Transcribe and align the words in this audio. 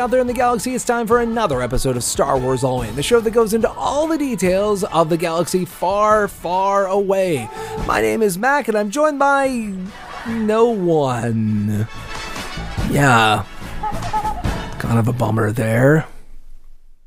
out 0.00 0.10
there 0.10 0.20
in 0.20 0.26
the 0.26 0.32
galaxy. 0.32 0.74
It's 0.74 0.84
time 0.84 1.06
for 1.06 1.20
another 1.20 1.60
episode 1.60 1.94
of 1.94 2.02
Star 2.02 2.38
Wars 2.38 2.64
All 2.64 2.80
In, 2.80 2.96
the 2.96 3.02
show 3.02 3.20
that 3.20 3.32
goes 3.32 3.52
into 3.52 3.70
all 3.70 4.06
the 4.06 4.16
details 4.16 4.82
of 4.82 5.10
the 5.10 5.18
galaxy 5.18 5.66
far, 5.66 6.26
far 6.26 6.86
away. 6.86 7.50
My 7.86 8.00
name 8.00 8.22
is 8.22 8.38
Mac, 8.38 8.66
and 8.68 8.78
I'm 8.78 8.88
joined 8.88 9.18
by 9.18 9.74
no 10.26 10.70
one. 10.70 11.86
Yeah, 12.90 13.44
kind 14.78 14.98
of 14.98 15.06
a 15.06 15.12
bummer 15.12 15.52
there. 15.52 16.06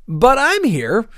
But 0.06 0.38
I'm 0.38 0.62
here 0.62 1.08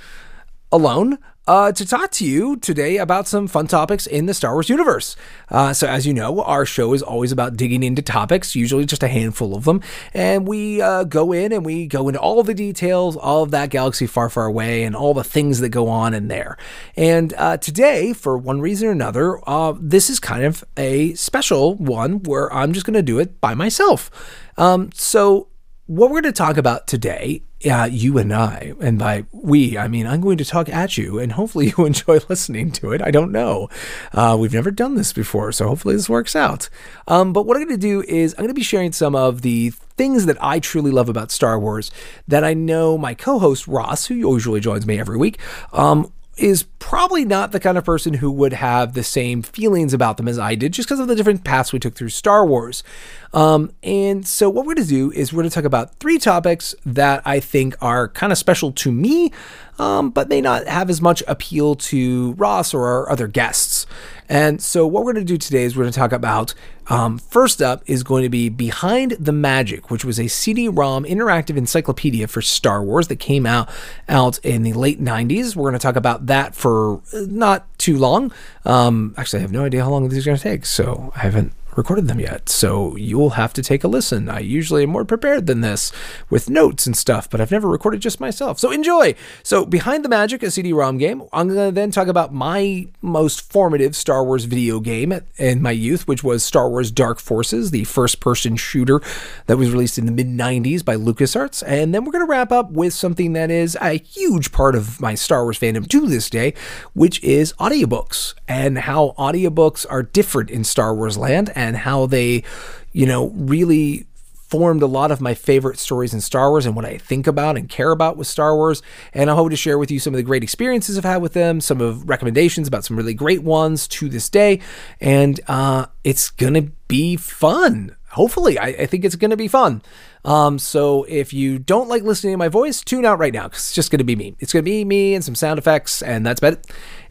alone 0.73 1.19
uh, 1.46 1.73
to 1.73 1.86
talk 1.86 2.10
to 2.10 2.24
you 2.24 2.56
today 2.56 2.96
about 2.96 3.28
some 3.28 3.46
fun 3.46 3.66
topics 3.66 4.06
in 4.06 4.27
the 4.27 4.34
Star 4.34 4.55
Wars 4.55 4.68
universe. 4.68 5.16
Uh, 5.48 5.72
so, 5.72 5.86
as 5.86 6.06
you 6.06 6.12
know, 6.12 6.42
our 6.42 6.66
show 6.66 6.92
is 6.92 7.02
always 7.02 7.32
about 7.32 7.56
digging 7.56 7.82
into 7.82 8.02
topics, 8.02 8.56
usually 8.56 8.84
just 8.84 9.02
a 9.02 9.09
handful 9.09 9.55
of 9.55 9.64
them, 9.64 9.80
and 10.12 10.46
we 10.48 10.80
uh, 10.82 11.05
go 11.05 11.32
in 11.32 11.52
and 11.52 11.64
we 11.64 11.86
go 11.86 12.09
into 12.09 12.20
all 12.20 12.42
the 12.42 12.55
details 12.55 13.16
of 13.19 13.50
that 13.52 13.70
galaxy 13.70 14.06
far, 14.06 14.28
far 14.28 14.46
away 14.46 14.82
and 14.82 14.96
all 14.96 15.14
the 15.14 15.24
things 15.24 15.60
that 15.60 15.69
go 15.69 15.88
on 15.88 16.14
in 16.14 16.28
there. 16.28 16.56
And 16.96 17.32
uh, 17.34 17.58
today, 17.58 18.12
for 18.12 18.36
one 18.36 18.60
reason 18.60 18.88
or 18.88 18.92
another, 18.92 19.38
uh, 19.48 19.74
this 19.80 20.10
is 20.10 20.19
kind 20.19 20.44
of 20.44 20.64
a 20.77 21.14
special 21.14 21.74
one 21.77 22.22
where 22.24 22.52
I'm 22.52 22.72
just 22.72 22.86
going 22.86 22.94
to 22.94 23.02
do 23.02 23.19
it 23.19 23.41
by 23.41 23.55
myself. 23.55 24.10
Um, 24.56 24.91
so, 24.94 25.48
what 25.87 26.11
we're 26.11 26.21
going 26.21 26.33
to 26.35 26.39
talk 26.39 26.57
about 26.57 26.89
today, 26.89 27.43
uh, 27.65 27.89
you 27.91 28.19
and 28.19 28.35
I, 28.35 28.75
and 28.81 28.99
by 28.99 29.25
we, 29.31 29.79
I 29.79 29.87
mean 29.87 30.07
I'm 30.07 30.21
going 30.21 30.39
to 30.39 30.45
talk 30.45 30.69
at 30.69 30.99
you, 30.99 31.19
and 31.19 31.33
hopefully 31.33 31.73
you 31.78 31.87
enjoy 31.87 32.19
listening 32.28 32.73
to 32.73 32.93
it. 32.93 33.01
I 33.03 33.11
don't 33.11 33.31
know. 33.31 33.69
Uh, 34.12 34.37
we've 34.39 34.53
never 34.53 34.70
done 34.70 34.97
this 34.97 35.12
before, 35.12 35.53
so 35.53 35.69
hopefully 35.69 35.95
this 35.95 36.09
works 36.09 36.34
out. 36.34 36.69
Um, 37.06 37.33
but 37.33 37.47
what 37.47 37.56
I'm 37.56 37.65
going 37.65 37.78
to 37.78 37.87
do 37.87 38.03
is 38.03 38.34
I'm 38.34 38.39
going 38.39 38.48
to 38.48 38.55
be 38.55 38.62
sharing 38.62 38.93
some 38.93 39.15
of 39.15 39.43
the 39.43 39.70
things 39.97 40.27
that 40.27 40.43
I 40.43 40.59
truly 40.59 40.91
love 40.91 41.09
about 41.09 41.31
Star 41.31 41.59
Wars 41.59 41.91
that 42.27 42.43
I 42.45 42.53
know 42.53 42.98
my 42.98 43.15
co 43.15 43.39
host 43.39 43.69
Ross, 43.69 44.06
who 44.06 44.15
usually 44.15 44.61
joins 44.61 44.87
me 44.87 44.98
every 44.98 45.17
week, 45.17 45.39
um, 45.73 46.12
is 46.37 46.65
probably 46.79 47.25
not 47.25 47.53
the 47.53 47.61
kind 47.61 47.79
of 47.79 47.84
person 47.84 48.15
who 48.15 48.31
would 48.31 48.53
have 48.53 48.92
the 48.92 49.03
same 49.03 49.42
feelings 49.42 49.95
about 49.95 50.19
them 50.19 50.29
as 50.29 50.39
I 50.39 50.55
did, 50.55 50.73
just 50.73 50.87
because 50.87 51.01
of 51.01 51.09
the 51.09 51.15
different 51.15 51.45
paths 51.45 51.73
we 51.73 51.78
took 51.78 51.95
through 51.95 52.11
Star 52.11 52.45
Wars. 52.45 52.84
Um, 53.33 53.73
and 53.83 54.27
so, 54.27 54.51
what 54.51 54.67
we're 54.67 54.75
going 54.75 54.87
to 54.87 54.91
do 54.91 55.11
is 55.12 55.33
we're 55.33 55.43
going 55.43 55.51
to 55.51 55.55
talk 55.55 55.65
about 55.65 55.95
three 55.98 56.19
topics 56.19 56.75
that 56.84 57.23
I 57.25 57.41
think 57.41 57.75
are 57.81 58.09
kind 58.09 58.33
of 58.33 58.39
special 58.39 58.70
to 58.73 58.93
me, 58.93 59.33
um, 59.78 60.11
but 60.11 60.28
may 60.28 60.41
not 60.41 60.67
have 60.67 60.91
as 60.91 61.01
much 61.01 61.23
appeal 61.27 61.75
to 61.77 62.33
Ross 62.33 62.75
or 62.75 62.87
our 62.87 63.11
other 63.11 63.28
guests. 63.28 63.87
And 64.28 64.62
so, 64.62 64.86
what 64.86 65.05
we're 65.05 65.12
going 65.12 65.27
to 65.27 65.32
do 65.32 65.38
today 65.38 65.64
is 65.64 65.77
we're 65.77 65.84
going 65.84 65.92
to 65.92 65.98
talk 65.98 66.12
about 66.12 66.55
um, 66.88 67.19
first 67.19 67.60
up 67.60 67.82
is 67.86 68.02
going 68.02 68.22
to 68.22 68.28
be 68.28 68.48
Behind 68.48 69.12
the 69.12 69.32
Magic, 69.32 69.91
which 69.91 70.05
was 70.05 70.20
a 70.20 70.28
CD-ROM 70.28 71.05
interactive 71.05 71.56
encyclopedia 71.56 72.27
for 72.28 72.41
Star 72.42 72.82
Wars 72.82 73.08
that 73.08 73.16
came 73.16 73.47
out 73.47 73.69
out 74.08 74.38
in 74.41 74.62
the 74.62 74.72
late 74.72 75.00
'90s. 75.00 75.56
We're 75.56 75.70
going 75.70 75.74
to 75.74 75.78
talk 75.78 75.97
about 75.97 76.27
that 76.27 76.54
for 76.54 77.00
not 77.12 77.66
too 77.78 77.98
long. 77.98 78.32
Um, 78.64 79.14
actually, 79.16 79.41
I 79.41 79.42
have 79.42 79.52
no 79.52 79.64
idea 79.64 79.82
how 79.82 79.91
long 79.91 80.08
this 80.08 80.19
is 80.19 80.24
going 80.24 80.36
to 80.36 80.42
take, 80.42 80.66
so 80.66 81.12
I 81.16 81.20
haven't 81.20 81.52
recorded 81.77 82.08
them 82.08 82.20
yet, 82.20 82.48
so 82.48 82.96
you'll 82.96 83.30
have 83.30 83.52
to 83.52 83.62
take 83.62 83.84
a 83.84 83.88
listen. 83.88 84.28
I 84.28 84.41
usually 84.41 84.84
am 84.84 84.91
more 84.91 85.05
prepared 85.05 85.46
than 85.46 85.60
this 85.60 85.92
with 86.30 86.48
notes 86.48 86.86
and 86.86 86.96
stuff, 86.96 87.28
but 87.28 87.41
I've 87.41 87.50
never 87.50 87.69
recorded 87.69 88.00
just 88.00 88.19
myself. 88.20 88.58
So 88.58 88.70
enjoy. 88.70 89.14
So, 89.42 89.66
Behind 89.66 90.04
the 90.04 90.08
Magic, 90.08 90.42
a 90.42 90.50
CD 90.50 90.72
ROM 90.72 90.98
game. 90.98 91.22
I'm 91.32 91.48
going 91.48 91.69
to 91.69 91.74
then 91.74 91.91
talk 91.91 92.08
about 92.08 92.32
my 92.32 92.86
most 93.02 93.52
formative 93.52 93.94
Star 93.94 94.24
Wars 94.24 94.44
video 94.44 94.80
game 94.80 95.20
in 95.36 95.60
my 95.60 95.70
youth, 95.70 96.09
which 96.09 96.25
was 96.25 96.42
Star 96.42 96.69
Wars 96.69 96.91
Dark 96.91 97.20
Forces, 97.20 97.70
the 97.70 97.84
first 97.84 98.20
person 98.20 98.56
shooter 98.56 99.00
that 99.47 99.59
was 99.59 99.70
released 99.70 99.98
in 99.98 100.06
the 100.06 100.12
mid 100.12 100.28
90s 100.28 100.84
by 100.84 100.97
LucasArts. 100.97 101.62
And 101.66 101.94
then 101.94 102.04
we're 102.04 102.12
going 102.12 102.25
to 102.25 102.31
wrap 102.31 102.53
up 102.53 102.70
with 102.70 102.94
something 102.94 103.34
that 103.34 103.50
is 103.50 103.76
a 103.81 103.98
huge 103.98 104.53
part 104.53 104.75
of 104.75 105.00
my 105.00 105.15
Star 105.15 105.44
Wars 105.44 105.59
fandom 105.59 105.86
to 105.88 106.06
this 106.06 106.31
day, 106.31 106.54
which 106.94 107.22
is 107.22 107.53
audiobooks 107.54 108.34
and 108.48 108.78
how 108.78 109.15
audiobooks 109.19 109.84
are 109.91 110.03
different 110.03 110.50
in 110.50 110.65
Star 110.65 110.94
Wars 110.94 111.19
land 111.19 111.50
and 111.54 111.66
how 111.75 112.04
they, 112.04 112.44
you 112.93 113.06
know, 113.06 113.28
really 113.28 114.06
formed 114.49 114.82
a 114.82 114.87
lot 114.87 115.10
of 115.10 115.21
my 115.21 115.34
favorite 115.34 115.78
stories 115.78 116.15
in 116.15 116.21
Star 116.21 116.50
Wars 116.50 116.66
and 116.66 116.77
what 116.77 116.84
I 116.84 116.99
think 116.99 117.27
about 117.27 117.56
and 117.56 117.69
care 117.69 117.91
about 117.91 118.16
with 118.16 118.28
Star 118.28 118.54
Wars. 118.54 118.81
And 119.12 119.28
I 119.28 119.34
hope 119.34 119.50
to 119.50 119.56
share 119.56 119.78
with 119.78 119.91
you 119.91 119.99
some 119.99 120.15
of 120.15 120.19
the 120.19 120.22
great 120.22 120.44
experiences 120.44 120.97
I've 120.97 121.04
had 121.04 121.21
with 121.21 121.32
them, 121.32 121.60
some 121.60 121.81
of 121.81 122.09
recommendations 122.09 122.69
about 122.69 122.84
some 122.84 122.97
really 122.97 123.15
great 123.15 123.43
ones 123.43 123.88
to 123.88 124.09
this 124.09 124.28
day. 124.28 124.60
And 125.00 125.41
uh, 125.49 125.87
it's 126.04 126.31
gonna 126.31 126.62
be 126.87 127.16
fun. 127.16 127.97
Hopefully, 128.10 128.59
I, 128.59 128.69
I 128.69 128.87
think 128.87 129.04
it's 129.04 129.16
gonna 129.16 129.37
be 129.37 129.48
fun. 129.48 129.83
Um, 130.25 130.59
so 130.59 131.04
if 131.04 131.33
you 131.33 131.59
don't 131.59 131.88
like 131.88 132.03
listening 132.03 132.33
to 132.33 132.38
my 132.38 132.48
voice, 132.48 132.83
tune 132.83 133.04
out 133.04 133.19
right 133.19 133.33
now 133.33 133.44
because 133.44 133.60
it's 133.60 133.72
just 133.72 133.91
to 133.91 134.03
be 134.03 134.16
me. 134.16 134.37
It's 134.38 134.53
to 134.53 134.62
be 134.62 134.84
me 134.84 135.15
and 135.15 135.25
some 135.25 135.34
sound 135.34 135.59
effects, 135.59 136.03
and 136.03 136.25
that's 136.25 136.41
about 136.41 136.59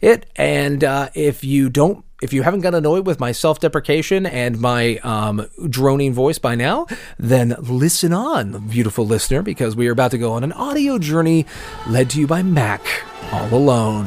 it. 0.00 0.26
And 0.36 0.84
uh, 0.84 1.10
if 1.14 1.44
you 1.44 1.70
don't, 1.70 2.04
if 2.26 2.32
you 2.32 2.42
haven't 2.42 2.62
got 2.62 2.74
annoyed 2.74 3.06
with 3.06 3.20
my 3.20 3.30
self-deprecation 3.30 4.26
and 4.26 4.60
my 4.60 4.96
um, 5.04 5.46
droning 5.70 6.12
voice 6.12 6.38
by 6.38 6.56
now, 6.56 6.84
then 7.20 7.54
listen 7.60 8.12
on, 8.12 8.66
beautiful 8.66 9.06
listener, 9.06 9.42
because 9.42 9.76
we 9.76 9.86
are 9.86 9.92
about 9.92 10.10
to 10.10 10.18
go 10.18 10.32
on 10.32 10.42
an 10.42 10.50
audio 10.50 10.98
journey 10.98 11.46
led 11.88 12.10
to 12.10 12.18
you 12.18 12.26
by 12.26 12.42
Mac, 12.42 12.84
all 13.30 13.54
alone, 13.54 14.06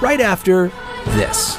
right 0.00 0.22
after 0.22 0.72
this. 1.08 1.58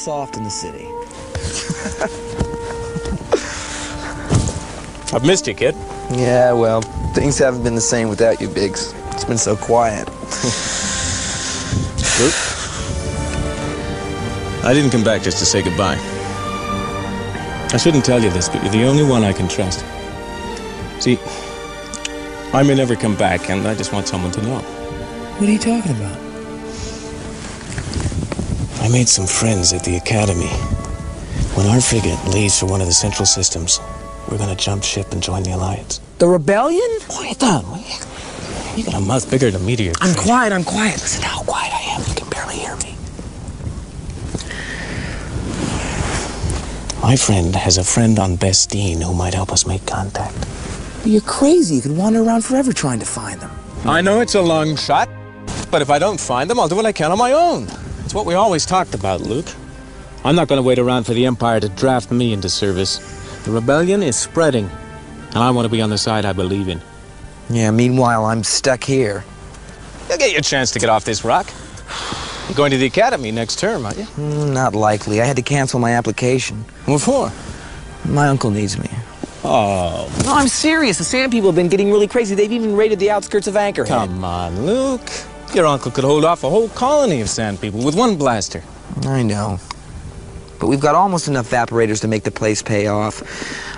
Soft 0.00 0.38
in 0.38 0.44
the 0.44 0.50
city. 0.50 0.86
I've 5.14 5.26
missed 5.26 5.46
you, 5.46 5.54
kid. 5.54 5.74
Yeah, 6.10 6.52
well, 6.52 6.80
things 7.14 7.36
haven't 7.38 7.62
been 7.62 7.74
the 7.74 7.80
same 7.82 8.08
without 8.08 8.40
you, 8.40 8.48
Biggs. 8.48 8.94
It's 9.10 9.24
been 9.24 9.36
so 9.36 9.56
quiet. 9.56 10.08
Luke? 12.18 12.34
I 14.64 14.72
didn't 14.72 14.90
come 14.90 15.04
back 15.04 15.22
just 15.22 15.38
to 15.38 15.44
say 15.44 15.62
goodbye. 15.62 15.98
I 17.72 17.76
shouldn't 17.76 18.04
tell 18.04 18.22
you 18.22 18.30
this, 18.30 18.48
but 18.48 18.62
you're 18.62 18.72
the 18.72 18.84
only 18.84 19.04
one 19.04 19.22
I 19.22 19.34
can 19.34 19.48
trust. 19.48 19.84
See, 21.02 21.18
I 22.54 22.62
may 22.62 22.74
never 22.74 22.96
come 22.96 23.16
back, 23.16 23.50
and 23.50 23.68
I 23.68 23.74
just 23.74 23.92
want 23.92 24.08
someone 24.08 24.32
to 24.32 24.42
know. 24.42 24.60
What 24.60 25.48
are 25.48 25.52
you 25.52 25.58
talking 25.58 25.92
about? 25.92 26.29
I 28.90 28.92
made 28.92 29.08
some 29.08 29.28
friends 29.28 29.72
at 29.72 29.84
the 29.84 29.98
academy. 29.98 30.48
When 31.54 31.64
our 31.66 31.80
frigate 31.80 32.18
leaves 32.26 32.58
for 32.58 32.66
one 32.66 32.80
of 32.80 32.88
the 32.88 32.92
central 32.92 33.24
systems, 33.24 33.78
we're 34.28 34.36
gonna 34.36 34.56
jump 34.56 34.82
ship 34.82 35.12
and 35.12 35.22
join 35.22 35.44
the 35.44 35.52
Alliance. 35.52 36.00
The 36.18 36.26
rebellion? 36.26 36.98
Quiet 37.06 37.38
down, 37.38 37.64
you? 37.86 37.94
You 38.76 38.82
got 38.82 38.94
a 38.94 39.00
mouth 39.00 39.30
bigger 39.30 39.48
than 39.48 39.62
a 39.62 39.64
meteor. 39.64 39.92
I'm 40.00 40.16
quiet, 40.16 40.52
I'm 40.52 40.64
quiet. 40.64 40.94
Listen 40.94 41.22
how 41.22 41.40
quiet 41.44 41.72
I 41.72 41.82
am. 41.94 42.00
You 42.00 42.14
can 42.16 42.28
barely 42.30 42.56
hear 42.56 42.74
me. 42.78 42.96
My 47.00 47.14
friend 47.14 47.54
has 47.54 47.78
a 47.78 47.84
friend 47.84 48.18
on 48.18 48.34
Bestine 48.34 49.00
who 49.00 49.14
might 49.14 49.34
help 49.34 49.52
us 49.52 49.68
make 49.68 49.86
contact. 49.86 50.34
You're 51.04 51.20
crazy. 51.20 51.76
You 51.76 51.82
could 51.82 51.96
wander 51.96 52.24
around 52.24 52.44
forever 52.44 52.72
trying 52.72 52.98
to 52.98 53.06
find 53.06 53.40
them. 53.40 53.52
I 53.84 54.00
know 54.00 54.18
it's 54.18 54.34
a 54.34 54.42
long 54.42 54.74
shot, 54.74 55.08
but 55.70 55.80
if 55.80 55.90
I 55.90 56.00
don't 56.00 56.18
find 56.18 56.50
them, 56.50 56.58
I'll 56.58 56.66
do 56.66 56.74
what 56.74 56.86
I 56.86 56.92
can 56.92 57.12
on 57.12 57.18
my 57.18 57.30
own. 57.30 57.68
It's 58.10 58.14
what 58.16 58.26
we 58.26 58.34
always 58.34 58.66
talked 58.66 58.96
about, 58.96 59.20
Luke. 59.20 59.46
I'm 60.24 60.34
not 60.34 60.48
going 60.48 60.56
to 60.58 60.64
wait 60.64 60.80
around 60.80 61.04
for 61.04 61.14
the 61.14 61.26
Empire 61.26 61.60
to 61.60 61.68
draft 61.68 62.10
me 62.10 62.32
into 62.32 62.48
service. 62.48 62.98
The 63.44 63.52
rebellion 63.52 64.02
is 64.02 64.16
spreading, 64.16 64.68
and 65.28 65.36
I 65.36 65.52
want 65.52 65.64
to 65.66 65.68
be 65.68 65.80
on 65.80 65.90
the 65.90 65.96
side 65.96 66.24
I 66.24 66.32
believe 66.32 66.66
in. 66.66 66.82
Yeah, 67.50 67.70
meanwhile, 67.70 68.24
I'm 68.24 68.42
stuck 68.42 68.82
here. 68.82 69.22
You'll 70.08 70.18
get 70.18 70.32
your 70.32 70.40
chance 70.40 70.72
to 70.72 70.80
get 70.80 70.88
off 70.88 71.04
this 71.04 71.24
rock. 71.24 71.52
You're 72.48 72.56
going 72.56 72.72
to 72.72 72.78
the 72.78 72.86
academy 72.86 73.30
next 73.30 73.60
term, 73.60 73.86
aren't 73.86 73.98
you? 73.98 74.06
Mm, 74.16 74.54
Not 74.54 74.74
likely. 74.74 75.20
I 75.20 75.24
had 75.24 75.36
to 75.36 75.42
cancel 75.42 75.78
my 75.78 75.92
application. 75.92 76.64
What 76.86 77.02
for? 77.02 77.30
My 78.10 78.26
uncle 78.26 78.50
needs 78.50 78.76
me. 78.76 78.90
Oh, 79.44 80.10
No, 80.24 80.34
I'm 80.34 80.48
serious. 80.48 80.98
The 80.98 81.04
Sand 81.04 81.30
people 81.30 81.50
have 81.50 81.54
been 81.56 81.68
getting 81.68 81.92
really 81.92 82.08
crazy. 82.08 82.34
They've 82.34 82.50
even 82.50 82.74
raided 82.74 82.98
the 82.98 83.12
outskirts 83.12 83.46
of 83.46 83.54
Anchorhead. 83.54 83.86
come 83.86 84.24
on, 84.24 84.66
Luke. 84.66 85.08
Your 85.54 85.66
uncle 85.66 85.90
could 85.90 86.04
hold 86.04 86.24
off 86.24 86.44
a 86.44 86.48
whole 86.48 86.68
colony 86.68 87.20
of 87.20 87.28
sand 87.28 87.60
people 87.60 87.82
with 87.82 87.96
one 87.96 88.16
blaster. 88.16 88.62
I 89.02 89.22
know. 89.24 89.58
But 90.60 90.68
we've 90.68 90.80
got 90.80 90.94
almost 90.94 91.26
enough 91.26 91.50
evaporators 91.50 92.00
to 92.02 92.08
make 92.08 92.22
the 92.22 92.30
place 92.30 92.62
pay 92.62 92.86
off. 92.86 93.20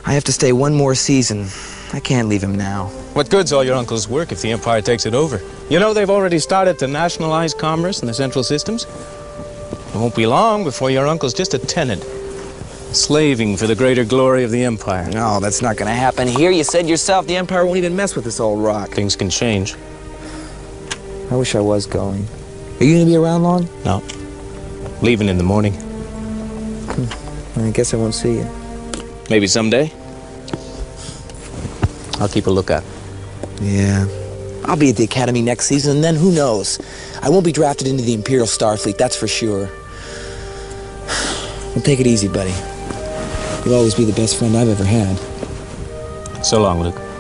I 0.06 0.12
have 0.12 0.24
to 0.24 0.32
stay 0.32 0.52
one 0.52 0.74
more 0.74 0.94
season. 0.94 1.46
I 1.94 2.00
can't 2.00 2.28
leave 2.28 2.42
him 2.42 2.56
now. 2.56 2.88
What 3.14 3.30
good's 3.30 3.54
all 3.54 3.64
your 3.64 3.76
uncle's 3.76 4.06
work 4.06 4.32
if 4.32 4.42
the 4.42 4.50
Empire 4.50 4.82
takes 4.82 5.06
it 5.06 5.14
over? 5.14 5.40
You 5.70 5.78
know 5.78 5.94
they've 5.94 6.10
already 6.10 6.38
started 6.38 6.78
to 6.80 6.88
nationalize 6.88 7.54
commerce 7.54 8.02
in 8.02 8.06
the 8.06 8.14
central 8.14 8.44
systems? 8.44 8.84
It 8.84 9.94
won't 9.94 10.14
be 10.14 10.26
long 10.26 10.64
before 10.64 10.90
your 10.90 11.06
uncle's 11.06 11.32
just 11.32 11.54
a 11.54 11.58
tenant, 11.58 12.02
slaving 12.94 13.56
for 13.56 13.66
the 13.66 13.74
greater 13.74 14.04
glory 14.04 14.44
of 14.44 14.50
the 14.50 14.62
Empire. 14.64 15.08
No, 15.10 15.40
that's 15.40 15.62
not 15.62 15.76
gonna 15.78 15.94
happen 15.94 16.28
here. 16.28 16.50
You 16.50 16.64
said 16.64 16.86
yourself 16.86 17.26
the 17.26 17.36
Empire 17.36 17.64
won't 17.64 17.78
even 17.78 17.96
mess 17.96 18.14
with 18.14 18.24
this 18.24 18.40
old 18.40 18.62
rock. 18.62 18.90
Things 18.90 19.16
can 19.16 19.30
change. 19.30 19.74
I 21.32 21.34
wish 21.34 21.54
I 21.54 21.60
was 21.60 21.86
going. 21.86 22.26
Are 22.78 22.84
you 22.84 22.92
gonna 22.94 23.06
be 23.06 23.16
around 23.16 23.42
long? 23.42 23.66
No. 23.86 24.02
Leaving 25.00 25.30
in 25.30 25.38
the 25.38 25.42
morning. 25.42 25.72
Hmm. 26.92 27.60
I 27.60 27.70
guess 27.70 27.94
I 27.94 27.96
won't 27.96 28.14
see 28.14 28.34
you. 28.34 28.46
Maybe 29.30 29.46
someday. 29.46 29.90
I'll 32.20 32.28
keep 32.28 32.46
a 32.48 32.50
lookout. 32.50 32.84
Yeah. 33.62 34.06
I'll 34.66 34.76
be 34.76 34.90
at 34.90 34.96
the 34.96 35.04
Academy 35.04 35.40
next 35.40 35.64
season, 35.64 35.96
and 35.96 36.04
then 36.04 36.16
who 36.16 36.32
knows? 36.32 36.78
I 37.22 37.30
won't 37.30 37.46
be 37.46 37.52
drafted 37.52 37.86
into 37.86 38.02
the 38.02 38.12
Imperial 38.12 38.46
Starfleet, 38.46 38.98
that's 38.98 39.16
for 39.16 39.26
sure. 39.26 39.70
Well, 41.72 41.80
take 41.82 42.00
it 42.00 42.06
easy, 42.06 42.28
buddy. 42.28 42.52
You'll 43.64 43.76
always 43.76 43.94
be 43.94 44.04
the 44.04 44.12
best 44.12 44.38
friend 44.38 44.54
I've 44.54 44.68
ever 44.68 44.84
had. 44.84 45.16
So 46.44 46.60
long, 46.60 46.82
Luke. 46.82 47.11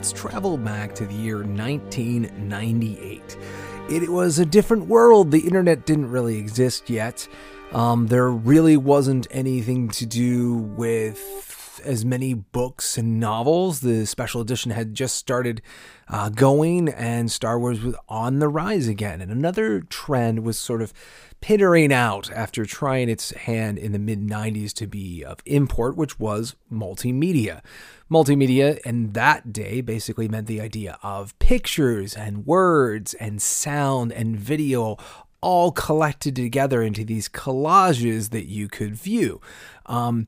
Let's 0.00 0.12
travel 0.12 0.56
back 0.56 0.94
to 0.94 1.04
the 1.04 1.12
year 1.12 1.42
1998. 1.42 3.36
It 3.90 4.08
was 4.08 4.38
a 4.38 4.46
different 4.46 4.86
world. 4.86 5.30
The 5.30 5.40
internet 5.40 5.84
didn't 5.84 6.10
really 6.10 6.38
exist 6.38 6.88
yet. 6.88 7.28
Um, 7.72 8.06
there 8.06 8.30
really 8.30 8.78
wasn't 8.78 9.26
anything 9.30 9.90
to 9.90 10.06
do 10.06 10.54
with 10.54 11.82
as 11.84 12.06
many 12.06 12.32
books 12.32 12.96
and 12.96 13.20
novels. 13.20 13.80
The 13.80 14.06
special 14.06 14.40
edition 14.40 14.70
had 14.70 14.94
just 14.94 15.16
started 15.16 15.60
uh, 16.08 16.30
going, 16.30 16.88
and 16.88 17.30
Star 17.30 17.58
Wars 17.58 17.82
was 17.82 17.94
on 18.08 18.38
the 18.38 18.48
rise 18.48 18.88
again. 18.88 19.20
And 19.20 19.30
another 19.30 19.80
trend 19.80 20.44
was 20.44 20.58
sort 20.58 20.80
of 20.80 20.94
pittering 21.42 21.92
out 21.92 22.30
after 22.32 22.64
trying 22.64 23.10
its 23.10 23.32
hand 23.32 23.76
in 23.76 23.92
the 23.92 23.98
mid 23.98 24.26
90s 24.26 24.72
to 24.74 24.86
be 24.86 25.22
of 25.22 25.40
import, 25.44 25.94
which 25.94 26.18
was 26.18 26.56
multimedia. 26.72 27.60
Multimedia 28.10 28.78
in 28.80 29.12
that 29.12 29.52
day 29.52 29.80
basically 29.80 30.26
meant 30.26 30.48
the 30.48 30.60
idea 30.60 30.98
of 31.02 31.38
pictures 31.38 32.14
and 32.14 32.44
words 32.44 33.14
and 33.14 33.40
sound 33.40 34.12
and 34.12 34.38
video 34.38 34.96
all 35.40 35.70
collected 35.70 36.36
together 36.36 36.82
into 36.82 37.04
these 37.04 37.28
collages 37.28 38.30
that 38.30 38.46
you 38.46 38.68
could 38.68 38.94
view. 38.94 39.40
Um, 39.86 40.26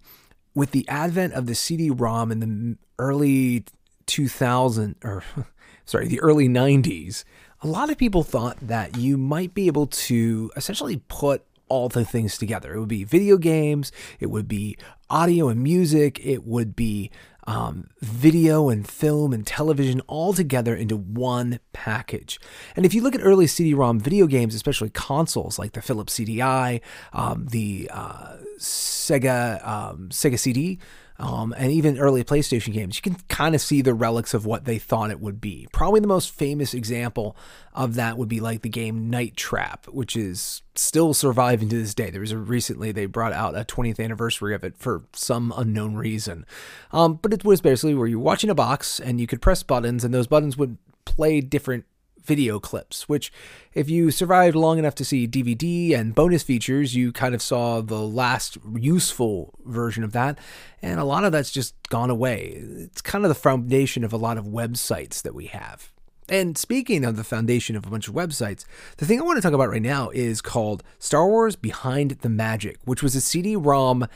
with 0.55 0.70
the 0.70 0.88
advent 0.88 1.34
of 1.34 1.46
the 1.46 1.55
CD-ROM 1.55 2.31
in 2.31 2.40
the 2.40 2.76
early 2.99 3.64
2000 4.06 4.96
or 5.02 5.25
sorry, 5.84 6.06
the 6.06 6.20
early 6.20 6.49
90s, 6.49 7.25
a 7.62 7.67
lot 7.67 7.90
of 7.90 7.99
people 7.99 8.23
thought 8.23 8.58
that 8.61 8.96
you 8.96 9.17
might 9.17 9.55
be 9.55 9.67
able 9.67 9.87
to 9.87 10.50
essentially 10.56 11.02
put 11.08 11.44
all 11.69 11.88
the 11.88 12.05
things 12.05 12.37
together. 12.37 12.75
It 12.75 12.81
would 12.81 12.88
be 12.88 13.05
video 13.05 13.38
games, 13.38 13.93
it 14.20 14.26
would 14.26 14.46
be 14.46 14.76
audio 15.08 15.49
and 15.49 15.62
music, 15.62 16.20
it 16.25 16.44
would 16.44 16.76
be 16.76 17.11
um, 17.46 17.88
video 18.00 18.68
and 18.68 18.88
film 18.88 19.32
and 19.32 19.46
television 19.46 20.00
all 20.02 20.32
together 20.32 20.74
into 20.74 20.96
one 20.96 21.60
package. 21.72 22.38
And 22.76 22.86
if 22.86 22.94
you 22.94 23.02
look 23.02 23.14
at 23.14 23.20
early 23.22 23.46
CD-ROM 23.46 24.00
video 24.00 24.26
games, 24.26 24.54
especially 24.54 24.90
consoles 24.90 25.58
like 25.58 25.72
the 25.72 25.82
Philips 25.82 26.18
CDI, 26.18 26.80
um, 27.12 27.46
the 27.46 27.90
uh, 27.92 28.36
Sega 28.58 29.66
um, 29.66 30.08
Sega 30.10 30.38
CD, 30.38 30.78
um, 31.22 31.54
and 31.56 31.70
even 31.70 31.98
early 31.98 32.24
PlayStation 32.24 32.72
games, 32.72 32.96
you 32.96 33.02
can 33.02 33.14
kind 33.28 33.54
of 33.54 33.60
see 33.60 33.80
the 33.80 33.94
relics 33.94 34.34
of 34.34 34.44
what 34.44 34.64
they 34.64 34.78
thought 34.78 35.12
it 35.12 35.20
would 35.20 35.40
be. 35.40 35.69
Probably 35.72 36.00
the 36.00 36.08
most 36.08 36.34
famous 36.34 36.74
example 36.74 37.36
of 37.72 37.94
that 37.94 38.19
would 38.19 38.28
be 38.28 38.40
like 38.40 38.62
the 38.62 38.69
game 38.69 39.08
Night 39.08 39.36
Trap, 39.36 39.86
which 39.86 40.16
is 40.16 40.62
still 40.74 41.14
surviving 41.14 41.69
to 41.69 41.78
this 41.78 41.94
day. 41.94 42.10
There 42.10 42.20
was 42.20 42.32
a 42.32 42.38
recently 42.38 42.90
they 42.90 43.06
brought 43.06 43.32
out 43.32 43.56
a 43.56 43.64
20th 43.64 44.02
anniversary 44.02 44.52
of 44.52 44.64
it 44.64 44.76
for 44.76 45.05
some 45.12 45.55
unknown 45.56 45.94
reason, 45.94 46.44
um, 46.91 47.20
but 47.22 47.32
it 47.32 47.44
was 47.44 47.60
basically 47.60 47.94
where 47.94 48.08
you're 48.08 48.19
watching 48.19 48.50
a 48.50 48.55
box 48.55 48.98
and 48.98 49.20
you 49.20 49.29
could 49.29 49.41
press 49.41 49.62
buttons, 49.62 50.02
and 50.02 50.12
those 50.12 50.26
buttons 50.26 50.56
would 50.56 50.76
play 51.05 51.41
different 51.41 51.84
video 52.24 52.58
clips, 52.58 53.08
which, 53.08 53.32
if 53.74 53.91
you 53.91 54.10
survived 54.10 54.56
long 54.56 54.79
enough 54.79 54.94
to 54.96 55.05
see 55.05 55.29
DVD 55.29 55.94
and 55.94 56.14
bonus 56.14 56.43
features, 56.43 56.94
you 56.94 57.12
kind 57.12 57.34
of 57.34 57.43
saw 57.43 57.81
the 57.81 58.00
last 58.00 58.58
useful 58.74 59.55
version 59.64 60.05
of 60.05 60.12
that. 60.12 60.38
And 60.81 60.98
a 60.98 61.05
lot 61.05 61.24
of 61.24 61.32
that's 61.32 61.50
just 61.50 61.74
gone 61.88 62.10
away. 62.10 62.62
It's 62.62 63.00
kind 63.00 63.24
of 63.24 63.29
the 63.29 63.34
foundation 63.34 64.05
of 64.05 64.12
a 64.12 64.17
lot 64.17 64.38
of 64.38 64.46
websites 64.46 65.22
that 65.22 65.34
we 65.34 65.46
have. 65.46 65.93
And 66.29 66.56
speaking 66.56 67.05
of 67.05 67.17
the 67.17 67.24
foundation 67.24 67.76
of 67.76 67.86
a 67.86 67.91
bunch 67.91 68.08
of 68.08 68.14
websites, 68.14 68.64
the 68.96 69.06
thing 69.06 69.20
I 69.20 69.24
want 69.24 69.36
to 69.36 69.43
talk 69.43 69.52
about 69.52 69.69
right 69.69 69.82
now 69.82 70.10
is 70.10 70.41
called 70.41 70.82
Star 70.98 71.26
Wars 71.26 71.56
Behind 71.56 72.12
the 72.12 72.29
Magic, 72.29 72.79
which 72.84 73.02
was 73.02 73.14
a 73.14 73.20
CD 73.20 73.56
ROM 73.56 74.06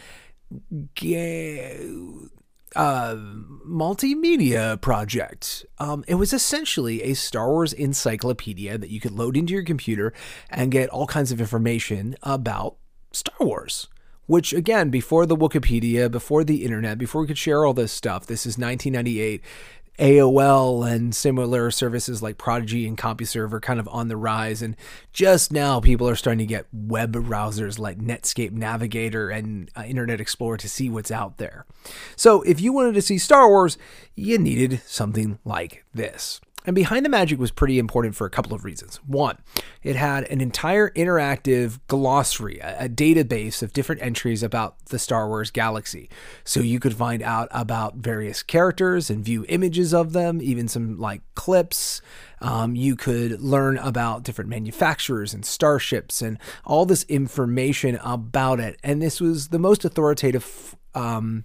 ga- 0.94 1.76
uh, 2.74 3.14
multimedia 3.66 4.80
project. 4.80 5.64
Um, 5.78 6.04
it 6.08 6.14
was 6.14 6.32
essentially 6.32 7.02
a 7.02 7.14
Star 7.14 7.50
Wars 7.50 7.72
encyclopedia 7.72 8.76
that 8.78 8.90
you 8.90 9.00
could 9.00 9.12
load 9.12 9.36
into 9.36 9.52
your 9.52 9.62
computer 9.62 10.12
and 10.50 10.72
get 10.72 10.88
all 10.90 11.06
kinds 11.06 11.30
of 11.30 11.40
information 11.40 12.16
about 12.22 12.76
Star 13.12 13.36
Wars. 13.40 13.88
Which, 14.26 14.52
again, 14.52 14.90
before 14.90 15.24
the 15.24 15.36
Wikipedia, 15.36 16.10
before 16.10 16.42
the 16.42 16.64
internet, 16.64 16.98
before 16.98 17.20
we 17.20 17.28
could 17.28 17.38
share 17.38 17.64
all 17.64 17.74
this 17.74 17.92
stuff, 17.92 18.26
this 18.26 18.40
is 18.40 18.58
1998. 18.58 19.40
AOL 19.98 20.90
and 20.90 21.14
similar 21.14 21.70
services 21.70 22.22
like 22.22 22.38
Prodigy 22.38 22.86
and 22.86 22.98
CompuServe 22.98 23.52
are 23.52 23.60
kind 23.60 23.80
of 23.80 23.88
on 23.88 24.08
the 24.08 24.16
rise. 24.16 24.62
And 24.62 24.76
just 25.12 25.52
now, 25.52 25.80
people 25.80 26.08
are 26.08 26.16
starting 26.16 26.38
to 26.38 26.46
get 26.46 26.66
web 26.72 27.12
browsers 27.12 27.78
like 27.78 27.98
Netscape 27.98 28.52
Navigator 28.52 29.30
and 29.30 29.70
uh, 29.76 29.84
Internet 29.86 30.20
Explorer 30.20 30.58
to 30.58 30.68
see 30.68 30.90
what's 30.90 31.10
out 31.10 31.38
there. 31.38 31.66
So, 32.14 32.42
if 32.42 32.60
you 32.60 32.72
wanted 32.72 32.94
to 32.94 33.02
see 33.02 33.18
Star 33.18 33.48
Wars, 33.48 33.78
you 34.14 34.38
needed 34.38 34.82
something 34.84 35.38
like 35.44 35.84
this. 35.94 36.40
And 36.66 36.74
Behind 36.74 37.04
the 37.04 37.10
Magic 37.10 37.38
was 37.38 37.52
pretty 37.52 37.78
important 37.78 38.16
for 38.16 38.26
a 38.26 38.30
couple 38.30 38.52
of 38.52 38.64
reasons. 38.64 38.96
One, 39.06 39.38
it 39.84 39.94
had 39.94 40.24
an 40.24 40.40
entire 40.40 40.90
interactive 40.90 41.78
glossary, 41.86 42.58
a, 42.58 42.86
a, 42.86 42.88
database 42.88 43.62
of 43.62 43.72
different 43.72 44.02
entries 44.02 44.42
about 44.42 44.86
the 44.86 44.98
Star 44.98 45.28
Wars 45.28 45.52
galaxy. 45.52 46.10
So 46.42 46.58
you 46.58 46.80
could 46.80 46.94
find 46.94 47.22
out 47.22 47.46
about 47.52 47.96
various 47.96 48.42
characters 48.42 49.10
and 49.10 49.24
view 49.24 49.46
images 49.48 49.94
of 49.94 50.12
them, 50.12 50.42
even 50.42 50.66
some 50.66 50.98
like 50.98 51.22
clips. 51.36 52.02
Um, 52.40 52.74
you 52.74 52.96
could 52.96 53.40
learn 53.40 53.78
about 53.78 54.24
different 54.24 54.50
manufacturers 54.50 55.32
and 55.32 55.46
starships 55.46 56.20
and 56.20 56.36
all 56.64 56.84
this 56.84 57.04
information 57.04 57.96
about 58.02 58.58
it. 58.58 58.76
And 58.82 59.00
this 59.00 59.20
was 59.20 59.48
the 59.48 59.60
most 59.60 59.84
authoritative. 59.84 60.74
Um, 60.94 61.44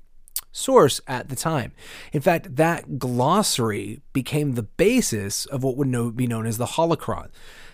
source 0.51 1.01
at 1.07 1.29
the 1.29 1.35
time. 1.35 1.71
In 2.11 2.21
fact, 2.21 2.55
that 2.55 2.99
glossary 2.99 4.01
became 4.13 4.53
the 4.53 4.63
basis 4.63 5.45
of 5.45 5.63
what 5.63 5.77
would 5.77 5.87
know, 5.87 6.11
be 6.11 6.27
known 6.27 6.45
as 6.45 6.57
the 6.57 6.65
holocron. 6.65 7.29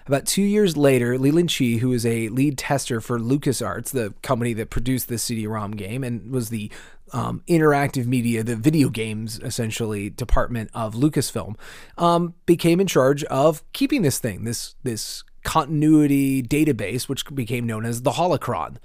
About 0.05 0.25
two 0.25 0.41
years 0.41 0.77
later, 0.77 1.17
Leland 1.17 1.49
Chee, 1.49 1.77
who 1.77 1.89
was 1.89 2.05
a 2.05 2.29
lead 2.29 2.57
tester 2.57 3.01
for 3.01 3.19
LucasArts, 3.19 3.91
the 3.91 4.13
company 4.21 4.53
that 4.53 4.69
produced 4.69 5.09
the 5.09 5.17
CD-ROM 5.17 5.71
game 5.71 6.03
and 6.03 6.31
was 6.31 6.49
the 6.49 6.71
um, 7.11 7.43
interactive 7.47 8.05
media, 8.05 8.41
the 8.43 8.55
video 8.55 8.89
games 8.89 9.39
essentially 9.39 10.09
department 10.09 10.69
of 10.73 10.93
Lucasfilm, 10.93 11.55
um, 11.97 12.35
became 12.45 12.79
in 12.79 12.87
charge 12.87 13.23
of 13.25 13.61
keeping 13.73 14.01
this 14.01 14.19
thing, 14.19 14.45
this 14.45 14.75
this 14.83 15.23
continuity 15.43 16.43
database, 16.43 17.07
which 17.07 17.25
became 17.33 17.65
known 17.65 17.85
as 17.85 18.01
the 18.01 18.11
Holocron. 18.11 18.77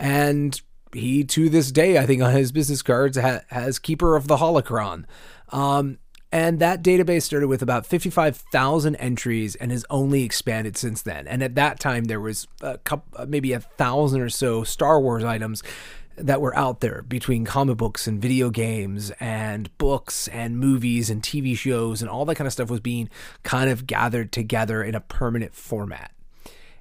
And 0.00 0.60
he, 0.92 1.24
to 1.24 1.48
this 1.48 1.72
day, 1.72 1.98
I 1.98 2.06
think 2.06 2.22
on 2.22 2.32
his 2.32 2.52
business 2.52 2.82
cards, 2.82 3.16
ha- 3.16 3.40
has 3.48 3.78
Keeper 3.78 4.16
of 4.16 4.28
the 4.28 4.36
Holocron. 4.36 5.04
Um, 5.50 5.98
and 6.30 6.58
that 6.58 6.82
database 6.82 7.22
started 7.22 7.48
with 7.48 7.62
about 7.62 7.86
55,000 7.86 8.96
entries 8.96 9.54
and 9.56 9.70
has 9.70 9.84
only 9.88 10.24
expanded 10.24 10.76
since 10.76 11.00
then. 11.00 11.26
And 11.26 11.42
at 11.42 11.54
that 11.54 11.80
time, 11.80 12.04
there 12.04 12.20
was 12.20 12.46
a 12.60 12.78
couple, 12.78 13.26
maybe 13.26 13.52
a 13.52 13.60
thousand 13.60 14.20
or 14.20 14.28
so 14.28 14.62
Star 14.62 15.00
Wars 15.00 15.24
items 15.24 15.62
that 16.16 16.40
were 16.40 16.56
out 16.56 16.80
there 16.80 17.02
between 17.02 17.44
comic 17.44 17.76
books 17.78 18.06
and 18.06 18.20
video 18.20 18.50
games 18.50 19.10
and 19.20 19.76
books 19.78 20.28
and 20.28 20.58
movies 20.58 21.08
and 21.08 21.22
TV 21.22 21.56
shows 21.56 22.02
and 22.02 22.10
all 22.10 22.24
that 22.24 22.34
kind 22.34 22.46
of 22.46 22.52
stuff 22.52 22.68
was 22.68 22.80
being 22.80 23.08
kind 23.42 23.70
of 23.70 23.86
gathered 23.86 24.32
together 24.32 24.82
in 24.82 24.94
a 24.94 25.00
permanent 25.00 25.54
format. 25.54 26.12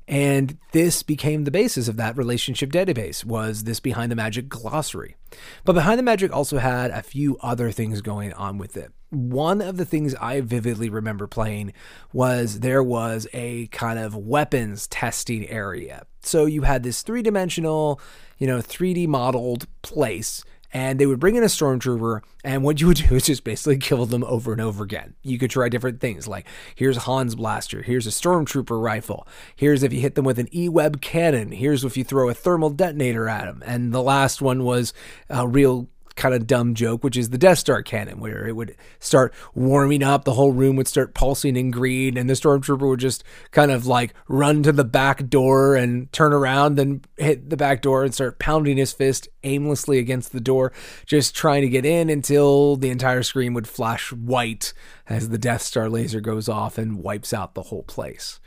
And 0.08 0.58
this 0.72 1.04
became 1.04 1.44
the 1.44 1.52
basis 1.52 1.90
of 1.90 1.98
that 1.98 2.18
relationship 2.18 2.72
database 2.72 3.26
was 3.26 3.66
this 3.66 3.82
Behind 3.82 4.10
the 4.10 4.16
Magic 4.16 4.48
glossary. 4.48 5.18
But 5.66 5.74
Behind 5.74 6.00
the 6.00 6.04
Magic 6.04 6.32
also 6.32 6.60
had 6.60 6.92
a 6.92 7.02
few 7.02 7.38
other 7.42 7.72
things 7.72 8.02
going 8.02 8.32
on 8.34 8.58
with 8.58 8.78
it. 8.78 8.94
One 9.10 9.62
of 9.62 9.78
the 9.78 9.86
things 9.86 10.16
I 10.16 10.42
vividly 10.42 10.90
remember 10.90 11.28
playing 11.28 11.74
was 12.14 12.62
there 12.62 12.84
was 12.84 13.28
a 13.34 13.68
kind 13.68 14.00
of 14.00 14.16
weapons 14.16 14.88
testing 14.88 15.48
area. 15.48 16.06
So 16.22 16.46
you 16.46 16.62
had 16.62 16.84
this 16.84 17.02
three-dimensional, 17.02 18.00
you 18.38 18.48
know, 18.48 18.60
3D 18.60 19.08
modeled 19.08 19.68
place 19.82 20.44
and 20.74 21.00
they 21.00 21.06
would 21.06 21.20
bring 21.20 21.36
in 21.36 21.44
a 21.44 21.48
stormtrooper 21.48 22.22
and 22.44 22.64
what 22.64 22.80
you 22.82 22.88
would 22.88 22.98
do 23.10 23.16
is 23.16 23.26
just 23.26 23.44
basically 23.44 23.78
kill 23.78 24.06
them 24.06 24.24
over 24.24 24.52
and 24.52 24.62
over 24.62 24.84
again. 24.84 25.16
You 25.24 25.38
could 25.38 25.50
try 25.50 25.70
different 25.70 26.00
things 26.00 26.28
like 26.28 26.46
here's 26.76 26.98
han's 26.98 27.36
blaster 27.36 27.82
here's 27.82 28.08
a 28.08 28.12
stormtrooper 28.12 28.82
rifle 28.82 29.28
here's 29.56 29.84
if 29.84 29.94
you 29.94 30.02
hit 30.02 30.16
them 30.16 30.26
with 30.26 30.40
an 30.40 30.48
e-web 30.56 31.02
cannon 31.02 31.52
here's 31.52 31.84
if 31.84 31.98
you 31.98 32.04
throw 32.04 32.30
a 32.30 32.34
thermal 32.34 32.70
detonator 32.70 33.28
at 33.28 33.46
them 33.46 33.64
and 33.66 33.94
the 33.94 34.02
last 34.02 34.42
one 34.42 34.64
was 34.64 34.94
a 35.30 35.48
real 35.48 35.90
kind 36.18 36.36
of 36.36 36.48
dumb 36.48 36.74
joke, 36.74 37.04
which 37.04 37.16
is 37.16 37.30
the 37.30 37.38
Death 37.38 37.60
Star 37.60 37.82
cannon, 37.82 38.20
where 38.20 38.48
it 38.48 38.56
would 38.56 38.76
start 39.00 39.34
warming 39.56 40.04
up, 40.04 40.26
the 40.26 40.34
whole 40.34 40.52
room 40.52 40.76
would 40.76 40.88
start 40.88 41.14
pulsing 41.14 41.56
in 41.56 41.72
green, 41.72 42.18
and 42.18 42.30
the 42.30 42.34
stormtrooper 42.34 42.90
would 42.90 43.00
just 43.00 43.24
kind 43.52 43.72
of 43.72 43.86
like 43.86 44.14
run 44.28 44.64
to 44.64 44.72
the 44.72 44.84
back 44.84 45.30
door 45.30 45.76
and 45.76 46.12
turn 46.12 46.34
around, 46.34 46.76
then 46.76 47.02
hit 47.18 47.50
the 47.50 47.56
back 47.56 47.82
door 47.82 48.04
and 48.04 48.14
start 48.14 48.40
pounding 48.40 48.78
his 48.78 48.92
fist 48.92 49.30
aimlessly 49.44 50.00
against 50.00 50.34
the 50.34 50.42
door, 50.42 50.74
just 51.06 51.36
trying 51.36 51.62
to 51.62 51.70
get 51.70 51.86
in 51.86 52.10
until 52.10 52.76
the 52.76 52.90
entire 52.90 53.24
screen 53.24 53.54
would 53.54 53.68
flash 53.68 54.12
white 54.12 54.74
as 55.08 55.30
the 55.30 55.38
Death 55.38 55.62
Star 55.62 55.90
laser 55.90 56.20
goes 56.20 56.50
off 56.50 56.78
and 56.78 57.02
wipes 57.04 57.32
out 57.34 57.54
the 57.54 57.64
whole 57.64 57.84
place. 57.84 58.40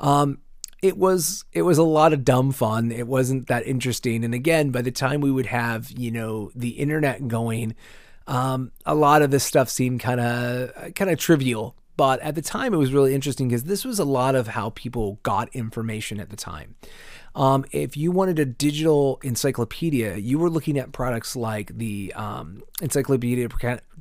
Um, 0.00 0.38
it 0.82 0.96
was 0.96 1.44
it 1.52 1.62
was 1.62 1.78
a 1.78 1.82
lot 1.82 2.12
of 2.12 2.24
dumb 2.24 2.52
fun. 2.52 2.92
It 2.92 3.06
wasn't 3.06 3.48
that 3.48 3.66
interesting. 3.66 4.24
And 4.24 4.34
again, 4.34 4.70
by 4.70 4.82
the 4.82 4.90
time 4.90 5.20
we 5.20 5.30
would 5.30 5.46
have 5.46 5.90
you 5.90 6.10
know 6.10 6.50
the 6.54 6.70
internet 6.70 7.26
going, 7.28 7.74
um, 8.26 8.72
a 8.86 8.94
lot 8.94 9.22
of 9.22 9.30
this 9.30 9.44
stuff 9.44 9.68
seemed 9.68 10.00
kind 10.00 10.20
of 10.20 10.94
kind 10.94 11.10
of 11.10 11.18
trivial. 11.18 11.74
But 11.96 12.20
at 12.20 12.36
the 12.36 12.42
time, 12.42 12.72
it 12.74 12.76
was 12.76 12.92
really 12.92 13.12
interesting 13.12 13.48
because 13.48 13.64
this 13.64 13.84
was 13.84 13.98
a 13.98 14.04
lot 14.04 14.36
of 14.36 14.46
how 14.46 14.70
people 14.70 15.18
got 15.24 15.48
information 15.48 16.20
at 16.20 16.30
the 16.30 16.36
time. 16.36 16.76
Um, 17.34 17.64
if 17.72 17.96
you 17.96 18.12
wanted 18.12 18.38
a 18.38 18.44
digital 18.44 19.18
encyclopedia, 19.24 20.16
you 20.16 20.38
were 20.38 20.48
looking 20.48 20.78
at 20.78 20.92
products 20.92 21.34
like 21.34 21.76
the 21.76 22.12
um, 22.14 22.62
Encyclopedia 22.80 23.48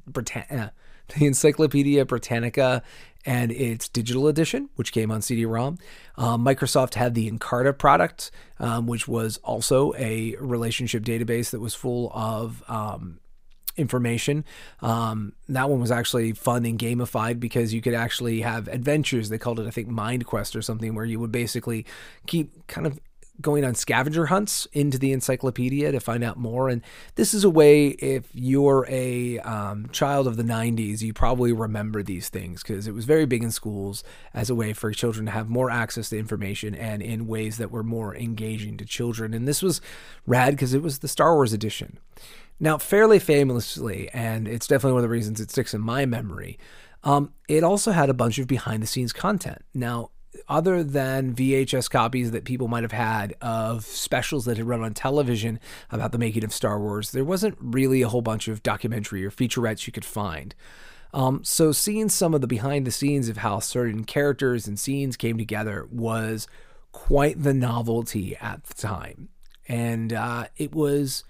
Britannica, 0.05 0.73
the 1.17 1.25
Encyclopedia 1.25 2.05
Britannica 2.05 2.83
and 3.27 3.51
its 3.51 3.89
digital 3.89 4.29
edition, 4.29 4.69
which 4.75 4.93
came 4.93 5.11
on 5.11 5.21
CD-ROM. 5.21 5.77
Um, 6.15 6.45
Microsoft 6.45 6.93
had 6.93 7.13
the 7.13 7.29
Encarta 7.29 7.77
product, 7.77 8.31
um, 8.57 8.87
which 8.87 9.05
was 9.05 9.37
also 9.43 9.93
a 9.97 10.37
relationship 10.37 11.03
database 11.03 11.51
that 11.51 11.59
was 11.59 11.75
full 11.75 12.09
of 12.15 12.63
um, 12.69 13.19
information. 13.75 14.45
Um, 14.81 15.33
that 15.49 15.69
one 15.69 15.81
was 15.81 15.91
actually 15.91 16.31
fun 16.31 16.65
and 16.65 16.79
gamified 16.79 17.41
because 17.41 17.73
you 17.73 17.81
could 17.81 17.93
actually 17.93 18.41
have 18.41 18.69
adventures. 18.69 19.27
They 19.27 19.37
called 19.37 19.59
it, 19.59 19.67
I 19.67 19.71
think, 19.71 19.89
Mind 19.89 20.25
Quest 20.25 20.55
or 20.55 20.61
something, 20.61 20.95
where 20.95 21.05
you 21.05 21.19
would 21.19 21.31
basically 21.31 21.85
keep 22.27 22.65
kind 22.67 22.87
of 22.87 22.97
going 23.41 23.63
on 23.63 23.75
scavenger 23.75 24.27
hunts 24.27 24.67
into 24.73 24.97
the 24.97 25.11
encyclopedia 25.11 25.91
to 25.91 25.99
find 25.99 26.23
out 26.23 26.37
more. 26.37 26.69
And 26.69 26.81
this 27.15 27.33
is 27.33 27.43
a 27.43 27.49
way, 27.49 27.87
if 27.87 28.29
you're 28.33 28.85
a 28.89 29.39
um, 29.39 29.89
child 29.91 30.27
of 30.27 30.37
the 30.37 30.43
90s, 30.43 31.01
you 31.01 31.13
probably 31.13 31.53
remember 31.53 32.01
these 32.01 32.29
things 32.29 32.63
because 32.63 32.87
it 32.87 32.93
was 32.93 33.05
very 33.05 33.25
big 33.25 33.43
in 33.43 33.51
schools 33.51 34.03
as 34.33 34.49
a 34.49 34.55
way 34.55 34.73
for 34.73 34.91
children 34.91 35.25
to 35.25 35.31
have 35.31 35.49
more 35.49 35.69
access 35.69 36.09
to 36.09 36.17
information 36.17 36.73
and 36.73 37.01
in 37.01 37.27
ways 37.27 37.57
that 37.57 37.71
were 37.71 37.83
more 37.83 38.15
engaging 38.15 38.77
to 38.77 38.85
children. 38.85 39.33
And 39.33 39.47
this 39.47 39.61
was 39.61 39.81
rad 40.25 40.51
because 40.51 40.73
it 40.73 40.81
was 40.81 40.99
the 40.99 41.07
Star 41.07 41.35
Wars 41.35 41.53
edition. 41.53 41.99
Now, 42.59 42.77
fairly 42.79 43.19
famously, 43.19 44.09
and 44.13 44.47
it's 44.47 44.65
definitely 44.65 44.93
one 44.93 45.03
of 45.03 45.09
the 45.09 45.15
reasons 45.15 45.39
it 45.39 45.51
sticks 45.51 45.75
in 45.75 45.81
my 45.81 46.05
memory. 46.07 46.57
Um, 47.03 47.33
it 47.47 47.63
also 47.63 47.91
had 47.91 48.09
a 48.09 48.15
bunch 48.15 48.39
of 48.39 48.47
behind 48.47 48.81
the 48.81 48.87
scenes 48.87 49.13
content. 49.13 49.63
Now, 49.73 50.09
other 50.47 50.83
than 50.83 51.33
VHS 51.33 51.89
copies 51.89 52.31
that 52.31 52.45
people 52.45 52.67
might 52.67 52.83
have 52.83 52.91
had 52.91 53.35
of 53.41 53.85
specials 53.85 54.45
that 54.45 54.57
had 54.57 54.67
run 54.67 54.83
on 54.83 54.93
television 54.93 55.59
about 55.91 56.11
the 56.11 56.17
making 56.17 56.43
of 56.43 56.53
Star 56.53 56.79
Wars, 56.79 57.11
there 57.11 57.23
wasn't 57.23 57.57
really 57.59 58.01
a 58.01 58.09
whole 58.09 58.21
bunch 58.21 58.47
of 58.47 58.63
documentary 58.63 59.25
or 59.25 59.31
featurettes 59.31 59.87
you 59.87 59.93
could 59.93 60.05
find. 60.05 60.55
Um, 61.13 61.43
so 61.43 61.71
seeing 61.71 62.09
some 62.09 62.33
of 62.33 62.41
the 62.41 62.47
behind 62.47 62.85
the 62.85 62.91
scenes 62.91 63.29
of 63.29 63.37
how 63.37 63.59
certain 63.59 64.03
characters 64.03 64.67
and 64.67 64.79
scenes 64.79 65.15
came 65.15 65.37
together 65.37 65.87
was 65.91 66.47
quite 66.91 67.41
the 67.41 67.53
novelty 67.53 68.35
at 68.37 68.63
the 68.65 68.73
time, 68.73 69.29
and 69.67 70.13
uh, 70.13 70.47
it 70.57 70.75
was 70.75 71.23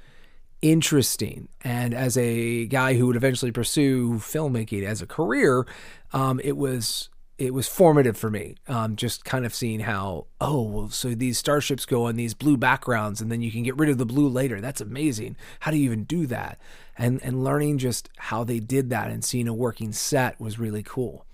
interesting. 0.62 1.48
And 1.62 1.94
as 1.94 2.18
a 2.18 2.66
guy 2.68 2.96
who 2.96 3.08
would 3.08 3.16
eventually 3.16 3.52
pursue 3.52 4.14
filmmaking 4.16 4.84
as 4.84 5.02
a 5.02 5.08
career, 5.08 5.68
um, 6.14 6.40
it 6.44 6.58
was 6.58 7.10
it 7.38 7.53
was 7.53 7.67
formative 7.67 8.17
for 8.17 8.32
me. 8.32 8.56
Um, 8.67 8.96
just 8.96 9.24
kind 9.24 9.46
of 9.46 9.53
seeing 9.53 9.82
how, 9.82 10.25
oh, 10.41 10.62
well, 10.63 10.89
so 10.89 11.10
these 11.10 11.38
starships 11.38 11.86
go 11.86 12.06
on 12.06 12.15
these 12.15 12.34
blue 12.34 12.58
backgrounds, 12.58 13.22
and 13.22 13.32
then 13.32 13.41
you 13.41 13.51
can 13.51 13.63
get 13.63 13.77
rid 13.77 13.89
of 13.89 14.00
the 14.00 14.06
blue 14.06 14.27
later. 14.27 14.60
That's 14.60 14.82
amazing. 14.82 15.36
How 15.60 15.72
do 15.72 15.77
you 15.77 15.86
even 15.86 16.06
do 16.06 16.25
that? 16.27 16.60
And 16.98 17.22
and 17.24 17.44
learning 17.44 17.77
just 17.77 18.10
how 18.17 18.44
they 18.44 18.60
did 18.60 18.89
that 18.89 19.12
and 19.12 19.24
seeing 19.24 19.48
a 19.48 19.53
working 19.53 19.91
set 19.94 20.39
was 20.39 20.58
really 20.58 20.82
cool. 20.82 21.25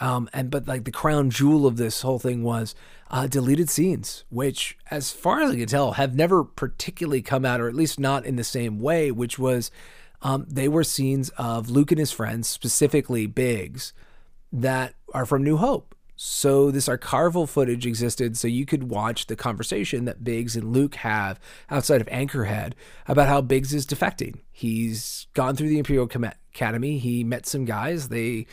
Um, 0.00 0.28
and 0.32 0.50
but 0.50 0.66
like 0.66 0.84
the 0.84 0.90
crown 0.90 1.30
jewel 1.30 1.66
of 1.66 1.76
this 1.76 2.02
whole 2.02 2.18
thing 2.18 2.42
was 2.42 2.74
uh, 3.08 3.28
deleted 3.28 3.70
scenes, 3.70 4.24
which, 4.28 4.76
as 4.90 5.12
far 5.12 5.42
as 5.42 5.52
I 5.52 5.56
can 5.56 5.66
tell, 5.66 5.92
have 5.92 6.16
never 6.16 6.42
particularly 6.42 7.22
come 7.22 7.44
out, 7.44 7.60
or 7.60 7.68
at 7.68 7.76
least 7.76 8.00
not 8.00 8.26
in 8.26 8.34
the 8.34 8.42
same 8.42 8.80
way. 8.80 9.12
Which 9.12 9.38
was, 9.38 9.70
um, 10.22 10.46
they 10.48 10.66
were 10.66 10.82
scenes 10.82 11.28
of 11.38 11.70
Luke 11.70 11.92
and 11.92 12.00
his 12.00 12.10
friends, 12.10 12.48
specifically 12.48 13.26
Biggs 13.26 13.92
that 14.52 14.94
are 15.14 15.26
from 15.26 15.42
New 15.42 15.56
Hope. 15.56 15.94
So 16.24 16.70
this 16.70 16.88
archival 16.88 17.48
footage 17.48 17.84
existed 17.84 18.36
so 18.36 18.46
you 18.46 18.64
could 18.64 18.84
watch 18.84 19.26
the 19.26 19.34
conversation 19.34 20.04
that 20.04 20.22
Biggs 20.22 20.54
and 20.54 20.72
Luke 20.72 20.94
have 20.96 21.40
outside 21.68 22.00
of 22.00 22.06
Anchorhead 22.08 22.74
about 23.08 23.26
how 23.26 23.40
Biggs 23.40 23.74
is 23.74 23.86
defecting. 23.86 24.36
He's 24.52 25.26
gone 25.34 25.56
through 25.56 25.70
the 25.70 25.78
Imperial 25.78 26.08
Academy. 26.54 26.98
He 26.98 27.24
met 27.24 27.46
some 27.46 27.64
guys. 27.64 28.08
They 28.08 28.46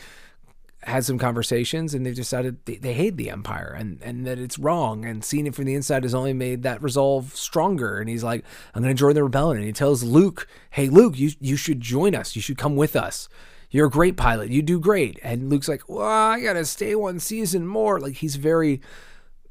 had 0.82 1.04
some 1.04 1.18
conversations 1.18 1.92
and 1.94 2.04
they 2.04 2.12
decided 2.12 2.56
they, 2.64 2.76
they 2.76 2.94
hate 2.94 3.16
the 3.16 3.30
Empire 3.30 3.76
and, 3.78 4.02
and 4.02 4.26
that 4.26 4.38
it's 4.38 4.58
wrong. 4.58 5.04
And 5.04 5.22
seeing 5.22 5.46
it 5.46 5.54
from 5.54 5.66
the 5.66 5.74
inside 5.74 6.02
has 6.02 6.14
only 6.14 6.32
made 6.32 6.64
that 6.64 6.82
resolve 6.82 7.36
stronger. 7.36 7.98
And 7.98 8.08
he's 8.08 8.24
like, 8.24 8.44
I'm 8.74 8.82
going 8.82 8.94
to 8.94 8.98
join 8.98 9.14
the 9.14 9.22
rebellion. 9.22 9.58
And 9.58 9.66
he 9.66 9.72
tells 9.72 10.02
Luke, 10.02 10.48
Hey, 10.70 10.88
Luke, 10.88 11.18
you, 11.18 11.30
you 11.38 11.56
should 11.56 11.80
join 11.80 12.16
us. 12.16 12.34
You 12.34 12.42
should 12.42 12.58
come 12.58 12.74
with 12.74 12.96
us 12.96 13.28
you're 13.70 13.86
a 13.86 13.90
great 13.90 14.16
pilot. 14.16 14.50
You 14.50 14.62
do 14.62 14.80
great. 14.80 15.18
And 15.22 15.48
Luke's 15.48 15.68
like, 15.68 15.88
well, 15.88 16.06
I 16.06 16.40
got 16.40 16.54
to 16.54 16.64
stay 16.64 16.94
one 16.94 17.20
season 17.20 17.66
more. 17.66 18.00
Like 18.00 18.14
he's 18.14 18.36
very 18.36 18.80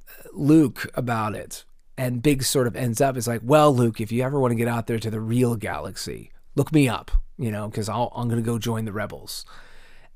uh, 0.10 0.30
Luke 0.34 0.90
about 0.94 1.36
it. 1.36 1.64
And 1.98 2.22
Big 2.22 2.44
sort 2.44 2.68
of 2.68 2.76
ends 2.76 3.02
up 3.02 3.18
is 3.18 3.28
like, 3.28 3.42
well, 3.44 3.76
Luke, 3.76 4.00
if 4.00 4.12
you 4.12 4.24
ever 4.24 4.40
want 4.40 4.52
to 4.52 4.56
get 4.56 4.68
out 4.68 4.88
there 4.88 5.00
to 5.00 5.10
the 5.12 5.20
real 5.20 5.56
galaxy, 5.56 6.32
look 6.56 6.72
me 6.72 6.88
up, 6.88 7.12
you 7.38 7.52
know, 7.52 7.68
because 7.68 7.90
I'm 7.90 8.10
going 8.30 8.38
to 8.38 8.42
go 8.42 8.58
join 8.58 8.86
the 8.86 8.94
rebels. 8.94 9.46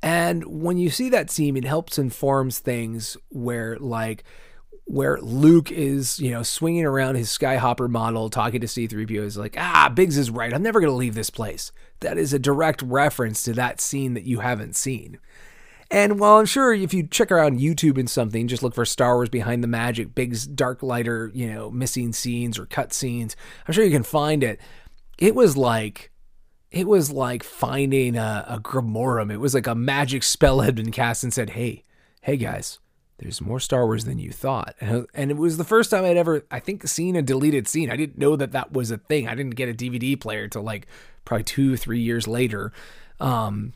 And 0.02 0.46
when 0.46 0.78
you 0.78 0.90
see 0.90 1.10
that 1.10 1.30
scene, 1.30 1.58
it 1.58 1.66
helps 1.66 1.98
informs 1.98 2.60
things 2.60 3.16
where 3.30 3.78
like 3.80 4.24
where 4.86 5.20
Luke 5.22 5.72
is, 5.72 6.20
you 6.20 6.32
know, 6.32 6.44
swinging 6.44 6.86
around 6.86 7.16
his 7.16 7.30
Skyhopper 7.30 7.90
model, 7.90 8.30
talking 8.30 8.62
to 8.62 8.68
C3PO, 8.68 9.24
is 9.24 9.38
like, 9.38 9.56
ah, 9.58 9.90
Biggs 9.94 10.18
is 10.18 10.30
right. 10.30 10.54
I'm 10.54 10.62
never 10.62 10.82
going 10.82 10.92
to 10.92 10.96
leave 10.96 11.16
this 11.16 11.30
place. 11.30 11.72
That 12.04 12.18
is 12.18 12.34
a 12.34 12.40
direct 12.40 12.82
reference 12.82 13.44
to 13.44 13.54
that 13.54 13.82
scene 13.82 14.14
that 14.14 14.24
you 14.24 14.40
haven't 14.40 14.76
seen. 14.76 15.20
And 15.92 16.20
while 16.20 16.38
I'm 16.38 16.46
sure 16.46 16.74
if 16.74 16.94
you 16.94 17.06
check 17.06 17.32
around 17.32 17.60
YouTube 17.60 18.00
and 18.00 18.10
something, 18.10 18.48
just 18.48 18.64
look 18.64 18.74
for 18.74 18.86
Star 18.86 19.16
Wars 19.16 19.30
Behind 19.30 19.64
the 19.64 19.68
Magic, 19.68 20.16
Biggs 20.16 20.48
Darklighter, 20.48 21.30
you 21.36 21.52
know, 21.52 21.70
missing 21.70 22.14
scenes 22.14 22.58
or 22.58 22.66
cut 22.66 22.94
scenes, 22.94 23.36
I'm 23.68 23.74
sure 23.74 23.84
you 23.84 23.92
can 23.92 24.04
find 24.04 24.44
it. 24.44 24.60
It 25.20 25.36
was 25.36 25.56
like, 25.56 26.12
it 26.72 26.88
was 26.88 27.12
like 27.12 27.44
finding 27.44 28.18
a, 28.18 28.46
a 28.48 28.60
Grimorum. 28.60 29.32
It 29.32 29.40
was 29.40 29.54
like 29.54 29.68
a 29.68 29.76
magic 29.76 30.24
spell 30.24 30.62
had 30.62 30.74
been 30.74 30.92
cast 30.92 31.24
and 31.24 31.32
said, 31.32 31.52
hey, 31.52 31.84
hey 32.22 32.38
guys, 32.38 32.80
there's 33.20 33.40
more 33.40 33.60
Star 33.60 33.86
Wars 33.86 34.06
than 34.06 34.18
you 34.18 34.32
thought. 34.32 34.76
And 34.82 35.30
it 35.30 35.38
was 35.38 35.58
the 35.58 35.64
first 35.64 35.92
time 35.92 36.06
I'd 36.06 36.18
ever, 36.18 36.44
I 36.50 36.60
think, 36.60 36.88
seen 36.88 37.16
a 37.16 37.22
deleted 37.22 37.68
scene. 37.68 37.92
I 37.92 37.98
didn't 37.98 38.18
know 38.18 38.36
that 38.36 38.54
that 38.54 38.74
was 38.74 38.90
a 38.90 38.98
thing. 38.98 39.28
I 39.28 39.36
didn't 39.36 39.56
get 39.56 39.70
a 39.70 39.74
DVD 39.74 40.20
player 40.20 40.48
till 40.48 40.64
like 40.64 40.88
probably 41.26 41.44
two, 41.44 41.78
three 41.78 42.00
years 42.00 42.28
later. 42.28 42.72
Um, 43.20 43.74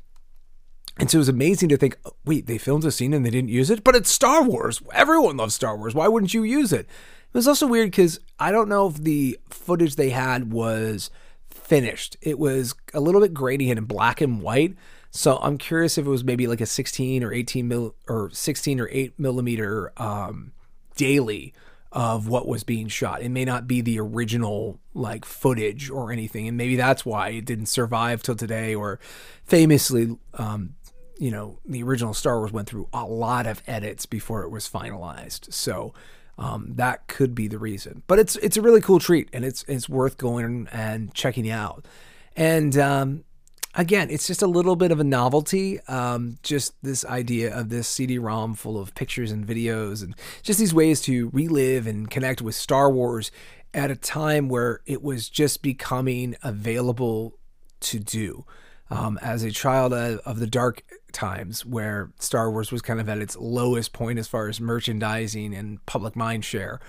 and 0.99 1.11
so 1.11 1.17
it 1.17 1.19
was 1.19 1.29
amazing 1.29 1.69
to 1.69 1.77
think, 1.77 1.97
wait, 2.25 2.47
they 2.47 2.57
filmed 2.57 2.85
a 2.85 2.91
scene 2.91 3.13
and 3.13 3.25
they 3.25 3.29
didn't 3.29 3.49
use 3.49 3.69
it, 3.69 3.83
but 3.83 3.95
it's 3.95 4.09
Star 4.09 4.43
Wars. 4.43 4.81
Everyone 4.93 5.37
loves 5.37 5.53
Star 5.53 5.77
Wars. 5.77 5.93
Why 5.93 6.07
wouldn't 6.07 6.33
you 6.33 6.43
use 6.43 6.73
it? 6.73 6.87
It 6.87 7.33
was 7.33 7.47
also 7.47 7.67
weird 7.67 7.91
because 7.91 8.19
I 8.39 8.51
don't 8.51 8.69
know 8.69 8.87
if 8.87 8.95
the 8.95 9.37
footage 9.49 9.95
they 9.95 10.09
had 10.09 10.51
was 10.51 11.11
finished. 11.49 12.17
It 12.21 12.39
was 12.39 12.73
a 12.93 12.99
little 12.99 13.21
bit 13.21 13.33
grainy 13.33 13.69
and 13.69 13.87
black 13.87 14.21
and 14.21 14.41
white. 14.41 14.75
So 15.11 15.37
I'm 15.37 15.57
curious 15.57 15.97
if 15.97 16.05
it 16.05 16.09
was 16.09 16.23
maybe 16.23 16.47
like 16.47 16.61
a 16.61 16.65
16 16.65 17.23
or 17.23 17.33
18 17.33 17.67
mil 17.67 17.95
or 18.07 18.29
16 18.31 18.79
or 18.79 18.89
8 18.91 19.19
millimeter 19.19 19.91
um, 19.97 20.51
daily 20.95 21.53
of 21.97 22.27
what 22.27 22.47
was 22.47 22.63
being 22.63 22.87
shot. 22.87 23.23
It 23.23 23.29
may 23.29 23.43
not 23.43 23.67
be 23.67 23.81
the 23.81 23.99
original 23.99 24.79
like 24.93 25.25
footage 25.25 25.89
or 25.89 26.11
anything, 26.11 26.47
and 26.47 26.55
maybe 26.55 26.75
that's 26.75 27.03
why 27.03 27.29
it 27.29 27.45
didn't 27.45 27.65
survive 27.65 28.21
till 28.21 28.35
today. 28.35 28.75
Or 28.75 28.99
famously, 29.45 30.15
um, 30.35 30.75
you 31.17 31.31
know, 31.31 31.57
the 31.65 31.81
original 31.81 32.13
Star 32.13 32.37
Wars 32.37 32.51
went 32.51 32.69
through 32.69 32.87
a 32.93 33.03
lot 33.03 33.47
of 33.47 33.63
edits 33.65 34.05
before 34.05 34.43
it 34.43 34.51
was 34.51 34.69
finalized. 34.69 35.51
So 35.51 35.95
um, 36.37 36.73
that 36.75 37.07
could 37.07 37.33
be 37.33 37.47
the 37.47 37.57
reason. 37.57 38.03
But 38.05 38.19
it's 38.19 38.35
it's 38.35 38.57
a 38.57 38.61
really 38.61 38.81
cool 38.81 38.99
treat, 38.99 39.27
and 39.33 39.43
it's 39.43 39.63
it's 39.67 39.89
worth 39.89 40.17
going 40.17 40.67
and 40.71 41.11
checking 41.15 41.49
out. 41.49 41.87
And 42.35 42.77
um, 42.77 43.23
again, 43.77 44.09
it's 44.09 44.27
just 44.27 44.41
a 44.41 44.47
little 44.47 44.75
bit 44.75 44.91
of 44.91 44.99
a 44.99 45.03
novelty. 45.03 45.79
Um, 45.81 46.39
just 46.43 46.73
this 46.83 47.05
idea 47.05 47.55
of 47.55 47.69
this 47.69 47.87
CD-ROM 47.87 48.55
full 48.55 48.77
of 48.77 48.93
pictures 48.95 49.31
and 49.31 49.45
videos, 49.45 50.03
and 50.03 50.15
just 50.41 50.59
these 50.59 50.73
ways 50.73 50.99
to 51.01 51.29
relive 51.29 51.87
and 51.87 52.09
connect 52.09 52.41
with 52.41 52.55
Star 52.55 52.91
Wars 52.91 53.31
at 53.73 53.91
a 53.91 53.95
time 53.95 54.49
where 54.49 54.81
it 54.85 55.01
was 55.01 55.29
just 55.29 55.61
becoming 55.61 56.35
available 56.43 57.37
to 57.79 57.99
do. 57.99 58.45
Um, 58.89 59.19
as 59.21 59.43
a 59.43 59.51
child 59.51 59.93
of 59.93 60.39
the 60.39 60.47
dark 60.47 60.81
times 61.11 61.65
where 61.65 62.11
Star 62.19 62.49
Wars 62.49 62.71
was 62.71 62.81
kind 62.81 63.01
of 63.01 63.09
at 63.09 63.17
its 63.17 63.35
lowest 63.35 63.91
point 63.91 64.17
as 64.17 64.29
far 64.29 64.47
as 64.47 64.61
merchandising 64.61 65.53
and 65.53 65.85
public 65.85 66.15
mind 66.15 66.45
share, 66.45 66.79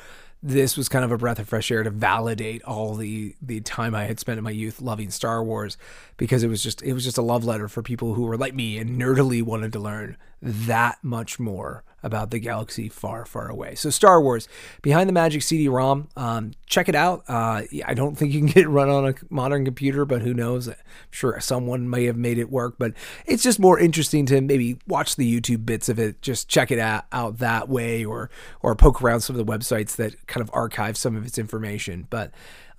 this 0.42 0.76
was 0.76 0.88
kind 0.88 1.04
of 1.04 1.11
a 1.11 1.18
breath 1.18 1.38
of 1.38 1.49
fresh 1.49 1.71
air 1.71 1.83
to 1.83 1.90
validate 1.90 2.62
all 2.62 2.95
the 2.95 3.35
the 3.42 3.61
time 3.61 3.95
I 3.95 4.04
had 4.04 4.21
spent 4.21 4.38
in 4.38 4.45
my 4.45 4.50
youth 4.50 4.80
loving 4.80 5.11
Star 5.11 5.42
Wars 5.42 5.76
because 6.16 6.42
it 6.45 6.49
was 6.49 6.62
just 6.62 6.83
it 6.83 6.92
was 6.92 7.04
just 7.04 7.18
a 7.18 7.23
love 7.23 7.45
letter 7.45 7.68
for 7.68 7.83
people 7.83 8.14
who 8.14 8.23
were 8.23 8.37
like 8.37 8.54
me 8.54 8.78
and 8.78 9.00
nerdily 9.00 9.42
wanted 9.42 9.73
to 9.73 9.80
learn 9.80 10.16
that 10.40 10.99
much 11.02 11.38
more 11.38 11.85
about 12.02 12.30
the 12.30 12.38
galaxy 12.38 12.88
far, 12.88 13.25
far 13.25 13.49
away. 13.49 13.75
So, 13.75 13.90
Star 13.90 14.23
Wars 14.23 14.49
Behind 14.83 15.09
the 15.09 15.12
Magic 15.12 15.42
CD 15.42 15.68
ROM, 15.68 16.09
um, 16.16 16.52
check 16.66 16.88
it 16.88 16.95
out. 16.95 17.25
Uh, 17.28 17.62
I 17.85 17.95
don't 17.95 18.16
think 18.16 18.33
you 18.33 18.40
can 18.40 18.47
get 18.54 18.64
it 18.64 18.68
run 18.68 18.88
on 18.88 19.09
a 19.09 19.14
modern 19.30 19.64
computer, 19.64 20.04
but 20.04 20.23
who 20.23 20.33
knows? 20.33 20.69
I'm 20.69 20.76
sure 21.10 21.39
someone 21.41 21.91
may 21.91 22.04
have 22.04 22.17
made 22.17 22.39
it 22.39 22.50
work, 22.50 22.76
but 22.78 22.93
it's 23.26 23.43
just 23.43 23.58
more 23.58 23.78
interesting 23.78 24.26
to 24.26 24.41
maybe 24.41 24.78
watch 24.86 25.17
the 25.17 25.41
YouTube 25.41 25.67
bits 25.67 25.89
of 25.89 25.99
it, 25.99 26.23
just 26.23 26.49
check 26.49 26.71
it 26.71 26.78
out, 26.78 27.06
out 27.10 27.39
that 27.39 27.69
way, 27.69 28.04
or, 28.04 28.30
or 28.63 28.76
poke 28.76 29.02
around 29.02 29.23
some 29.23 29.39
of 29.39 29.45
the 29.45 29.52
websites 29.52 29.97
that 29.97 30.26
kind 30.28 30.43
of 30.43 30.50
archive 30.54 30.97
some 30.97 31.17
of 31.17 31.26
its 31.26 31.39
information. 31.39 32.06
But 32.10 32.30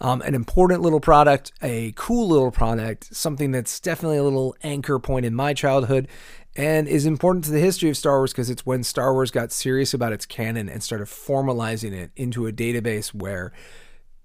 um, 0.01 0.21
an 0.21 0.34
important 0.34 0.81
little 0.81 1.01
product, 1.01 1.51
a 1.62 1.91
cool 1.97 2.29
little 2.29 2.51
product, 2.51 3.13
something 3.13 3.51
that's 3.51 3.81
definitely 3.81 4.17
a 4.17 4.23
little 4.23 4.55
anchor 4.63 4.97
point 4.97 5.25
in 5.25 5.36
my 5.36 5.53
childhood 5.53 6.07
and 6.55 6.88
is 6.88 7.05
important 7.05 7.45
to 7.45 7.51
the 7.51 7.59
history 7.59 7.89
of 7.89 7.97
Star 7.97 8.17
Wars 8.17 8.31
because 8.31 8.49
it's 8.49 8.65
when 8.65 8.83
Star 8.83 9.13
Wars 9.13 9.31
got 9.31 9.51
serious 9.51 9.93
about 9.93 10.13
its 10.13 10.25
canon 10.25 10.69
and 10.69 10.83
started 10.83 11.07
formalizing 11.07 11.93
it 11.93 12.12
into 12.15 12.47
a 12.47 12.51
database 12.51 13.13
where 13.13 13.51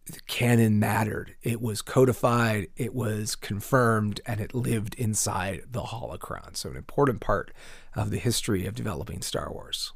the 0.07 0.21
canon 0.27 0.79
mattered. 0.79 1.35
It 1.43 1.63
was 1.63 1.81
codified, 1.81 2.69
it 2.77 2.95
was 2.95 3.37
confirmed, 3.37 4.21
and 4.27 4.41
it 4.41 4.55
lived 4.55 4.95
inside 4.97 5.63
the 5.71 5.83
holocron. 5.83 6.57
So, 6.57 6.71
an 6.71 6.77
important 6.77 7.21
part 7.21 7.53
of 7.95 8.11
the 8.11 8.19
history 8.19 8.67
of 8.67 8.75
developing 8.75 9.23
Star 9.23 9.51
Wars. 9.51 9.94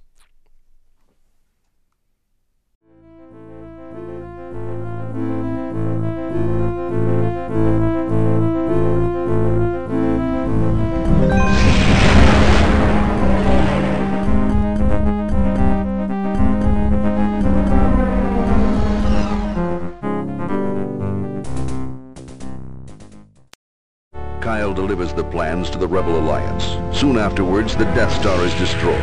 Delivers 25.08 25.24
the 25.24 25.36
plans 25.36 25.70
to 25.70 25.78
the 25.78 25.86
Rebel 25.86 26.18
Alliance. 26.18 26.64
Soon 26.98 27.16
afterwards, 27.16 27.74
the 27.74 27.84
Death 27.94 28.12
Star 28.20 28.44
is 28.44 28.52
destroyed. 28.54 29.00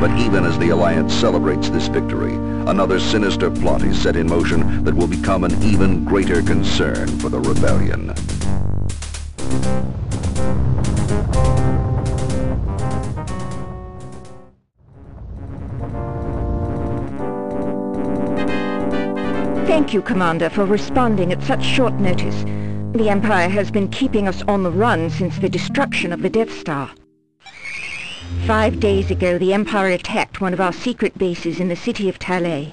But 0.00 0.10
even 0.18 0.44
as 0.44 0.58
the 0.58 0.70
Alliance 0.70 1.14
celebrates 1.14 1.68
this 1.68 1.86
victory, 1.86 2.34
another 2.66 2.98
sinister 2.98 3.50
plot 3.50 3.82
is 3.82 4.00
set 4.00 4.16
in 4.16 4.26
motion 4.26 4.82
that 4.84 4.94
will 4.94 5.06
become 5.06 5.44
an 5.44 5.62
even 5.62 6.04
greater 6.04 6.42
concern 6.42 7.06
for 7.20 7.28
the 7.28 7.38
Rebellion. 7.38 8.14
Thank 19.66 19.94
you, 19.94 20.02
Commander, 20.02 20.50
for 20.50 20.64
responding 20.64 21.32
at 21.32 21.42
such 21.42 21.62
short 21.62 21.94
notice. 21.94 22.44
The 22.94 23.10
Empire 23.10 23.48
has 23.48 23.72
been 23.72 23.88
keeping 23.88 24.28
us 24.28 24.40
on 24.42 24.62
the 24.62 24.70
run 24.70 25.10
since 25.10 25.36
the 25.36 25.48
destruction 25.48 26.12
of 26.12 26.22
the 26.22 26.30
Death 26.30 26.56
Star. 26.56 26.92
Five 28.46 28.78
days 28.78 29.10
ago, 29.10 29.36
the 29.36 29.52
Empire 29.52 29.88
attacked 29.88 30.40
one 30.40 30.52
of 30.52 30.60
our 30.60 30.72
secret 30.72 31.18
bases 31.18 31.58
in 31.58 31.66
the 31.66 31.74
city 31.74 32.08
of 32.08 32.20
Talay. 32.20 32.72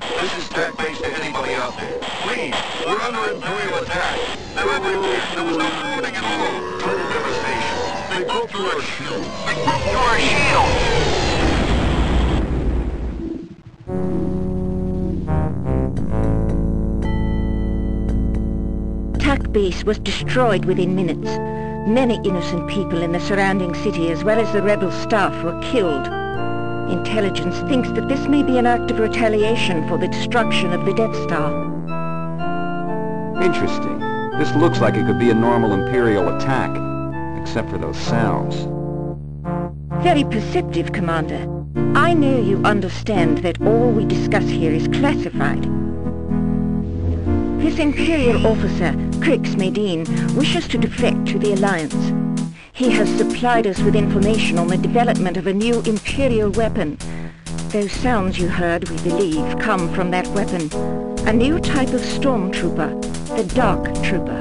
This 0.00 0.38
is 0.38 0.48
Tak 0.48 0.78
Base 0.78 0.98
to 1.02 1.22
anybody 1.22 1.52
out 1.52 1.76
there. 1.76 1.98
Please, 2.00 2.54
we're 2.86 2.98
under 2.98 3.34
Imperial 3.34 3.82
attack. 3.82 4.18
There 4.54 4.64
was 4.64 4.80
no 4.80 5.68
warning 5.92 6.16
at 6.16 6.24
all. 6.24 6.80
Total 6.80 7.08
devastation. 7.12 7.76
They 8.16 8.24
broke 8.24 8.48
through 8.48 8.70
our 8.70 8.80
shield. 8.80 9.22
They 9.44 9.54
broke 9.66 9.82
through 9.82 10.00
our 10.00 10.18
shield! 10.18 11.25
Base 19.56 19.84
was 19.84 19.98
destroyed 20.00 20.66
within 20.66 20.94
minutes. 20.94 21.30
Many 21.88 22.16
innocent 22.28 22.68
people 22.68 23.00
in 23.02 23.12
the 23.12 23.20
surrounding 23.20 23.74
city 23.76 24.10
as 24.10 24.22
well 24.22 24.38
as 24.38 24.52
the 24.52 24.60
rebel 24.60 24.92
staff 24.92 25.32
were 25.42 25.58
killed. 25.62 26.06
Intelligence 26.92 27.58
thinks 27.60 27.90
that 27.92 28.06
this 28.06 28.28
may 28.28 28.42
be 28.42 28.58
an 28.58 28.66
act 28.66 28.90
of 28.90 28.98
retaliation 28.98 29.88
for 29.88 29.96
the 29.96 30.08
destruction 30.08 30.74
of 30.74 30.84
the 30.84 30.92
Death 30.92 31.16
Star. 31.22 31.50
Interesting. 33.42 33.98
This 34.38 34.54
looks 34.56 34.82
like 34.82 34.94
it 34.94 35.06
could 35.06 35.18
be 35.18 35.30
a 35.30 35.34
normal 35.34 35.72
Imperial 35.72 36.36
attack, 36.36 36.70
except 37.40 37.70
for 37.70 37.78
those 37.78 37.96
sounds. 37.96 38.56
Very 40.04 40.24
perceptive, 40.24 40.92
Commander. 40.92 41.48
I 41.98 42.12
know 42.12 42.42
you 42.42 42.62
understand 42.64 43.38
that 43.38 43.58
all 43.62 43.90
we 43.90 44.04
discuss 44.04 44.44
here 44.44 44.72
is 44.72 44.86
classified. 44.88 45.62
This 47.58 47.78
Imperial 47.78 48.46
officer, 48.46 48.92
Crix 49.20 49.54
Madine, 49.56 50.06
wishes 50.36 50.68
to 50.68 50.78
defect 50.78 51.26
to 51.28 51.38
the 51.38 51.52
Alliance. 51.52 51.94
He 52.72 52.90
has 52.90 53.08
supplied 53.16 53.66
us 53.66 53.80
with 53.80 53.96
information 53.96 54.58
on 54.58 54.68
the 54.68 54.76
development 54.76 55.36
of 55.36 55.46
a 55.46 55.54
new 55.54 55.80
Imperial 55.82 56.50
weapon. 56.50 56.98
Those 57.70 57.92
sounds 57.92 58.38
you 58.38 58.48
heard, 58.48 58.88
we 58.88 58.96
believe, 58.98 59.58
come 59.58 59.92
from 59.94 60.10
that 60.10 60.26
weapon. 60.28 60.70
A 61.26 61.32
new 61.32 61.58
type 61.58 61.88
of 61.88 62.00
stormtrooper, 62.00 63.00
the 63.36 63.54
Dark 63.54 63.84
Trooper. 64.02 64.38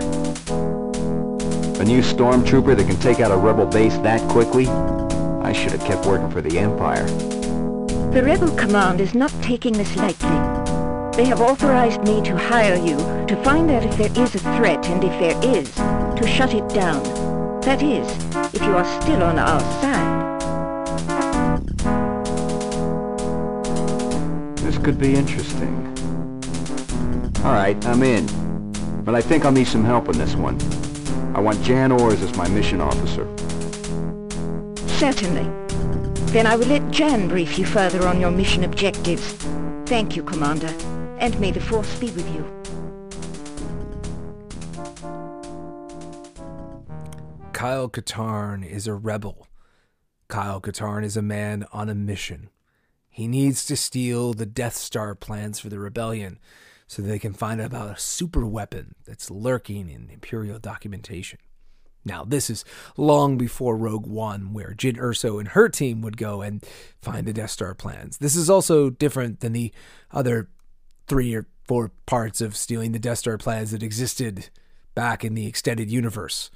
A 1.82 1.86
new 1.86 2.02
stormtrooper 2.02 2.76
that 2.76 2.88
can 2.88 3.00
take 3.00 3.20
out 3.20 3.32
a 3.32 3.38
rebel 3.38 3.66
base 3.66 3.98
that 4.00 4.22
quickly? 4.30 4.68
I 4.68 5.54
should 5.54 5.72
have 5.72 5.84
kept 5.86 6.06
working 6.06 6.30
for 6.30 6.42
the 6.42 6.60
Empire. 6.60 7.06
The 8.12 8.24
Rebel 8.24 8.56
Command 8.56 9.02
is 9.02 9.14
not 9.14 9.32
taking 9.42 9.74
this 9.74 9.96
lightly. 9.96 10.65
They 11.16 11.24
have 11.24 11.40
authorized 11.40 12.02
me 12.04 12.22
to 12.24 12.38
hire 12.38 12.76
you 12.76 12.98
to 13.28 13.42
find 13.42 13.72
out 13.72 13.86
if 13.86 13.98
there 13.98 14.12
is 14.22 14.36
a 14.36 14.40
threat 14.58 14.86
and 14.90 15.02
if 15.02 15.18
there 15.18 15.56
is, 15.56 15.74
to 15.74 16.28
shut 16.28 16.54
it 16.54 16.68
down. 16.68 17.02
That 17.62 17.82
is, 17.82 18.06
if 18.54 18.62
you 18.62 18.76
are 18.76 19.02
still 19.02 19.24
on 19.24 19.40
our 19.40 19.62
side. 19.82 20.42
This 24.58 24.78
could 24.78 25.00
be 25.00 25.16
interesting. 25.16 25.74
All 27.46 27.54
right, 27.54 27.78
I'm 27.86 28.04
in. 28.04 28.26
But 29.06 29.16
I 29.16 29.22
think 29.22 29.46
I'll 29.46 29.54
need 29.54 29.68
some 29.68 29.86
help 29.86 30.10
on 30.10 30.18
this 30.18 30.36
one. 30.36 30.60
I 31.34 31.40
want 31.40 31.62
Jan 31.64 31.94
Ors 31.94 32.22
as 32.22 32.36
my 32.36 32.50
mission 32.50 32.82
officer. 32.82 33.26
Certainly. 35.00 35.50
Then 36.34 36.46
I 36.46 36.58
will 36.58 36.68
let 36.68 36.92
Jan 36.92 37.30
brief 37.30 37.58
you 37.58 37.66
further 37.66 38.06
on 38.06 38.20
your 38.20 38.32
mission 38.32 38.66
objectives. 38.66 39.32
Thank 39.86 40.18
you, 40.18 40.24
Commander, 40.24 40.74
and 41.26 41.40
may 41.40 41.50
the 41.50 41.60
Force 41.60 41.98
be 41.98 42.12
with 42.12 42.36
you. 42.36 42.46
Kyle 47.52 47.90
Katarn 47.90 48.64
is 48.64 48.86
a 48.86 48.94
rebel. 48.94 49.48
Kyle 50.28 50.62
Katarn 50.62 51.04
is 51.04 51.18
a 51.18 51.24
man 51.24 51.66
on 51.74 51.90
a 51.90 51.96
mission. 51.96 52.52
He 53.10 53.28
needs 53.28 53.66
to 53.66 53.76
steal 53.76 54.36
the 54.36 54.46
Death 54.46 54.76
Star 54.76 55.16
plans 55.16 55.60
for 55.60 55.70
the 55.70 55.80
rebellion 55.80 56.38
so 56.86 57.02
they 57.02 57.18
can 57.18 57.34
find 57.34 57.60
out 57.60 57.68
about 57.68 57.98
a 57.98 58.00
super 58.00 58.46
weapon 58.46 58.94
that's 59.08 59.32
lurking 59.32 59.90
in 59.90 60.12
Imperial 60.12 60.60
documentation. 60.60 61.40
Now, 62.08 62.24
this 62.24 62.52
is 62.52 62.64
long 62.98 63.36
before 63.36 63.76
Rogue 63.76 64.06
One, 64.06 64.54
where 64.54 64.76
Jyn 64.78 64.98
Erso 64.98 65.40
and 65.40 65.48
her 65.50 65.70
team 65.70 66.02
would 66.02 66.18
go 66.18 66.44
and 66.44 66.64
find 67.02 67.26
the 67.26 67.34
Death 67.34 67.50
Star 67.50 67.74
plans. 67.74 68.20
This 68.20 68.36
is 68.36 68.48
also 68.48 68.92
different 68.92 69.40
than 69.40 69.54
the 69.54 69.74
other 70.12 70.50
three 71.08 71.34
or 71.34 71.48
four 71.68 71.92
parts 72.06 72.42
of 72.42 72.56
stealing 72.56 72.92
the 72.92 73.00
Death 73.00 73.20
Star 73.20 73.38
plans 73.38 73.72
that 73.72 73.84
existed 73.84 74.50
back 74.94 75.24
in 75.24 75.34
the 75.34 75.48
extended 75.48 75.92
universe. 75.92 76.50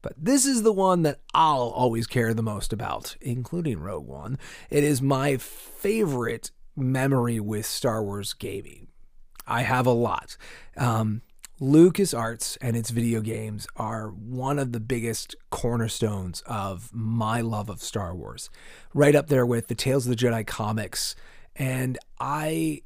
But 0.00 0.14
this 0.16 0.44
is 0.44 0.62
the 0.62 0.72
one 0.72 1.02
that 1.02 1.20
I'll 1.32 1.68
always 1.68 2.06
care 2.06 2.34
the 2.34 2.42
most 2.42 2.72
about, 2.72 3.16
including 3.20 3.78
Rogue 3.78 4.06
One. 4.06 4.38
It 4.68 4.82
is 4.82 5.00
my 5.00 5.36
favorite 5.36 6.50
memory 6.76 7.38
with 7.38 7.66
Star 7.66 8.02
Wars 8.02 8.32
gaming. 8.32 8.88
I 9.46 9.62
have 9.62 9.86
a 9.86 9.92
lot. 9.92 10.36
Um, 10.76 11.22
LucasArts 11.60 12.58
and 12.60 12.76
its 12.76 12.90
video 12.90 13.20
games 13.20 13.68
are 13.76 14.08
one 14.08 14.58
of 14.58 14.72
the 14.72 14.80
biggest 14.80 15.36
cornerstones 15.50 16.42
of 16.46 16.90
my 16.92 17.40
love 17.40 17.68
of 17.68 17.80
Star 17.80 18.14
Wars. 18.14 18.50
Right 18.94 19.14
up 19.14 19.28
there 19.28 19.46
with 19.46 19.68
the 19.68 19.76
Tales 19.76 20.06
of 20.06 20.10
the 20.10 20.16
Jedi 20.16 20.44
comics. 20.44 21.14
And 21.54 21.98
I 22.18 22.82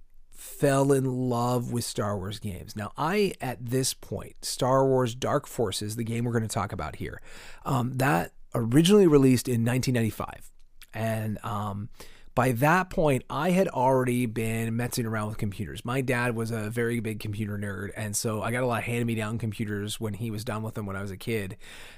fell 0.46 0.92
in 0.92 1.04
love 1.04 1.72
with 1.72 1.85
Star 1.85 2.16
Wars 2.16 2.38
games. 2.38 2.76
Now, 2.76 2.92
I, 2.96 3.35
at 3.40 3.64
this 3.64 3.92
point, 3.92 4.44
Star 4.44 4.87
Wars 4.87 5.14
Dark 5.14 5.46
Forces, 5.46 5.96
the 5.96 6.04
game 6.04 6.24
we're 6.24 6.32
going 6.32 6.42
to 6.42 6.48
talk 6.48 6.72
about 6.72 6.96
here, 6.96 7.20
um, 7.64 7.98
that 7.98 8.32
originally 8.54 9.06
released 9.06 9.48
in 9.48 9.64
1995. 9.64 10.50
And 10.94 11.38
um, 11.44 11.90
by 12.37 12.53
that 12.53 12.90
point, 12.90 13.25
I 13.31 13.53
had 13.53 13.66
already 13.66 14.27
been 14.27 14.77
messing 14.77 15.07
around 15.07 15.29
with 15.29 15.38
computers. 15.38 15.87
My 15.87 16.03
dad 16.03 16.37
was 16.37 16.51
a 16.51 16.68
very 16.68 17.01
big 17.01 17.18
computer 17.18 17.57
nerd, 17.57 17.92
and 17.96 18.14
so 18.14 18.42
I 18.42 18.53
got 18.53 18.62
a 18.62 18.66
lot 18.66 18.81
of 18.81 18.85
hand 18.85 19.07
me 19.07 19.14
down 19.14 19.38
computers 19.38 19.99
when 19.99 20.12
he 20.12 20.31
was 20.31 20.44
done 20.44 20.62
with 20.62 20.75
them 20.75 20.85
when 20.85 20.96
I 20.96 21.01
was 21.01 21.11
a 21.11 21.16
kid. 21.16 21.57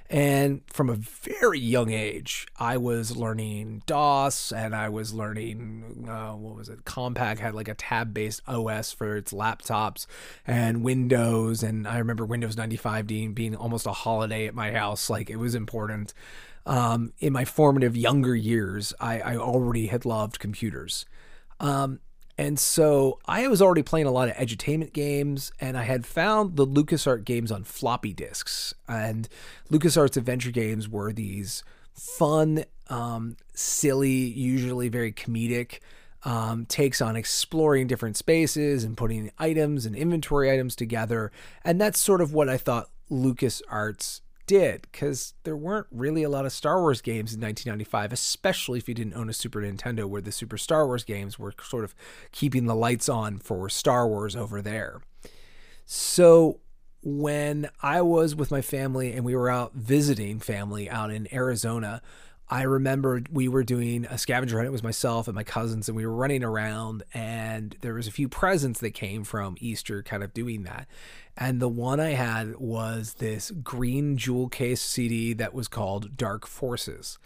And 0.08 0.62
from 0.68 0.90
a 0.90 0.94
very 0.94 1.58
young 1.58 1.90
age, 1.90 2.46
I 2.56 2.76
was 2.76 3.16
learning 3.16 3.82
DOS 3.86 4.52
and 4.52 4.76
I 4.76 4.88
was 4.90 5.12
learning, 5.12 6.06
uh, 6.08 6.34
what 6.34 6.54
was 6.54 6.68
it? 6.68 6.84
Compaq 6.84 7.40
had 7.40 7.56
like 7.56 7.68
a 7.68 7.74
tab 7.74 8.14
based 8.14 8.40
OS 8.46 8.92
for 8.92 9.16
its 9.16 9.32
laptops 9.32 10.06
and 10.46 10.84
Windows. 10.84 11.64
And 11.64 11.86
I 11.86 11.98
remember 11.98 12.24
Windows 12.24 12.56
95 12.56 13.08
being, 13.08 13.34
being 13.34 13.56
almost 13.56 13.86
a 13.86 13.92
holiday 13.92 14.46
at 14.46 14.54
my 14.54 14.70
house. 14.70 15.10
Like 15.10 15.30
it 15.30 15.36
was 15.36 15.56
important 15.56 16.14
um, 16.68 17.14
in 17.18 17.32
my 17.32 17.44
formative 17.44 17.96
younger 17.96 18.36
years, 18.36 18.92
I, 19.00 19.20
I 19.20 19.36
already 19.36 19.86
had 19.86 20.04
loved 20.04 20.38
computers. 20.38 21.06
Um, 21.58 22.00
and 22.36 22.58
so 22.58 23.18
I 23.26 23.48
was 23.48 23.60
already 23.60 23.82
playing 23.82 24.06
a 24.06 24.12
lot 24.12 24.28
of 24.28 24.36
edutainment 24.36 24.92
games, 24.92 25.50
and 25.60 25.76
I 25.76 25.82
had 25.82 26.06
found 26.06 26.56
the 26.56 26.66
LucasArts 26.66 27.24
games 27.24 27.50
on 27.50 27.64
floppy 27.64 28.12
disks. 28.12 28.74
And 28.86 29.28
LucasArts 29.72 30.16
adventure 30.18 30.50
games 30.50 30.88
were 30.88 31.12
these 31.12 31.64
fun, 31.94 32.64
um, 32.88 33.36
silly, 33.54 34.10
usually 34.10 34.88
very 34.88 35.10
comedic 35.10 35.80
um, 36.22 36.66
takes 36.66 37.00
on 37.00 37.16
exploring 37.16 37.86
different 37.86 38.16
spaces 38.18 38.84
and 38.84 38.96
putting 38.96 39.30
items 39.38 39.86
and 39.86 39.96
inventory 39.96 40.52
items 40.52 40.76
together. 40.76 41.32
And 41.64 41.80
that's 41.80 41.98
sort 41.98 42.20
of 42.20 42.34
what 42.34 42.48
I 42.48 42.58
thought 42.58 42.90
LucasArts 43.10 44.20
did 44.48 44.82
because 44.90 45.34
there 45.44 45.56
weren't 45.56 45.86
really 45.92 46.24
a 46.24 46.28
lot 46.28 46.44
of 46.46 46.52
Star 46.52 46.80
Wars 46.80 47.00
games 47.00 47.32
in 47.32 47.40
1995, 47.40 48.12
especially 48.12 48.78
if 48.80 48.88
you 48.88 48.94
didn't 48.94 49.14
own 49.14 49.28
a 49.28 49.32
Super 49.32 49.60
Nintendo, 49.60 50.06
where 50.06 50.20
the 50.20 50.32
Super 50.32 50.58
Star 50.58 50.86
Wars 50.86 51.04
games 51.04 51.38
were 51.38 51.54
sort 51.62 51.84
of 51.84 51.94
keeping 52.32 52.66
the 52.66 52.74
lights 52.74 53.08
on 53.08 53.38
for 53.38 53.68
Star 53.68 54.08
Wars 54.08 54.34
over 54.34 54.60
there. 54.60 55.00
So 55.86 56.58
when 57.02 57.70
I 57.82 58.02
was 58.02 58.34
with 58.34 58.50
my 58.50 58.62
family 58.62 59.12
and 59.12 59.24
we 59.24 59.36
were 59.36 59.50
out 59.50 59.74
visiting 59.74 60.40
family 60.40 60.90
out 60.90 61.12
in 61.12 61.32
Arizona, 61.32 62.02
I 62.50 62.62
remember 62.62 63.22
we 63.30 63.46
were 63.46 63.62
doing 63.62 64.06
a 64.06 64.16
scavenger 64.16 64.56
hunt. 64.56 64.66
It 64.66 64.72
was 64.72 64.82
myself 64.82 65.28
and 65.28 65.34
my 65.34 65.44
cousins, 65.44 65.88
and 65.88 65.96
we 65.96 66.06
were 66.06 66.14
running 66.14 66.42
around, 66.42 67.02
and 67.12 67.76
there 67.82 67.94
was 67.94 68.08
a 68.08 68.10
few 68.10 68.28
presents 68.28 68.80
that 68.80 68.92
came 68.92 69.22
from 69.22 69.56
Easter, 69.60 70.02
kind 70.02 70.22
of 70.22 70.32
doing 70.32 70.62
that. 70.62 70.88
And 71.40 71.60
the 71.60 71.68
one 71.68 72.00
I 72.00 72.10
had 72.10 72.56
was 72.56 73.14
this 73.14 73.52
green 73.52 74.16
jewel 74.16 74.48
case 74.48 74.82
CD 74.82 75.32
that 75.34 75.54
was 75.54 75.68
called 75.68 76.16
Dark 76.16 76.46
Forces. 76.46 77.16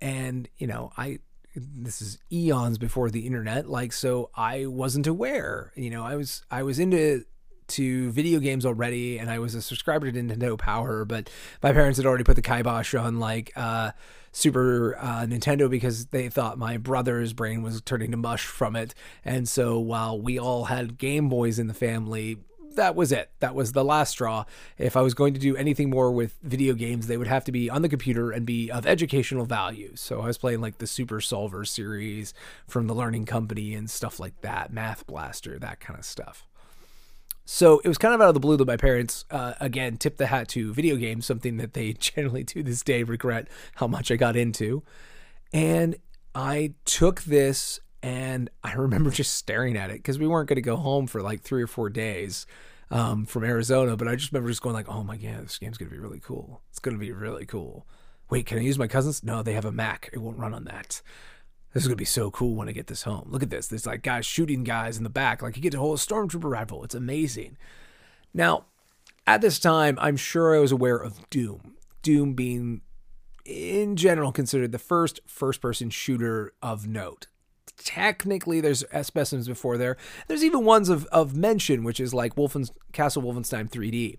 And, 0.00 0.48
you 0.56 0.66
know, 0.66 0.92
I 0.96 1.18
this 1.54 2.00
is 2.00 2.18
eons 2.32 2.78
before 2.78 3.10
the 3.10 3.26
internet 3.26 3.68
like 3.68 3.92
so 3.92 4.30
i 4.36 4.66
wasn't 4.66 5.08
aware 5.08 5.72
you 5.74 5.90
know 5.90 6.04
i 6.04 6.14
was 6.14 6.44
i 6.48 6.62
was 6.62 6.78
into 6.78 7.24
to 7.66 8.08
video 8.12 8.38
games 8.38 8.64
already 8.64 9.18
and 9.18 9.28
i 9.28 9.36
was 9.40 9.56
a 9.56 9.60
subscriber 9.60 10.10
to 10.10 10.22
nintendo 10.22 10.56
power 10.56 11.04
but 11.04 11.28
my 11.60 11.72
parents 11.72 11.96
had 11.96 12.06
already 12.06 12.22
put 12.22 12.36
the 12.36 12.42
kibosh 12.42 12.94
on 12.94 13.18
like 13.18 13.50
uh 13.56 13.90
Super 14.32 14.96
uh, 14.96 15.26
Nintendo 15.26 15.68
because 15.68 16.06
they 16.06 16.28
thought 16.28 16.56
my 16.56 16.76
brother's 16.76 17.32
brain 17.32 17.62
was 17.62 17.80
turning 17.82 18.12
to 18.12 18.16
mush 18.16 18.46
from 18.46 18.76
it. 18.76 18.94
And 19.24 19.48
so 19.48 19.80
while 19.80 20.20
we 20.20 20.38
all 20.38 20.66
had 20.66 20.98
Game 20.98 21.28
Boys 21.28 21.58
in 21.58 21.66
the 21.66 21.74
family, 21.74 22.38
that 22.76 22.94
was 22.94 23.12
it. 23.12 23.30
That 23.40 23.54
was 23.54 23.72
the 23.72 23.84
last 23.84 24.10
straw. 24.10 24.44
If 24.78 24.96
I 24.96 25.02
was 25.02 25.14
going 25.14 25.34
to 25.34 25.40
do 25.40 25.56
anything 25.56 25.90
more 25.90 26.12
with 26.12 26.36
video 26.42 26.74
games, 26.74 27.06
they 27.06 27.16
would 27.16 27.26
have 27.26 27.44
to 27.44 27.52
be 27.52 27.70
on 27.70 27.82
the 27.82 27.88
computer 27.88 28.30
and 28.30 28.46
be 28.46 28.70
of 28.70 28.86
educational 28.86 29.44
value. 29.44 29.92
So 29.96 30.20
I 30.20 30.26
was 30.26 30.38
playing 30.38 30.60
like 30.60 30.78
the 30.78 30.86
Super 30.86 31.20
Solver 31.20 31.64
series 31.64 32.34
from 32.66 32.86
the 32.86 32.94
Learning 32.94 33.26
Company 33.26 33.74
and 33.74 33.90
stuff 33.90 34.20
like 34.20 34.40
that, 34.42 34.72
Math 34.72 35.06
Blaster, 35.06 35.58
that 35.58 35.80
kind 35.80 35.98
of 35.98 36.04
stuff. 36.04 36.46
So 37.44 37.80
it 37.84 37.88
was 37.88 37.98
kind 37.98 38.14
of 38.14 38.20
out 38.20 38.28
of 38.28 38.34
the 38.34 38.40
blue 38.40 38.56
that 38.58 38.66
my 38.66 38.76
parents, 38.76 39.24
uh, 39.30 39.54
again, 39.60 39.96
tipped 39.96 40.18
the 40.18 40.26
hat 40.26 40.46
to 40.50 40.72
video 40.72 40.94
games, 40.96 41.26
something 41.26 41.56
that 41.56 41.72
they 41.72 41.92
generally 41.98 42.44
to 42.44 42.62
this 42.62 42.82
day 42.82 43.02
regret 43.02 43.48
how 43.74 43.88
much 43.88 44.10
I 44.10 44.16
got 44.16 44.36
into. 44.36 44.82
And 45.52 45.96
I 46.32 46.74
took 46.84 47.22
this 47.22 47.80
and 48.02 48.50
I 48.62 48.72
remember 48.76 49.10
just 49.10 49.34
staring 49.34 49.76
at 49.76 49.90
it 49.90 49.98
because 49.98 50.18
we 50.18 50.26
weren't 50.26 50.48
going 50.48 50.56
to 50.56 50.62
go 50.62 50.76
home 50.76 51.06
for 51.06 51.22
like 51.22 51.42
three 51.42 51.62
or 51.62 51.66
four 51.66 51.90
days 51.90 52.46
um, 52.90 53.26
from 53.26 53.44
Arizona. 53.44 53.96
But 53.96 54.08
I 54.08 54.16
just 54.16 54.32
remember 54.32 54.50
just 54.50 54.62
going 54.62 54.74
like, 54.74 54.88
oh 54.88 55.02
my 55.02 55.16
God, 55.16 55.44
this 55.44 55.58
game's 55.58 55.78
going 55.78 55.88
to 55.90 55.94
be 55.94 56.00
really 56.00 56.20
cool. 56.20 56.62
It's 56.70 56.78
going 56.78 56.96
to 56.96 57.00
be 57.00 57.12
really 57.12 57.46
cool. 57.46 57.86
Wait, 58.28 58.46
can 58.46 58.58
I 58.58 58.62
use 58.62 58.78
my 58.78 58.86
cousin's? 58.86 59.24
No, 59.24 59.42
they 59.42 59.54
have 59.54 59.64
a 59.64 59.72
Mac. 59.72 60.08
It 60.12 60.18
won't 60.18 60.38
run 60.38 60.54
on 60.54 60.64
that 60.64 61.02
this 61.72 61.84
is 61.84 61.88
gonna 61.88 61.96
be 61.96 62.04
so 62.04 62.30
cool 62.30 62.54
when 62.54 62.68
I 62.68 62.72
get 62.72 62.88
this 62.88 63.04
home. 63.04 63.28
Look 63.30 63.42
at 63.42 63.50
this. 63.50 63.68
There's 63.68 63.86
like 63.86 64.02
guys 64.02 64.26
shooting 64.26 64.64
guys 64.64 64.96
in 64.96 65.04
the 65.04 65.10
back. 65.10 65.42
Like 65.42 65.56
you 65.56 65.62
get 65.62 65.72
to 65.72 65.78
hold 65.78 65.98
a 65.98 66.00
stormtrooper 66.00 66.50
rifle. 66.50 66.82
It's 66.84 66.94
amazing. 66.94 67.56
Now, 68.34 68.66
at 69.26 69.40
this 69.40 69.58
time, 69.58 69.96
I'm 70.00 70.16
sure 70.16 70.54
I 70.54 70.60
was 70.60 70.72
aware 70.72 70.96
of 70.96 71.28
Doom. 71.30 71.76
Doom 72.02 72.34
being 72.34 72.80
in 73.44 73.96
general 73.96 74.32
considered 74.32 74.72
the 74.72 74.78
first 74.78 75.20
first-person 75.26 75.90
shooter 75.90 76.52
of 76.62 76.86
note. 76.86 77.26
Technically, 77.84 78.60
there's 78.60 78.84
specimens 79.02 79.48
before 79.48 79.78
there. 79.78 79.96
There's 80.28 80.44
even 80.44 80.64
ones 80.64 80.90
of, 80.90 81.06
of 81.06 81.34
mention, 81.34 81.82
which 81.82 81.98
is 81.98 82.12
like 82.12 82.36
Wolfen, 82.36 82.70
Castle 82.92 83.22
Wolfenstein 83.22 83.70
3D 83.70 84.18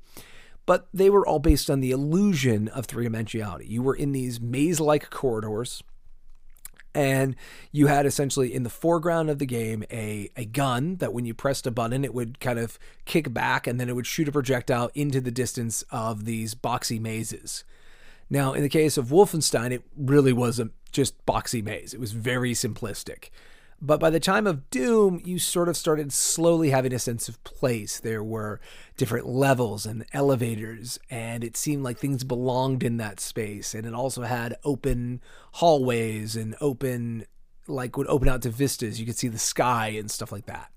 but 0.68 0.88
they 0.94 1.10
were 1.10 1.26
all 1.26 1.40
based 1.40 1.72
on 1.72 1.80
the 1.80 1.90
illusion 1.90 2.68
of 2.68 2.86
three 2.86 3.08
dimensionality. 3.08 3.68
You 3.68 3.82
were 3.82 3.96
in 3.96 4.12
these 4.12 4.40
maze 4.40 4.80
like 4.80 5.10
corridors 5.10 5.82
and 6.94 7.36
you 7.72 7.88
had 7.88 8.06
essentially 8.06 8.54
in 8.54 8.62
the 8.62 8.70
foreground 8.70 9.32
of 9.32 9.40
the 9.40 9.46
game 9.46 9.84
a, 9.92 10.30
a 10.38 10.46
gun 10.46 10.98
that 10.98 11.14
when 11.14 11.26
you 11.26 11.34
pressed 11.34 11.66
a 11.66 11.72
button 11.72 12.06
it 12.06 12.14
would 12.14 12.40
kind 12.40 12.60
of 12.60 12.78
kick 13.06 13.34
back 13.34 13.66
and 13.66 13.80
then 13.80 13.90
it 13.90 13.96
would 13.96 14.06
shoot 14.06 14.28
a 14.28 14.32
projectile 14.32 14.92
into 14.94 15.20
the 15.20 15.32
distance 15.32 15.84
of 15.90 16.26
these 16.26 16.54
boxy 16.54 17.02
mazes 17.02 17.64
now 18.30 18.54
in 18.54 18.62
the 18.62 18.70
case 18.70 18.98
of 18.98 19.08
wolfenstein 19.08 19.72
it 19.72 19.84
really 19.98 20.34
was 20.34 20.60
a 20.60 20.70
just 20.92 21.26
boxy 21.26 21.64
maze. 21.64 21.94
It 21.94 22.00
was 22.00 22.12
very 22.12 22.54
simplistic. 22.54 23.30
But 23.84 24.00
by 24.00 24.12
the 24.12 24.20
time 24.20 24.46
of 24.46 24.70
Doom, 24.70 25.20
you 25.26 25.40
sort 25.40 25.68
of 25.68 25.76
started 25.76 26.14
slowly 26.14 26.70
having 26.70 26.94
a 26.94 27.00
sense 27.00 27.28
of 27.28 27.44
place. 27.44 28.00
There 28.00 28.24
were 28.24 28.62
different 28.96 29.26
levels 29.26 29.88
and 29.88 30.06
elevators, 30.14 31.00
and 31.10 31.44
it 31.44 31.58
seemed 31.58 31.84
like 31.84 31.98
things 31.98 32.24
belonged 32.24 32.84
in 32.84 32.98
that 32.98 33.20
space. 33.20 33.74
And 33.74 33.88
it 33.88 33.96
also 33.96 34.22
had 34.22 34.56
open 34.64 35.20
hallways 35.54 36.36
and 36.36 36.56
open, 36.62 37.26
like, 37.68 37.98
would 37.98 38.06
open 38.06 38.30
out 38.30 38.44
to 38.44 38.52
vistas. 38.52 39.00
You 39.00 39.08
could 39.08 39.18
see 39.18 39.30
the 39.30 39.40
sky 39.40 39.88
and 39.88 40.12
stuff 40.12 40.32
like 40.32 40.46
that. 40.46 40.70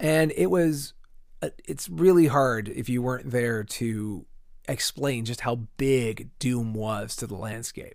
And 0.00 0.32
it 0.32 0.50
was, 0.50 0.94
uh, 1.40 1.50
it's 1.66 1.88
really 1.88 2.26
hard 2.26 2.68
if 2.68 2.88
you 2.88 3.00
weren't 3.00 3.30
there 3.30 3.62
to 3.62 4.26
explain 4.66 5.24
just 5.24 5.42
how 5.42 5.54
big 5.76 6.30
Doom 6.40 6.74
was 6.74 7.14
to 7.14 7.28
the 7.28 7.36
landscape. 7.36 7.94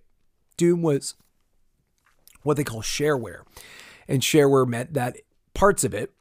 Doom 0.56 0.80
was 0.80 1.14
what 2.42 2.56
they 2.56 2.64
call 2.64 2.80
shareware. 2.80 3.42
And 4.08 4.22
shareware 4.22 4.66
meant 4.66 4.94
that 4.94 5.16
parts 5.54 5.84
of 5.84 5.94
it 5.94 6.12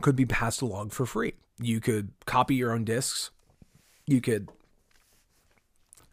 could 0.00 0.16
be 0.16 0.26
passed 0.26 0.62
along 0.62 0.90
for 0.90 1.06
free. 1.06 1.34
You 1.58 1.80
could 1.80 2.12
copy 2.26 2.54
your 2.54 2.72
own 2.72 2.84
discs. 2.84 3.30
You 4.06 4.20
could 4.20 4.48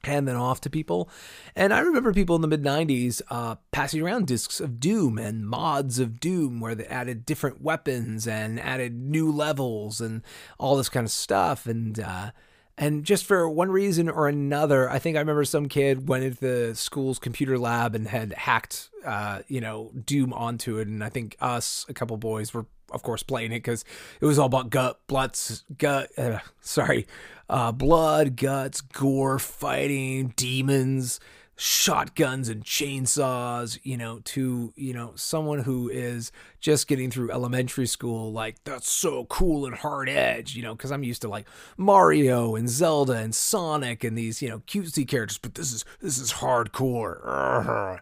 hand 0.04 0.28
them 0.28 0.40
off 0.40 0.62
to 0.62 0.70
people. 0.70 1.10
And 1.56 1.74
I 1.74 1.80
remember 1.80 2.14
people 2.14 2.36
in 2.36 2.42
the 2.42 2.48
mid 2.48 2.64
90s 2.64 3.22
uh, 3.30 3.56
passing 3.72 4.02
around 4.02 4.28
discs 4.28 4.60
of 4.60 4.80
Doom 4.80 5.18
and 5.18 5.48
mods 5.48 6.00
of 6.00 6.20
Doom 6.20 6.60
where 6.60 6.76
they 6.76 6.86
added 6.86 7.26
different 7.26 7.62
weapons 7.62 8.28
and 8.28 8.60
added 8.60 9.00
new 9.00 9.32
levels 9.32 10.02
and 10.02 10.24
all 10.58 10.78
this 10.78 10.90
kind 10.90 11.06
of 11.06 11.12
stuff. 11.12 11.66
And, 11.66 12.00
uh, 12.00 12.32
and 12.82 13.04
just 13.04 13.26
for 13.26 13.48
one 13.48 13.70
reason 13.70 14.10
or 14.10 14.28
another, 14.28 14.90
I 14.90 14.98
think 14.98 15.16
I 15.16 15.20
remember 15.20 15.46
some 15.46 15.70
kid 15.70 16.10
went 16.10 16.24
into 16.24 16.40
the 16.40 16.76
school's 16.76 17.20
computer 17.20 17.60
lab 17.60 17.94
and 17.94 18.08
had 18.08 18.34
hacked, 18.34 18.90
uh, 19.06 19.44
you 19.48 19.62
know, 19.62 19.92
Doom 20.04 20.34
onto 20.34 20.80
it. 20.80 20.88
And 20.88 21.04
I 21.04 21.10
think 21.10 21.38
us, 21.40 21.86
a 21.90 21.94
couple 21.94 22.18
boys, 22.18 22.56
were 22.56 22.66
of 22.92 23.04
course 23.04 23.22
playing 23.22 23.52
it 23.52 23.60
because 23.60 23.86
it 24.20 24.26
was 24.26 24.40
all 24.40 24.48
about 24.48 24.72
gut, 24.72 25.00
bloods, 25.06 25.64
gut. 25.78 26.10
Uh, 26.18 26.40
sorry, 26.60 27.06
uh, 27.52 27.72
blood, 27.72 28.36
guts, 28.36 28.82
gore, 28.82 29.38
fighting, 29.38 30.34
demons, 30.36 31.20
shotguns 31.64 32.50
and 32.50 32.64
chainsaws, 32.64 33.78
you 33.84 33.96
know, 33.96 34.20
to, 34.24 34.74
you 34.76 34.94
know, 34.94 35.12
someone 35.14 35.60
who 35.60 35.90
is 35.90 36.32
just 36.60 36.88
getting 36.88 37.12
through 37.12 37.30
elementary 37.30 37.86
school, 37.86 38.32
like, 38.32 38.56
that's 38.64 38.90
so 38.90 39.26
cool 39.26 39.68
and 39.68 39.76
hard 39.76 40.10
edge, 40.10 40.56
you 40.56 40.64
know, 40.64 40.74
because 40.74 40.92
I'm 40.92 41.04
used 41.04 41.22
to 41.22 41.30
like 41.30 41.46
Mario 41.78 42.56
and 42.56 42.68
Zelda 42.68 43.14
and 43.14 43.36
Sonic 43.36 44.04
and 44.04 44.18
these, 44.18 44.42
you 44.42 44.50
know, 44.50 44.64
cutesy 44.66 45.08
characters, 45.08 45.38
but 45.38 45.54
this 45.54 45.72
is, 45.72 45.86
this 46.02 46.18
is 46.18 46.34
hardcore. 46.34 48.00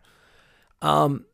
Um, 0.81 1.25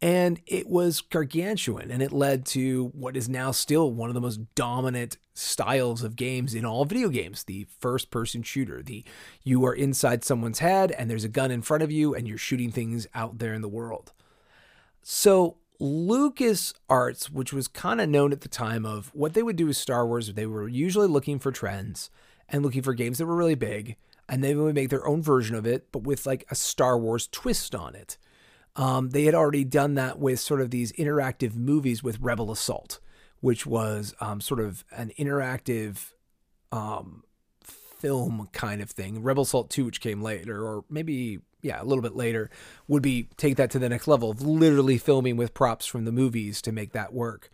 and 0.00 0.40
it 0.46 0.68
was 0.68 1.00
gargantuan 1.00 1.90
and 1.90 2.02
it 2.02 2.12
led 2.12 2.46
to 2.46 2.86
what 2.94 3.16
is 3.16 3.28
now 3.28 3.50
still 3.50 3.90
one 3.90 4.08
of 4.08 4.14
the 4.14 4.20
most 4.20 4.54
dominant 4.54 5.16
styles 5.34 6.02
of 6.02 6.16
games 6.16 6.54
in 6.54 6.64
all 6.64 6.84
video 6.84 7.08
games 7.08 7.44
the 7.44 7.66
first 7.80 8.10
person 8.10 8.42
shooter 8.42 8.82
the 8.82 9.04
you 9.42 9.64
are 9.64 9.74
inside 9.74 10.24
someone's 10.24 10.60
head 10.60 10.92
and 10.92 11.10
there's 11.10 11.24
a 11.24 11.28
gun 11.28 11.50
in 11.50 11.62
front 11.62 11.82
of 11.82 11.90
you 11.90 12.14
and 12.14 12.28
you're 12.28 12.38
shooting 12.38 12.70
things 12.70 13.06
out 13.14 13.38
there 13.38 13.54
in 13.54 13.62
the 13.62 13.68
world. 13.68 14.12
So 15.02 15.58
lucas 15.80 16.74
arts 16.88 17.30
which 17.30 17.52
was 17.52 17.68
kind 17.68 18.00
of 18.00 18.08
known 18.08 18.32
at 18.32 18.40
the 18.40 18.48
time 18.48 18.84
of 18.84 19.10
what 19.14 19.34
they 19.34 19.42
would 19.42 19.56
do 19.56 19.66
with 19.66 19.76
star 19.76 20.04
wars 20.06 20.32
they 20.32 20.46
were 20.46 20.68
usually 20.68 21.06
looking 21.06 21.38
for 21.38 21.52
trends 21.52 22.10
and 22.48 22.64
looking 22.64 22.82
for 22.82 22.94
games 22.94 23.18
that 23.18 23.26
were 23.26 23.36
really 23.36 23.54
big 23.54 23.96
and 24.28 24.42
they 24.42 24.54
would 24.56 24.74
make 24.74 24.90
their 24.90 25.06
own 25.06 25.22
version 25.22 25.54
of 25.54 25.66
it 25.66 25.90
but 25.92 26.02
with 26.02 26.26
like 26.26 26.44
a 26.50 26.54
star 26.56 26.98
wars 26.98 27.28
twist 27.28 27.76
on 27.76 27.94
it 27.94 28.18
um, 28.76 29.10
they 29.10 29.24
had 29.24 29.34
already 29.34 29.64
done 29.64 29.94
that 29.94 30.18
with 30.18 30.40
sort 30.40 30.60
of 30.60 30.70
these 30.70 30.92
interactive 30.92 31.54
movies 31.54 32.02
with 32.02 32.20
Rebel 32.20 32.50
Assault, 32.50 33.00
which 33.40 33.66
was 33.66 34.14
um, 34.20 34.40
sort 34.40 34.60
of 34.60 34.84
an 34.96 35.12
interactive 35.18 36.12
um, 36.72 37.24
film 37.98 38.48
kind 38.52 38.80
of 38.80 38.90
thing. 38.90 39.22
Rebel 39.22 39.42
Assault 39.42 39.70
2, 39.70 39.84
which 39.84 40.00
came 40.00 40.22
later, 40.22 40.64
or 40.64 40.84
maybe, 40.88 41.40
yeah, 41.62 41.82
a 41.82 41.84
little 41.84 42.02
bit 42.02 42.14
later, 42.14 42.50
would 42.86 43.02
be 43.02 43.28
take 43.36 43.56
that 43.56 43.70
to 43.72 43.78
the 43.78 43.88
next 43.88 44.06
level 44.06 44.30
of 44.30 44.42
literally 44.42 44.98
filming 44.98 45.36
with 45.36 45.54
props 45.54 45.86
from 45.86 46.04
the 46.04 46.12
movies 46.12 46.62
to 46.62 46.72
make 46.72 46.92
that 46.92 47.12
work. 47.12 47.50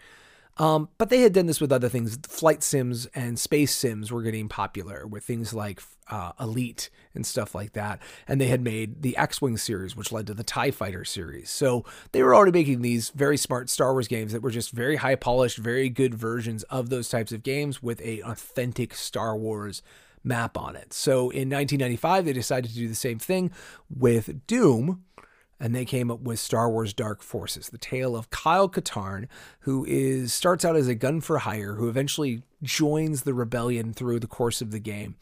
Um, 0.57 0.89
but 0.99 1.11
they 1.11 1.21
had 1.21 1.33
done 1.33 1.47
this 1.47 1.61
with 1.61 1.73
other 1.73 1.89
things. 1.89 2.17
Flight 2.29 2.63
sims 2.63 3.07
and 3.15 3.39
space 3.39 3.75
sims 3.75 4.13
were 4.13 4.23
getting 4.23 4.49
popular 4.49 5.07
with 5.07 5.25
things 5.25 5.53
like 5.53 5.81
uh, 6.09 6.33
Elite 6.39 6.91
and 7.15 7.27
stuff 7.27 7.55
like 7.55 7.73
that. 7.73 8.01
And 8.29 8.41
they 8.41 8.47
had 8.47 8.61
made 8.61 9.03
the 9.03 9.17
X 9.17 9.43
Wing 9.43 9.57
series, 9.57 9.97
which 9.97 10.13
led 10.13 10.27
to 10.29 10.35
the 10.35 10.45
TIE 10.45 10.71
Fighter 10.71 11.05
series. 11.05 11.51
So 11.51 11.85
they 12.13 12.23
were 12.23 12.35
already 12.35 12.53
making 12.53 12.83
these 12.83 13.11
very 13.11 13.37
smart 13.37 13.69
Star 13.69 13.93
Wars 13.93 14.09
games 14.09 14.33
that 14.33 14.43
were 14.43 14.51
just 14.51 14.71
very 14.71 14.97
high 14.97 15.17
polished, 15.17 15.59
very 15.59 15.89
good 15.89 16.15
versions 16.15 16.63
of 16.65 16.89
those 16.89 17.09
types 17.09 17.33
of 17.33 17.43
games 17.43 17.83
with 17.83 18.01
a 18.03 18.23
authentic 18.23 18.95
Star 18.95 19.37
Wars 19.37 19.83
map 20.23 20.57
on 20.57 20.77
it. 20.77 20.93
So 20.93 21.31
in 21.31 21.51
1995, 21.51 22.25
they 22.25 22.33
decided 22.33 22.71
to 22.71 22.77
do 22.77 22.89
the 22.89 22.95
same 22.95 23.19
thing 23.19 23.51
with 23.95 24.47
Doom 24.47 25.05
and 25.65 25.75
they 25.75 25.87
came 25.87 26.11
up 26.11 26.21
with 26.21 26.39
Star 26.39 26.71
Wars 26.71 26.93
Dark 26.93 27.23
Forces, 27.23 27.71
the 27.71 27.79
tale 27.79 28.15
of 28.15 28.29
Kyle 28.29 28.69
Katarn, 28.69 29.29
who 29.61 29.83
is 29.89 30.31
starts 30.31 30.63
out 30.63 30.77
as 30.77 30.89
a 30.89 30.95
gun 30.95 31.23
for 31.23 31.39
hire, 31.39 31.77
who 31.77 31.89
eventually 31.89 32.43
joins 32.63 33.23
the 33.23 33.33
rebellion 33.33 33.95
through 33.95 34.21
the 34.21 34.27
course 34.27 34.61
of 34.61 34.73
the 34.73 34.79
game. 34.79 35.17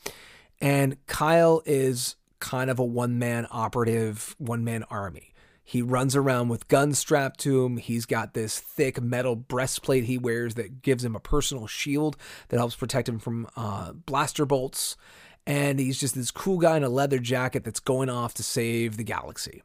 And 0.61 0.97
Kyle 1.07 1.63
is 1.65 2.17
kind 2.41 2.71
of 2.71 2.81
a 2.81 2.85
one 2.85 3.21
man 3.21 3.47
operative, 3.53 4.35
one 4.39 4.65
man 4.65 4.83
army. 4.91 5.33
He 5.63 5.81
runs 5.81 6.17
around 6.17 6.49
with 6.49 6.67
guns 6.67 6.99
strapped 6.99 7.39
to 7.41 7.65
him. 7.65 7.77
He's 7.77 8.05
got 8.05 8.35
this 8.35 8.59
thick 8.59 9.01
metal 9.01 9.37
breastplate 9.37 10.07
he 10.07 10.19
wears 10.19 10.57
that 10.57 10.83
gives 10.83 11.05
him 11.05 11.15
a 11.15 11.21
personal 11.21 11.69
shield 11.69 12.17
that 12.49 12.59
helps 12.59 12.75
protect 12.75 13.09
him 13.09 13.21
from 13.21 13.47
uh, 13.55 13.93
blaster 13.93 14.45
bolts. 14.45 14.97
And 15.47 15.79
he's 15.79 16.01
just 16.01 16.17
this 16.17 16.33
cool 16.33 16.59
guy 16.59 16.77
in 16.77 16.83
a 16.83 16.89
leather 16.89 17.21
jacket 17.21 17.63
that's 17.63 17.79
going 17.79 18.11
off 18.11 18.35
to 18.35 18.43
save 18.43 18.97
the 18.97 19.05
galaxy. 19.05 19.63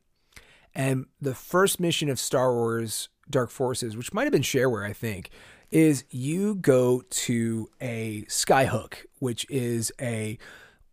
And 0.77 1.07
the 1.19 1.33
first 1.33 1.79
mission 1.79 2.07
of 2.07 2.19
Star 2.19 2.53
Wars 2.53 3.09
Dark 3.27 3.49
Forces, 3.49 3.97
which 3.97 4.13
might 4.13 4.25
have 4.25 4.31
been 4.31 4.43
shareware, 4.43 4.87
I 4.87 4.93
think, 4.93 5.31
is 5.71 6.05
you 6.11 6.53
go 6.53 7.01
to 7.09 7.67
a 7.81 8.25
skyhook, 8.29 8.93
which 9.17 9.47
is 9.49 9.91
a 9.99 10.37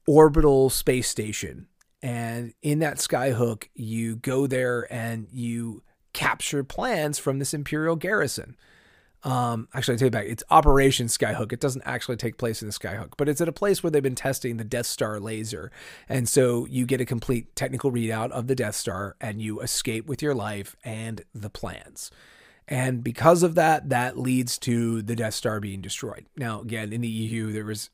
orbital 0.07 0.70
space 0.70 1.07
station. 1.07 1.68
And 2.03 2.55
in 2.62 2.79
that 2.79 2.97
skyhook, 2.97 3.64
you 3.75 4.16
go 4.16 4.47
there 4.47 4.90
and 4.92 5.29
you 5.31 5.83
capture 6.14 6.64
plans 6.64 7.18
from 7.18 7.38
this 7.38 7.53
Imperial 7.53 7.97
garrison. 7.97 8.57
Um, 9.25 9.69
actually, 9.73 9.95
I 9.95 9.99
take 9.99 10.07
it 10.09 10.13
back. 10.13 10.27
It's 10.27 10.45
Operation 10.51 11.07
Skyhook. 11.07 11.53
It 11.53 11.61
doesn't 11.61 11.83
actually 11.87 12.17
take 12.17 12.37
place 12.37 12.61
in 12.61 12.69
the 12.69 12.75
Skyhook, 12.75 13.13
but 13.17 13.29
it's 13.29 13.41
at 13.41 13.49
a 13.49 13.53
place 13.53 13.83
where 13.83 13.91
they've 13.91 14.03
been 14.03 14.15
testing 14.15 14.59
the 14.59 14.65
Death 14.65 14.87
Star 14.87 15.19
laser. 15.19 15.73
And 16.09 16.29
so 16.29 16.67
you 16.67 16.85
get 16.85 17.01
a 17.01 17.07
complete 17.07 17.57
technical 17.57 17.91
readout 17.91 18.31
of 18.31 18.47
the 18.47 18.55
Death 18.55 18.77
Star 18.77 19.17
and 19.21 19.41
you 19.41 19.61
escape 19.61 20.07
with 20.07 20.23
your 20.23 20.35
life 20.35 20.77
and 20.85 21.25
the 21.35 21.51
plans. 21.51 22.11
And 22.69 23.03
because 23.03 23.43
of 23.43 23.55
that, 23.55 23.89
that 23.89 24.19
leads 24.19 24.59
to 24.59 25.03
the 25.03 25.17
Death 25.17 25.35
Star 25.35 25.59
being 25.59 25.81
destroyed. 25.81 26.27
Now, 26.37 26.61
again, 26.61 26.93
in 26.93 27.01
the 27.01 27.09
EU, 27.09 27.53
there 27.53 27.65
was 27.65 27.91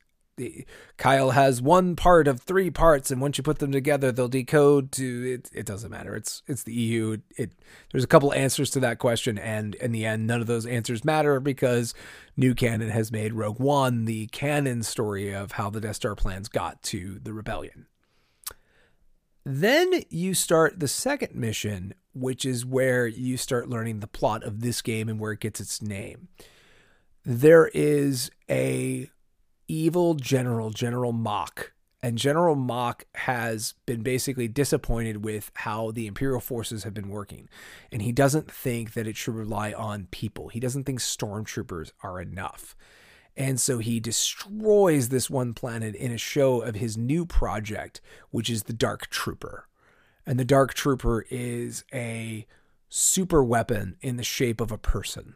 Kyle 0.97 1.31
has 1.31 1.61
one 1.61 1.95
part 1.95 2.27
of 2.27 2.41
three 2.41 2.69
parts, 2.69 3.11
and 3.11 3.21
once 3.21 3.37
you 3.37 3.43
put 3.43 3.59
them 3.59 3.71
together, 3.71 4.11
they'll 4.11 4.27
decode 4.27 4.91
to 4.93 5.33
it. 5.33 5.49
It 5.53 5.65
doesn't 5.65 5.91
matter. 5.91 6.15
It's 6.15 6.41
it's 6.47 6.63
the 6.63 6.73
EU. 6.73 7.11
It, 7.11 7.21
it 7.37 7.51
there's 7.91 8.03
a 8.03 8.07
couple 8.07 8.33
answers 8.33 8.69
to 8.71 8.79
that 8.81 8.99
question, 8.99 9.37
and 9.37 9.75
in 9.75 9.91
the 9.91 10.05
end, 10.05 10.27
none 10.27 10.41
of 10.41 10.47
those 10.47 10.65
answers 10.65 11.05
matter 11.05 11.39
because 11.39 11.93
new 12.37 12.55
canon 12.55 12.89
has 12.89 13.11
made 13.11 13.33
Rogue 13.33 13.59
One 13.59 14.05
the 14.05 14.27
canon 14.27 14.83
story 14.83 15.33
of 15.33 15.53
how 15.53 15.69
the 15.69 15.81
Death 15.81 15.97
Star 15.97 16.15
plans 16.15 16.47
got 16.47 16.81
to 16.83 17.19
the 17.21 17.33
rebellion. 17.33 17.87
Then 19.43 20.03
you 20.09 20.33
start 20.33 20.79
the 20.79 20.87
second 20.87 21.35
mission, 21.35 21.93
which 22.13 22.45
is 22.45 22.65
where 22.65 23.07
you 23.07 23.37
start 23.37 23.69
learning 23.69 23.99
the 23.99 24.07
plot 24.07 24.43
of 24.43 24.61
this 24.61 24.81
game 24.81 25.09
and 25.09 25.19
where 25.19 25.31
it 25.31 25.39
gets 25.39 25.59
its 25.59 25.81
name. 25.81 26.27
There 27.25 27.69
is 27.73 28.31
a 28.49 29.09
evil 29.71 30.15
general, 30.15 30.69
General 30.69 31.13
Mohc. 31.13 31.69
And 32.03 32.17
General 32.17 32.55
Mohc 32.55 33.03
has 33.15 33.75
been 33.85 34.01
basically 34.01 34.47
disappointed 34.47 35.23
with 35.23 35.51
how 35.53 35.91
the 35.91 36.07
Imperial 36.07 36.41
forces 36.41 36.83
have 36.83 36.93
been 36.93 37.09
working. 37.09 37.47
And 37.91 38.01
he 38.01 38.11
doesn't 38.11 38.51
think 38.51 38.93
that 38.93 39.07
it 39.07 39.15
should 39.15 39.35
rely 39.35 39.71
on 39.71 40.07
people. 40.11 40.49
He 40.49 40.59
doesn't 40.59 40.83
think 40.83 40.99
stormtroopers 40.99 41.91
are 42.03 42.19
enough. 42.19 42.75
And 43.37 43.61
so 43.61 43.77
he 43.77 43.99
destroys 43.99 45.07
this 45.07 45.29
one 45.29 45.53
planet 45.53 45.95
in 45.95 46.11
a 46.11 46.17
show 46.17 46.61
of 46.61 46.75
his 46.75 46.97
new 46.97 47.25
project, 47.25 48.01
which 48.29 48.49
is 48.49 48.63
the 48.63 48.73
Dark 48.73 49.09
Trooper. 49.09 49.67
And 50.25 50.37
the 50.37 50.45
Dark 50.45 50.73
Trooper 50.73 51.25
is 51.29 51.85
a 51.93 52.45
super 52.89 53.41
weapon 53.41 53.95
in 54.01 54.17
the 54.17 54.23
shape 54.23 54.59
of 54.59 54.71
a 54.71 54.77
person 54.77 55.35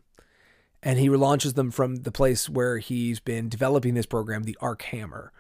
and 0.86 1.00
he 1.00 1.10
relaunches 1.10 1.56
them 1.56 1.72
from 1.72 1.98
the 1.98 2.12
place 2.12 2.48
where 2.48 2.78
he's 2.78 3.20
been 3.20 3.50
developing 3.50 3.96
this 3.96 4.06
program, 4.06 4.44
the 4.44 4.58
Arc 4.62 4.84
Hammer. 4.84 5.34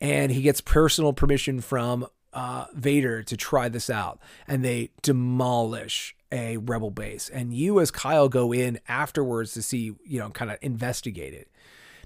And 0.00 0.32
he 0.32 0.40
gets 0.40 0.62
personal 0.62 1.12
permission 1.12 1.60
from 1.60 2.06
uh, 2.32 2.64
Vader 2.74 3.22
to 3.24 3.36
try 3.36 3.68
this 3.68 3.90
out, 3.90 4.18
and 4.48 4.64
they 4.64 4.90
demolish 5.02 6.16
a 6.32 6.56
rebel 6.56 6.90
base. 6.90 7.28
And 7.28 7.52
you, 7.52 7.78
as 7.78 7.90
Kyle, 7.90 8.30
go 8.30 8.52
in 8.52 8.80
afterwards 8.88 9.52
to 9.54 9.62
see, 9.62 9.92
you 10.04 10.18
know, 10.18 10.30
kind 10.30 10.50
of 10.50 10.56
investigate 10.62 11.34
it. 11.34 11.50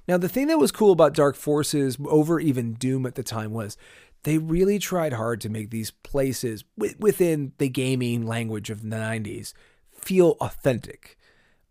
Now, 0.08 0.18
the 0.18 0.28
thing 0.28 0.48
that 0.48 0.58
was 0.58 0.72
cool 0.72 0.90
about 0.90 1.14
Dark 1.14 1.36
Forces 1.36 1.96
over 2.04 2.40
even 2.40 2.74
Doom 2.74 3.06
at 3.06 3.14
the 3.14 3.22
time 3.22 3.52
was 3.52 3.76
they 4.24 4.38
really 4.38 4.78
tried 4.80 5.12
hard 5.12 5.40
to 5.42 5.48
make 5.48 5.70
these 5.70 5.92
places 5.92 6.64
w- 6.76 6.96
within 6.98 7.52
the 7.58 7.68
gaming 7.68 8.26
language 8.26 8.70
of 8.70 8.82
the 8.82 8.88
90s 8.88 9.52
feel 9.92 10.36
authentic. 10.40 11.16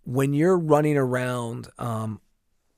When 0.05 0.33
you're 0.33 0.57
running 0.57 0.97
around, 0.97 1.69
um, 1.77 2.19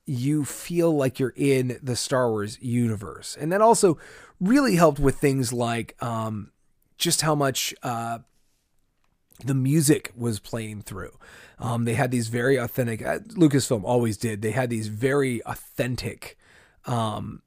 you 0.06 0.46
feel 0.46 0.96
like 0.96 1.20
you're 1.20 1.34
in 1.36 1.80
the 1.82 1.96
Star 1.96 2.30
Wars 2.30 2.62
universe. 2.62 3.36
And 3.40 3.52
that 3.52 3.62
also 3.62 3.98
really 4.40 4.76
helped 4.76 5.00
with 5.00 5.18
things 5.18 5.52
like 5.52 5.96
um, 6.04 6.52
just 6.98 7.22
how 7.22 7.34
much 7.34 7.74
uh, 7.82 8.20
the 9.44 9.56
music 9.56 10.12
was 10.16 10.40
playing 10.40 10.82
through. 10.84 11.18
Um, 11.58 11.86
they 11.86 11.96
had 11.96 12.12
these 12.12 12.28
very 12.28 12.58
authentic, 12.58 13.02
uh, 13.02 13.20
Lucasfilm 13.20 13.84
always 13.84 14.18
did, 14.18 14.42
they 14.42 14.52
had 14.52 14.70
these 14.70 14.88
very 14.88 15.44
authentic 15.46 16.38
um, 16.86 17.42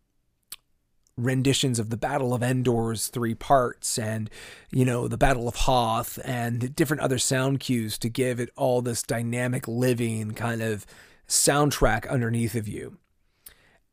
renditions 1.18 1.78
of 1.78 1.90
the 1.90 1.96
Battle 1.96 2.33
of 2.33 2.42
Endor's 2.42 3.09
three 3.09 3.35
parts 3.35 3.98
and, 3.98 4.31
you 4.70 4.85
know, 4.85 5.09
the 5.09 5.18
Battle 5.18 5.48
of 5.48 5.57
Hoth 5.57 6.18
and 6.24 6.74
different 6.74 7.02
other 7.02 7.18
sound 7.18 7.61
cues 7.61 7.98
to 7.98 8.09
give 8.09 8.40
it 8.40 8.50
all 8.57 8.81
this 8.81 9.02
dynamic, 9.02 9.66
living 9.66 10.33
kind 10.33 10.62
of 10.62 10.87
soundtrack 11.26 12.09
underneath 12.09 12.54
of 12.54 12.68
you. 12.68 12.96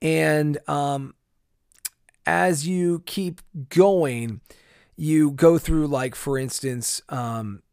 And 0.01 0.57
um, 0.67 1.15
as 2.25 2.67
you 2.67 3.01
keep 3.05 3.41
going, 3.69 4.41
you 4.95 5.31
go 5.31 5.57
through, 5.57 5.87
like, 5.87 6.15
for 6.15 6.37
instance, 6.37 7.01
um, 7.09 7.63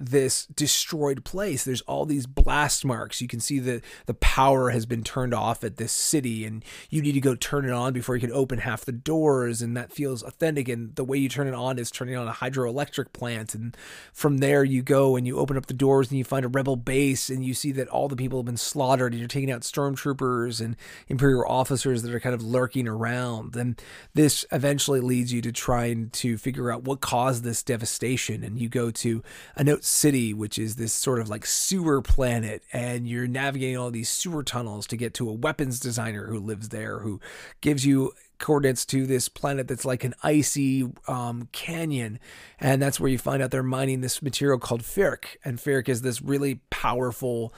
this 0.00 0.46
destroyed 0.46 1.24
place. 1.24 1.64
There's 1.64 1.80
all 1.82 2.04
these 2.04 2.26
blast 2.26 2.84
marks. 2.84 3.20
You 3.20 3.26
can 3.26 3.40
see 3.40 3.58
that 3.58 3.82
the 4.06 4.14
power 4.14 4.70
has 4.70 4.86
been 4.86 5.02
turned 5.02 5.34
off 5.34 5.64
at 5.64 5.76
this 5.76 5.90
city, 5.90 6.44
and 6.44 6.64
you 6.88 7.02
need 7.02 7.12
to 7.12 7.20
go 7.20 7.34
turn 7.34 7.64
it 7.64 7.72
on 7.72 7.92
before 7.92 8.14
you 8.14 8.20
can 8.20 8.32
open 8.32 8.60
half 8.60 8.84
the 8.84 8.92
doors. 8.92 9.60
And 9.60 9.76
that 9.76 9.92
feels 9.92 10.22
authentic. 10.22 10.68
And 10.68 10.94
the 10.94 11.04
way 11.04 11.18
you 11.18 11.28
turn 11.28 11.48
it 11.48 11.54
on 11.54 11.78
is 11.78 11.90
turning 11.90 12.16
on 12.16 12.28
a 12.28 12.32
hydroelectric 12.32 13.12
plant. 13.12 13.54
And 13.54 13.76
from 14.12 14.38
there, 14.38 14.62
you 14.62 14.82
go 14.82 15.16
and 15.16 15.26
you 15.26 15.38
open 15.38 15.56
up 15.56 15.66
the 15.66 15.74
doors 15.74 16.10
and 16.10 16.18
you 16.18 16.24
find 16.24 16.44
a 16.44 16.48
rebel 16.48 16.76
base, 16.76 17.28
and 17.28 17.44
you 17.44 17.54
see 17.54 17.72
that 17.72 17.88
all 17.88 18.06
the 18.08 18.14
people 18.14 18.38
have 18.38 18.46
been 18.46 18.56
slaughtered, 18.56 19.12
and 19.12 19.18
you're 19.18 19.28
taking 19.28 19.50
out 19.50 19.62
stormtroopers 19.62 20.60
and 20.60 20.76
imperial 21.08 21.44
officers 21.48 22.02
that 22.02 22.14
are 22.14 22.20
kind 22.20 22.34
of 22.34 22.42
lurking 22.42 22.86
around. 22.86 23.56
And 23.56 23.80
this 24.14 24.44
eventually 24.52 25.00
leads 25.00 25.32
you 25.32 25.42
to 25.42 25.50
trying 25.50 26.10
to 26.10 26.38
figure 26.38 26.70
out 26.70 26.84
what 26.84 27.00
caused 27.00 27.42
this 27.42 27.64
devastation. 27.64 28.44
And 28.44 28.60
you 28.60 28.68
go 28.68 28.92
to 28.92 29.24
Anoat 29.56 29.87
City, 29.88 30.34
which 30.34 30.58
is 30.58 30.76
this 30.76 30.92
sort 30.92 31.20
of 31.20 31.28
like 31.28 31.46
sewer 31.46 32.02
planet, 32.02 32.62
and 32.72 33.08
you're 33.08 33.26
navigating 33.26 33.76
all 33.76 33.90
these 33.90 34.08
sewer 34.08 34.42
tunnels 34.42 34.86
to 34.88 34.96
get 34.96 35.14
to 35.14 35.28
a 35.28 35.32
weapons 35.32 35.80
designer 35.80 36.26
who 36.26 36.38
lives 36.38 36.68
there, 36.68 37.00
who 37.00 37.20
gives 37.60 37.86
you 37.86 38.12
coordinates 38.38 38.84
to 38.86 39.06
this 39.06 39.28
planet 39.28 39.66
that's 39.66 39.84
like 39.84 40.04
an 40.04 40.14
icy 40.22 40.88
um, 41.08 41.48
canyon, 41.52 42.20
and 42.60 42.80
that's 42.80 43.00
where 43.00 43.10
you 43.10 43.18
find 43.18 43.42
out 43.42 43.50
they're 43.50 43.62
mining 43.62 44.00
this 44.00 44.22
material 44.22 44.58
called 44.58 44.82
phrik, 44.82 45.36
and 45.44 45.58
phrik 45.58 45.88
is 45.88 46.02
this 46.02 46.22
really 46.22 46.60
powerful. 46.70 47.52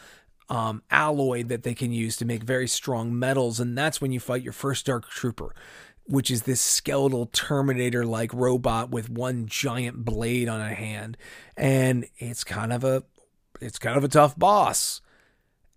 Um, 0.48 0.82
alloy 0.90 1.44
that 1.44 1.62
they 1.62 1.74
can 1.74 1.92
use 1.92 2.16
to 2.16 2.24
make 2.24 2.42
very 2.42 2.66
strong 2.66 3.16
metals, 3.16 3.60
and 3.60 3.78
that's 3.78 4.00
when 4.00 4.10
you 4.10 4.18
fight 4.18 4.42
your 4.42 4.52
first 4.52 4.84
Dark 4.84 5.08
Trooper 5.08 5.54
which 6.10 6.30
is 6.30 6.42
this 6.42 6.60
skeletal 6.60 7.26
Terminator 7.26 8.04
like 8.04 8.34
robot 8.34 8.90
with 8.90 9.08
one 9.08 9.46
giant 9.46 10.04
blade 10.04 10.48
on 10.48 10.60
a 10.60 10.74
hand. 10.74 11.16
And 11.56 12.06
it's 12.18 12.44
kind 12.44 12.72
of 12.72 12.84
a 12.84 13.04
it's 13.60 13.78
kind 13.78 13.96
of 13.96 14.04
a 14.04 14.08
tough 14.08 14.38
boss. 14.38 15.00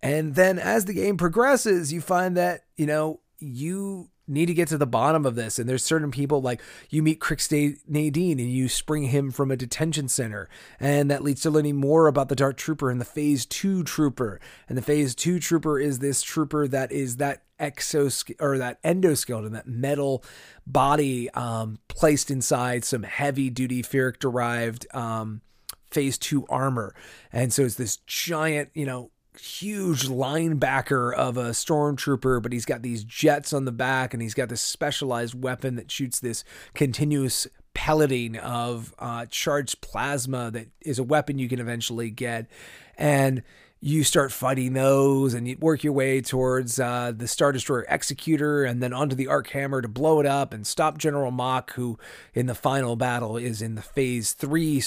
And 0.02 0.34
then 0.34 0.58
as 0.58 0.84
the 0.84 0.92
game 0.92 1.16
progresses, 1.16 1.92
you 1.92 2.00
find 2.00 2.36
that, 2.36 2.64
you 2.76 2.86
know, 2.86 3.20
you 3.38 4.10
need 4.26 4.46
to 4.46 4.54
get 4.54 4.68
to 4.68 4.78
the 4.78 4.86
bottom 4.86 5.26
of 5.26 5.34
this. 5.34 5.58
And 5.58 5.68
there's 5.68 5.84
certain 5.84 6.10
people 6.10 6.40
like 6.40 6.60
you 6.90 7.02
meet 7.02 7.20
Crix 7.20 7.48
Madine 7.90 8.32
and 8.32 8.50
you 8.50 8.68
spring 8.68 9.04
him 9.04 9.30
from 9.30 9.50
a 9.50 9.56
detention 9.56 10.08
center. 10.08 10.48
And 10.80 11.10
that 11.10 11.22
leads 11.22 11.42
to 11.42 11.50
learning 11.50 11.76
more 11.76 12.06
about 12.06 12.28
the 12.28 12.36
Dark 12.36 12.56
Trooper 12.56 12.90
and 12.90 13.00
the 13.00 13.04
Phase 13.04 13.46
2 13.46 13.84
Trooper. 13.84 14.40
And 14.68 14.78
the 14.78 14.82
Phase 14.82 15.14
2 15.14 15.38
Trooper 15.38 15.78
is 15.78 15.98
this 15.98 16.22
trooper 16.22 16.66
that 16.68 16.92
is 16.92 17.18
that 17.18 17.42
exos 17.60 18.34
or 18.40 18.58
that 18.58 18.82
endoskeleton, 18.82 19.52
that 19.52 19.68
metal 19.68 20.24
body 20.66 21.30
um, 21.30 21.78
placed 21.88 22.30
inside 22.30 22.84
some 22.84 23.02
heavy 23.02 23.50
duty 23.50 23.82
phrik 23.82 24.18
derived 24.18 24.86
um, 24.94 25.40
Phase 25.90 26.18
2 26.18 26.46
armor. 26.48 26.94
And 27.32 27.52
so 27.52 27.62
it's 27.62 27.76
this 27.76 27.98
giant, 27.98 28.70
you 28.74 28.86
know, 28.86 29.10
huge 29.38 30.08
linebacker 30.08 31.12
of 31.14 31.36
a 31.36 31.50
stormtrooper, 31.50 32.42
but 32.42 32.52
he's 32.52 32.64
got 32.64 32.82
these 32.82 33.04
jets 33.04 33.52
on 33.52 33.64
the 33.64 33.72
back 33.72 34.12
and 34.12 34.22
he's 34.22 34.34
got 34.34 34.48
this 34.48 34.60
specialized 34.60 35.40
weapon 35.40 35.76
that 35.76 35.90
shoots 35.90 36.20
this 36.20 36.44
continuous 36.74 37.46
pelleting 37.74 38.36
of 38.36 38.94
uh, 38.98 39.26
charged 39.26 39.80
plasma 39.80 40.50
that 40.50 40.68
is 40.80 40.98
a 40.98 41.04
weapon 41.04 41.38
you 41.38 41.48
can 41.48 41.60
eventually 41.60 42.10
get. 42.10 42.46
And 42.96 43.42
you 43.80 44.02
start 44.02 44.32
fighting 44.32 44.72
those 44.72 45.34
and 45.34 45.46
you 45.46 45.58
work 45.60 45.84
your 45.84 45.92
way 45.92 46.20
towards 46.20 46.80
uh, 46.80 47.12
the 47.14 47.28
Star 47.28 47.52
Destroyer 47.52 47.84
Executor 47.88 48.64
and 48.64 48.82
then 48.82 48.94
onto 48.94 49.14
the 49.14 49.26
Arc 49.26 49.48
Hammer 49.48 49.82
to 49.82 49.88
blow 49.88 50.20
it 50.20 50.26
up 50.26 50.54
and 50.54 50.66
stop 50.66 50.96
General 50.96 51.30
Mohc, 51.30 51.72
who 51.72 51.98
in 52.32 52.46
the 52.46 52.54
final 52.54 52.96
battle 52.96 53.36
is 53.36 53.60
in 53.60 53.74
the 53.74 53.82
Phase 53.82 54.32
3 54.32 54.82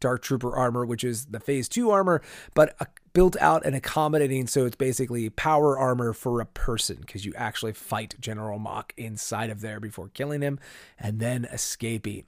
Dark 0.00 0.22
Trooper 0.22 0.56
armor, 0.56 0.84
which 0.84 1.04
is 1.04 1.26
the 1.26 1.38
Phase 1.38 1.68
2 1.68 1.90
armor, 1.90 2.20
but 2.54 2.74
uh, 2.80 2.86
built 3.12 3.36
out 3.40 3.64
and 3.64 3.74
accommodating. 3.74 4.46
So 4.46 4.66
it's 4.66 4.76
basically 4.76 5.28
power 5.30 5.78
armor 5.78 6.12
for 6.12 6.40
a 6.40 6.46
person 6.46 6.98
because 7.00 7.24
you 7.24 7.32
actually 7.36 7.72
fight 7.72 8.16
General 8.20 8.58
Mohc 8.58 8.90
inside 8.96 9.50
of 9.50 9.60
there 9.60 9.80
before 9.80 10.08
killing 10.08 10.42
him 10.42 10.58
and 10.98 11.20
then 11.20 11.44
escaping. 11.46 12.24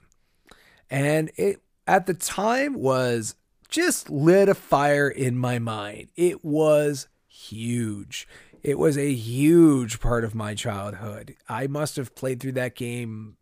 And 0.89 1.31
it 1.35 1.61
at 1.87 2.05
the 2.05 2.13
time 2.13 2.75
was 2.75 3.35
just 3.69 4.09
lit 4.09 4.49
a 4.49 4.55
fire 4.55 5.09
in 5.09 5.37
my 5.37 5.59
mind. 5.59 6.09
It 6.15 6.43
was 6.45 7.07
huge. 7.27 8.27
It 8.63 8.79
was 8.79 8.97
a 8.97 9.13
huge 9.13 9.99
part 9.99 10.23
of 10.23 10.33
my 10.33 10.55
childhood. 10.55 11.35
I 11.47 11.67
must 11.67 11.97
have 11.97 12.15
played 12.15 12.39
through 12.39 12.53
that 12.53 12.75
game 12.75 13.37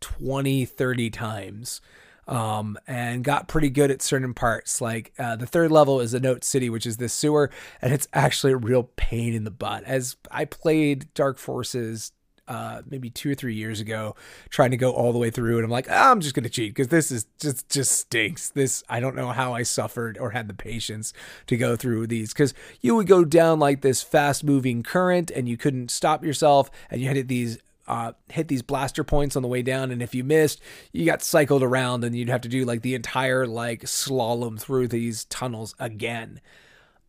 20, 0.00 0.66
30 0.66 1.10
times 1.10 1.80
um, 2.26 2.78
and 2.86 3.22
got 3.22 3.48
pretty 3.48 3.70
good 3.70 3.90
at 3.90 4.02
certain 4.02 4.34
parts. 4.34 4.80
Like 4.80 5.12
uh, 5.18 5.36
the 5.36 5.46
third 5.46 5.70
level 5.70 6.00
is 6.00 6.14
Anoat 6.14 6.44
City, 6.44 6.70
which 6.70 6.86
is 6.86 6.96
this 6.96 7.12
sewer, 7.12 7.50
and 7.80 7.92
it's 7.92 8.08
actually 8.12 8.52
a 8.52 8.56
real 8.56 8.84
pain 8.96 9.34
in 9.34 9.44
the 9.44 9.50
butt. 9.50 9.84
As 9.84 10.16
I 10.30 10.44
played 10.44 11.12
Dark 11.14 11.38
Forces 11.38 12.12
uh, 12.48 12.82
maybe 12.88 13.10
two 13.10 13.30
or 13.30 13.34
three 13.34 13.54
years 13.54 13.80
ago, 13.80 14.14
trying 14.50 14.70
to 14.70 14.76
go 14.76 14.92
all 14.92 15.12
the 15.12 15.18
way 15.18 15.30
through, 15.30 15.56
and 15.56 15.64
I'm 15.64 15.70
like, 15.70 15.88
oh, 15.90 16.10
I'm 16.12 16.20
just 16.20 16.34
gonna 16.34 16.48
cheat 16.48 16.74
because 16.74 16.88
this 16.88 17.10
is 17.10 17.26
just 17.40 17.68
just 17.68 17.92
stinks. 17.92 18.50
This 18.50 18.84
I 18.88 19.00
don't 19.00 19.16
know 19.16 19.30
how 19.30 19.52
I 19.52 19.62
suffered 19.62 20.16
or 20.18 20.30
had 20.30 20.48
the 20.48 20.54
patience 20.54 21.12
to 21.48 21.56
go 21.56 21.76
through 21.76 22.06
these 22.06 22.32
because 22.32 22.54
you 22.80 22.94
would 22.94 23.06
go 23.06 23.24
down 23.24 23.58
like 23.58 23.80
this 23.80 24.02
fast 24.02 24.44
moving 24.44 24.82
current, 24.82 25.30
and 25.30 25.48
you 25.48 25.56
couldn't 25.56 25.90
stop 25.90 26.24
yourself, 26.24 26.70
and 26.90 27.00
you 27.00 27.08
had 27.08 27.28
these 27.28 27.58
uh, 27.88 28.12
hit 28.28 28.48
these 28.48 28.62
blaster 28.62 29.04
points 29.04 29.36
on 29.36 29.42
the 29.42 29.48
way 29.48 29.62
down, 29.62 29.90
and 29.90 30.02
if 30.02 30.14
you 30.14 30.24
missed, 30.24 30.60
you 30.92 31.04
got 31.04 31.22
cycled 31.22 31.62
around, 31.62 32.04
and 32.04 32.16
you'd 32.16 32.28
have 32.28 32.40
to 32.42 32.48
do 32.48 32.64
like 32.64 32.82
the 32.82 32.94
entire 32.94 33.46
like 33.46 33.82
slalom 33.82 34.60
through 34.60 34.88
these 34.88 35.24
tunnels 35.26 35.74
again. 35.78 36.40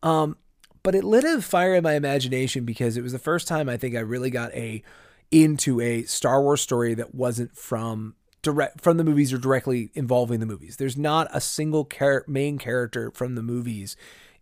Um, 0.02 0.36
but 0.82 0.94
it 0.94 1.04
lit 1.04 1.24
a 1.24 1.42
fire 1.42 1.74
in 1.74 1.82
my 1.82 1.94
imagination 1.94 2.64
because 2.64 2.96
it 2.96 3.02
was 3.02 3.12
the 3.12 3.18
first 3.18 3.48
time 3.48 3.68
I 3.68 3.76
think 3.76 3.96
I 3.96 4.00
really 4.00 4.30
got 4.30 4.52
a 4.54 4.82
into 5.30 5.80
a 5.80 6.04
Star 6.04 6.40
Wars 6.40 6.60
story 6.60 6.94
that 6.94 7.14
wasn't 7.14 7.56
from 7.56 8.14
direct 8.42 8.80
from 8.80 8.96
the 8.96 9.04
movies 9.04 9.32
or 9.32 9.38
directly 9.38 9.90
involving 9.94 10.40
the 10.40 10.46
movies. 10.46 10.76
There's 10.76 10.96
not 10.96 11.28
a 11.32 11.40
single 11.40 11.84
char- 11.84 12.24
main 12.26 12.58
character 12.58 13.10
from 13.10 13.34
the 13.34 13.42
movies 13.42 13.96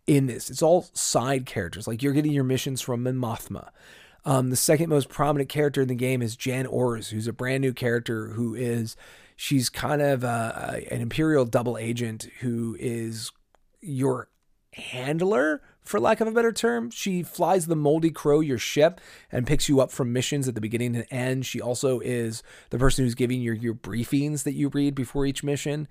in 0.05 0.27
this. 0.27 0.49
It's 0.49 0.61
all 0.61 0.87
side 0.93 1.45
characters. 1.45 1.87
Like 1.87 2.01
you're 2.01 2.13
getting 2.13 2.31
your 2.31 2.43
missions 2.43 2.81
from 2.81 3.03
Mothma. 3.03 3.69
Um, 4.27 4.49
the 4.49 4.57
second 4.57 4.89
most 4.89 5.07
prominent 5.07 5.47
character 5.47 5.81
in 5.81 5.87
the 5.87 5.95
game 5.95 6.21
is 6.21 6.35
Jan 6.35 6.65
Ors, 6.65 7.11
who's 7.11 7.27
a 7.27 7.33
brand 7.33 7.61
new 7.61 7.71
character 7.71 8.27
who 8.27 8.55
is 8.55 8.97
she's 9.37 9.69
kind 9.69 10.01
of 10.01 10.25
uh, 10.25 10.73
an 10.91 10.99
imperial 10.99 11.45
double 11.45 11.77
agent 11.77 12.27
who 12.41 12.75
is 12.77 13.31
your 13.79 14.27
handler 14.73 15.61
for 15.81 15.97
lack 16.01 16.19
of 16.19 16.27
a 16.27 16.33
better 16.33 16.51
term. 16.51 16.89
She 16.89 17.23
flies 17.23 17.67
the 17.67 17.75
Moldy 17.77 18.11
Crow, 18.11 18.41
your 18.41 18.57
ship, 18.57 18.99
and 19.31 19.47
picks 19.47 19.69
you 19.69 19.79
up 19.79 19.93
from 19.93 20.11
missions 20.11 20.49
at 20.49 20.55
the 20.55 20.61
beginning 20.61 20.97
and 20.97 21.05
end. 21.09 21.45
She 21.45 21.61
also 21.61 22.01
is 22.01 22.43
the 22.69 22.77
person 22.77 23.05
who's 23.05 23.15
giving 23.15 23.39
you 23.39 23.53
your 23.53 23.75
briefings 23.75 24.43
that 24.43 24.55
you 24.55 24.67
read 24.67 24.93
before 24.93 25.25
each 25.25 25.41
mission. 25.41 25.87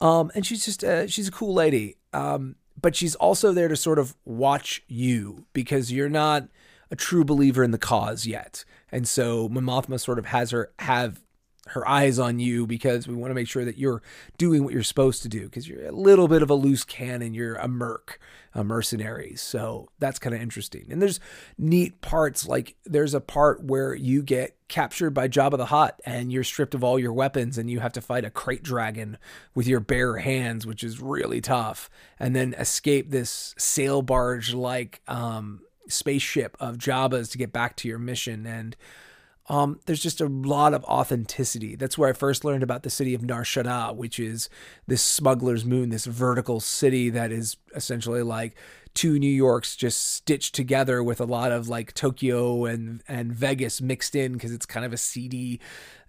Um, 0.00 0.32
and 0.34 0.46
she's 0.46 0.64
just 0.64 0.82
uh, 0.82 1.06
she's 1.06 1.28
a 1.28 1.32
cool 1.32 1.52
lady. 1.52 1.98
Um, 2.14 2.56
but 2.80 2.96
she's 2.96 3.14
also 3.14 3.52
there 3.52 3.68
to 3.68 3.76
sort 3.76 3.98
of 3.98 4.16
watch 4.24 4.82
you 4.88 5.44
because 5.52 5.92
you're 5.92 6.08
not 6.08 6.48
a 6.90 6.96
true 6.96 7.24
believer 7.24 7.64
in 7.64 7.70
the 7.70 7.78
cause 7.78 8.26
yet. 8.26 8.64
And 8.90 9.08
so 9.08 9.48
Mothma 9.48 9.98
sort 10.00 10.18
of 10.18 10.26
has 10.26 10.50
her 10.50 10.72
have 10.78 11.20
her 11.68 11.88
eyes 11.88 12.18
on 12.18 12.38
you 12.38 12.66
because 12.66 13.08
we 13.08 13.14
want 13.14 13.30
to 13.30 13.34
make 13.34 13.48
sure 13.48 13.64
that 13.64 13.78
you're 13.78 14.02
doing 14.36 14.64
what 14.64 14.74
you're 14.74 14.82
supposed 14.82 15.22
to 15.22 15.28
do 15.28 15.44
because 15.44 15.66
you're 15.66 15.86
a 15.86 15.92
little 15.92 16.28
bit 16.28 16.42
of 16.42 16.50
a 16.50 16.54
loose 16.54 16.84
cannon. 16.84 17.32
You're 17.32 17.54
a 17.56 17.68
merc, 17.68 18.18
a 18.52 18.62
mercenary. 18.62 19.34
So 19.36 19.88
that's 19.98 20.18
kind 20.18 20.34
of 20.34 20.42
interesting. 20.42 20.86
And 20.90 21.00
there's 21.00 21.20
neat 21.56 22.02
parts 22.02 22.46
like 22.46 22.76
there's 22.84 23.14
a 23.14 23.20
part 23.20 23.64
where 23.64 23.94
you 23.94 24.22
get 24.22 24.56
captured 24.68 25.10
by 25.10 25.28
Jabba 25.28 25.56
the 25.56 25.66
Hutt 25.66 26.00
and 26.04 26.30
you're 26.30 26.44
stripped 26.44 26.74
of 26.74 26.84
all 26.84 26.98
your 26.98 27.12
weapons 27.12 27.56
and 27.56 27.70
you 27.70 27.80
have 27.80 27.92
to 27.94 28.02
fight 28.02 28.26
a 28.26 28.30
krayt 28.30 28.62
dragon 28.62 29.16
with 29.54 29.66
your 29.66 29.80
bare 29.80 30.18
hands, 30.18 30.66
which 30.66 30.84
is 30.84 31.00
really 31.00 31.40
tough, 31.40 31.88
and 32.18 32.36
then 32.36 32.54
escape 32.54 33.10
this 33.10 33.54
sail 33.56 34.02
barge 34.02 34.52
like 34.52 35.00
um, 35.08 35.62
spaceship 35.88 36.56
of 36.60 36.78
Jabba's 36.78 37.28
to 37.30 37.38
get 37.38 37.52
back 37.52 37.76
to 37.76 37.88
your 37.88 37.98
mission. 37.98 38.46
And 38.46 38.76
um, 39.48 39.80
there's 39.86 40.02
just 40.02 40.20
a 40.20 40.26
lot 40.26 40.72
of 40.72 40.84
authenticity. 40.84 41.76
That's 41.76 41.98
where 41.98 42.08
I 42.08 42.14
first 42.14 42.44
learned 42.44 42.62
about 42.62 42.82
the 42.82 42.90
city 42.90 43.14
of 43.14 43.22
Nar 43.22 43.42
Shaddaa, 43.42 43.94
which 43.94 44.18
is 44.18 44.48
this 44.86 45.02
smuggler's 45.02 45.64
moon, 45.64 45.90
this 45.90 46.06
vertical 46.06 46.60
city 46.60 47.10
that 47.10 47.30
is 47.30 47.56
essentially 47.74 48.22
like 48.22 48.56
two 48.94 49.18
New 49.18 49.26
Yorks 49.26 49.76
just 49.76 50.14
stitched 50.14 50.54
together 50.54 51.02
with 51.02 51.20
a 51.20 51.26
lot 51.26 51.52
of 51.52 51.68
like 51.68 51.92
Tokyo 51.94 52.64
and 52.64 53.02
and 53.06 53.32
Vegas 53.32 53.82
mixed 53.82 54.14
in 54.14 54.32
because 54.34 54.52
it's 54.52 54.66
kind 54.66 54.86
of 54.86 54.92
a 54.92 54.96
seedy, 54.96 55.60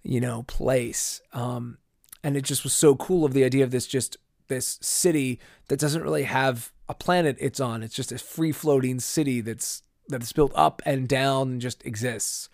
you 0.02 0.20
know, 0.20 0.44
place. 0.44 1.20
Um, 1.32 1.78
and 2.24 2.36
it 2.36 2.42
just 2.42 2.64
was 2.64 2.72
so 2.72 2.94
cool 2.96 3.24
of 3.24 3.34
the 3.34 3.44
idea 3.44 3.64
of 3.64 3.70
this 3.70 3.86
just 3.86 4.16
this 4.48 4.78
city 4.80 5.40
that 5.68 5.78
doesn't 5.78 6.02
really 6.02 6.24
have 6.24 6.72
a 6.88 6.94
planet 6.94 7.36
it's 7.40 7.60
on. 7.60 7.82
It's 7.82 7.94
just 7.94 8.12
a 8.12 8.18
free 8.18 8.52
floating 8.52 9.00
city 9.00 9.40
that's 9.40 9.82
that's 10.08 10.32
built 10.32 10.52
up 10.54 10.82
and 10.86 11.08
down 11.08 11.52
and 11.52 11.60
just 11.60 11.84
exists 11.84 12.48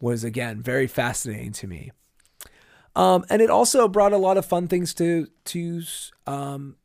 was 0.00 0.24
again 0.24 0.62
very 0.62 0.86
fascinating 0.86 1.52
to 1.52 1.66
me. 1.66 1.92
Um, 2.96 3.24
and 3.28 3.42
it 3.42 3.50
also 3.50 3.88
brought 3.88 4.12
a 4.12 4.18
lot 4.18 4.36
of 4.36 4.46
fun 4.46 4.68
things 4.68 4.94
to 4.94 5.28
to 5.46 5.82
um, 6.26 6.76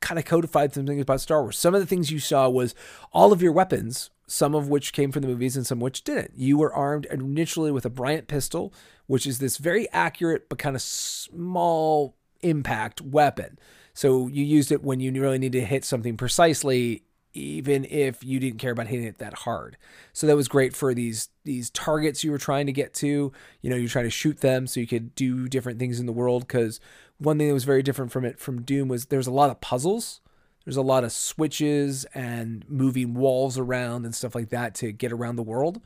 kind 0.00 0.18
of 0.18 0.24
codified 0.24 0.74
some 0.74 0.86
things 0.86 1.02
about 1.02 1.20
Star 1.20 1.42
Wars. 1.42 1.56
Some 1.56 1.74
of 1.74 1.80
the 1.80 1.86
things 1.86 2.10
you 2.10 2.18
saw 2.18 2.48
was 2.48 2.74
all 3.12 3.32
of 3.32 3.40
your 3.40 3.52
weapons, 3.52 4.10
some 4.26 4.54
of 4.54 4.68
which 4.68 4.92
came 4.92 5.10
from 5.10 5.22
the 5.22 5.28
movies 5.28 5.56
and 5.56 5.66
some 5.66 5.80
which 5.80 6.04
didn't. 6.04 6.32
You 6.36 6.58
were 6.58 6.74
armed 6.74 7.06
initially 7.06 7.70
with 7.70 7.86
a 7.86 7.90
Bryar 7.90 8.26
pistol, 8.26 8.74
which 9.06 9.26
is 9.26 9.38
this 9.38 9.56
very 9.56 9.90
accurate 9.92 10.48
but 10.48 10.58
kind 10.58 10.76
of 10.76 10.82
small 10.82 12.16
impact 12.42 13.00
weapon. 13.00 13.58
So 13.94 14.26
you 14.26 14.44
used 14.44 14.72
it 14.72 14.82
when 14.82 15.00
you 15.00 15.12
really 15.20 15.38
need 15.38 15.52
to 15.52 15.64
hit 15.64 15.84
something 15.84 16.16
precisely 16.16 17.04
even 17.34 17.86
if 17.86 18.22
you 18.22 18.38
didn't 18.38 18.58
care 18.58 18.72
about 18.72 18.88
hitting 18.88 19.06
it 19.06 19.18
that 19.18 19.34
hard. 19.34 19.76
So 20.12 20.26
that 20.26 20.36
was 20.36 20.48
great 20.48 20.74
for 20.74 20.94
these 20.94 21.28
these 21.44 21.70
targets 21.70 22.22
you 22.22 22.30
were 22.30 22.38
trying 22.38 22.66
to 22.66 22.72
get 22.72 22.94
to. 22.94 23.32
You 23.60 23.70
know, 23.70 23.76
you're 23.76 23.88
trying 23.88 24.04
to 24.04 24.10
shoot 24.10 24.40
them 24.40 24.66
so 24.66 24.80
you 24.80 24.86
could 24.86 25.14
do 25.14 25.48
different 25.48 25.78
things 25.78 25.98
in 25.98 26.06
the 26.06 26.12
world. 26.12 26.46
Because 26.46 26.80
one 27.18 27.38
thing 27.38 27.48
that 27.48 27.54
was 27.54 27.64
very 27.64 27.82
different 27.82 28.12
from 28.12 28.24
it 28.24 28.38
from 28.38 28.62
Doom 28.62 28.88
was 28.88 29.06
there's 29.06 29.26
a 29.26 29.32
lot 29.32 29.50
of 29.50 29.60
puzzles. 29.60 30.20
There's 30.64 30.76
a 30.76 30.82
lot 30.82 31.04
of 31.04 31.12
switches 31.12 32.04
and 32.14 32.64
moving 32.68 33.14
walls 33.14 33.58
around 33.58 34.04
and 34.04 34.14
stuff 34.14 34.34
like 34.34 34.50
that 34.50 34.74
to 34.76 34.92
get 34.92 35.12
around 35.12 35.36
the 35.36 35.42
world. 35.42 35.80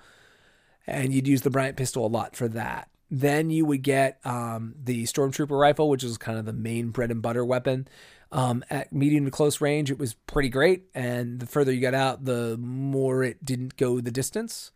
And 0.86 1.14
you'd 1.14 1.28
use 1.28 1.42
the 1.42 1.50
Bryar 1.50 1.74
pistol 1.74 2.04
a 2.04 2.09
lot 2.09 2.36
for 2.36 2.48
that. 2.48 2.90
Then 3.11 3.50
you 3.50 3.64
would 3.66 3.82
get 3.82 4.20
um, 4.24 4.74
the 4.82 5.04
Stormtrooper 5.04 5.59
rifle, 5.59 5.88
which 5.88 6.02
is 6.02 6.18
kind 6.18 6.38
of 6.38 6.44
the 6.44 6.52
main 6.52 6.90
bread 6.90 7.11
and 7.11 7.22
butter 7.22 7.44
weapon. 7.44 7.86
Um, 8.32 8.64
at 8.68 8.92
medium 8.92 9.24
to 9.24 9.30
close 9.30 9.61
range, 9.61 9.90
it 9.90 9.98
was 9.98 10.14
pretty 10.14 10.48
great. 10.48 10.84
And 10.94 11.38
the 11.38 11.46
further 11.46 11.72
you 11.72 11.80
got 11.80 11.94
out, 11.94 12.24
the 12.24 12.57
more 12.59 13.22
it 13.22 13.44
didn't 13.44 13.76
go 13.76 14.00
the 14.00 14.11
distance. 14.11 14.72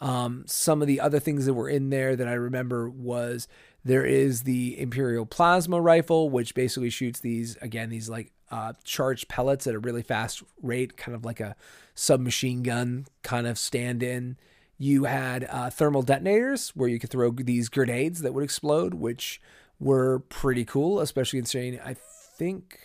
Um, 0.00 0.44
some 0.46 0.82
of 0.82 0.88
the 0.88 1.00
other 1.00 1.18
things 1.18 1.46
that 1.46 1.54
were 1.54 1.68
in 1.68 1.90
there 1.90 2.14
that 2.14 2.28
I 2.28 2.34
remember 2.34 2.88
was 2.88 3.48
there 3.84 4.04
is 4.04 4.42
the 4.42 4.78
Imperial 4.78 5.26
Plasma 5.26 5.80
Rifle, 5.80 6.30
which 6.30 6.54
basically 6.54 6.90
shoots 6.90 7.20
these, 7.20 7.56
again, 7.60 7.90
these 7.90 8.08
like 8.08 8.32
uh, 8.50 8.72
charged 8.84 9.28
pellets 9.28 9.66
at 9.66 9.74
a 9.74 9.78
really 9.78 10.02
fast 10.02 10.42
rate, 10.62 10.96
kind 10.96 11.14
of 11.14 11.24
like 11.24 11.40
a 11.40 11.56
submachine 11.94 12.62
gun 12.62 13.06
kind 13.22 13.46
of 13.46 13.58
stand 13.58 14.02
in. 14.02 14.36
You 14.84 15.04
had 15.04 15.46
uh, 15.48 15.70
thermal 15.70 16.02
detonators 16.02 16.68
where 16.76 16.90
you 16.90 16.98
could 16.98 17.08
throw 17.08 17.30
these 17.30 17.70
grenades 17.70 18.20
that 18.20 18.34
would 18.34 18.44
explode, 18.44 18.92
which 18.92 19.40
were 19.80 20.18
pretty 20.18 20.66
cool, 20.66 21.00
especially 21.00 21.38
considering 21.38 21.80
I 21.80 21.94
think 21.94 22.78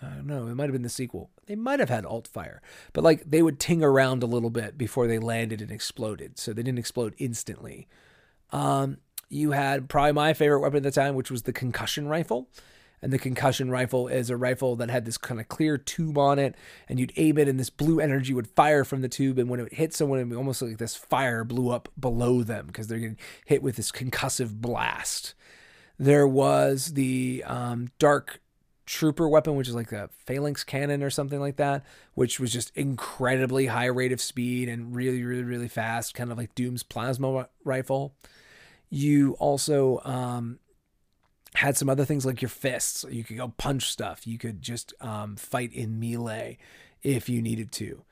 I 0.00 0.10
don't 0.10 0.28
know, 0.28 0.46
it 0.46 0.54
might 0.54 0.66
have 0.66 0.72
been 0.72 0.82
the 0.82 0.88
sequel. 0.88 1.30
They 1.46 1.56
might 1.56 1.80
have 1.80 1.88
had 1.88 2.06
alt 2.06 2.28
fire, 2.28 2.62
but 2.92 3.02
like 3.02 3.28
they 3.28 3.42
would 3.42 3.58
ting 3.58 3.82
around 3.82 4.22
a 4.22 4.26
little 4.26 4.48
bit 4.48 4.78
before 4.78 5.08
they 5.08 5.18
landed 5.18 5.60
and 5.60 5.72
exploded, 5.72 6.38
so 6.38 6.52
they 6.52 6.62
didn't 6.62 6.78
explode 6.78 7.16
instantly. 7.18 7.88
Um, 8.52 8.98
you 9.28 9.50
had 9.50 9.88
probably 9.88 10.12
my 10.12 10.34
favorite 10.34 10.60
weapon 10.60 10.76
at 10.76 10.82
the 10.84 10.92
time, 10.92 11.16
which 11.16 11.32
was 11.32 11.42
the 11.42 11.52
concussion 11.52 12.06
rifle. 12.06 12.48
And 13.04 13.12
the 13.12 13.18
concussion 13.18 13.70
rifle 13.70 14.08
is 14.08 14.30
a 14.30 14.36
rifle 14.36 14.76
that 14.76 14.88
had 14.88 15.04
this 15.04 15.18
kind 15.18 15.38
of 15.38 15.46
clear 15.46 15.76
tube 15.76 16.16
on 16.16 16.38
it, 16.38 16.54
and 16.88 16.98
you'd 16.98 17.12
aim 17.16 17.36
it, 17.36 17.48
and 17.48 17.60
this 17.60 17.68
blue 17.68 18.00
energy 18.00 18.32
would 18.32 18.48
fire 18.48 18.82
from 18.82 19.02
the 19.02 19.10
tube. 19.10 19.38
And 19.38 19.50
when 19.50 19.60
it 19.60 19.74
hit 19.74 19.92
someone, 19.92 20.20
it 20.20 20.34
almost 20.34 20.62
like 20.62 20.78
this 20.78 20.96
fire 20.96 21.44
blew 21.44 21.68
up 21.68 21.90
below 22.00 22.42
them 22.42 22.66
because 22.66 22.86
they're 22.86 22.98
getting 22.98 23.18
hit 23.44 23.62
with 23.62 23.76
this 23.76 23.92
concussive 23.92 24.54
blast. 24.54 25.34
There 25.98 26.26
was 26.26 26.94
the 26.94 27.44
um, 27.46 27.90
dark 27.98 28.40
trooper 28.86 29.28
weapon, 29.28 29.54
which 29.54 29.68
is 29.68 29.74
like 29.74 29.92
a 29.92 30.08
phalanx 30.24 30.64
cannon 30.64 31.02
or 31.02 31.10
something 31.10 31.40
like 31.40 31.56
that, 31.56 31.84
which 32.14 32.40
was 32.40 32.54
just 32.54 32.74
incredibly 32.74 33.66
high 33.66 33.84
rate 33.84 34.12
of 34.12 34.20
speed 34.22 34.66
and 34.66 34.96
really, 34.96 35.22
really, 35.22 35.42
really 35.42 35.68
fast, 35.68 36.14
kind 36.14 36.32
of 36.32 36.38
like 36.38 36.54
Doom's 36.54 36.82
plasma 36.82 37.50
rifle. 37.64 38.14
You 38.88 39.36
also 39.38 40.00
um, 40.04 40.58
had 41.54 41.76
some 41.76 41.88
other 41.88 42.04
things 42.04 42.26
like 42.26 42.42
your 42.42 42.48
fists. 42.48 43.04
You 43.08 43.24
could 43.24 43.36
go 43.36 43.48
punch 43.56 43.90
stuff. 43.90 44.26
You 44.26 44.38
could 44.38 44.60
just 44.60 44.92
um, 45.00 45.36
fight 45.36 45.72
in 45.72 46.00
melee 46.00 46.58
if 47.02 47.28
you 47.28 47.40
needed 47.40 47.70
to. 47.72 48.04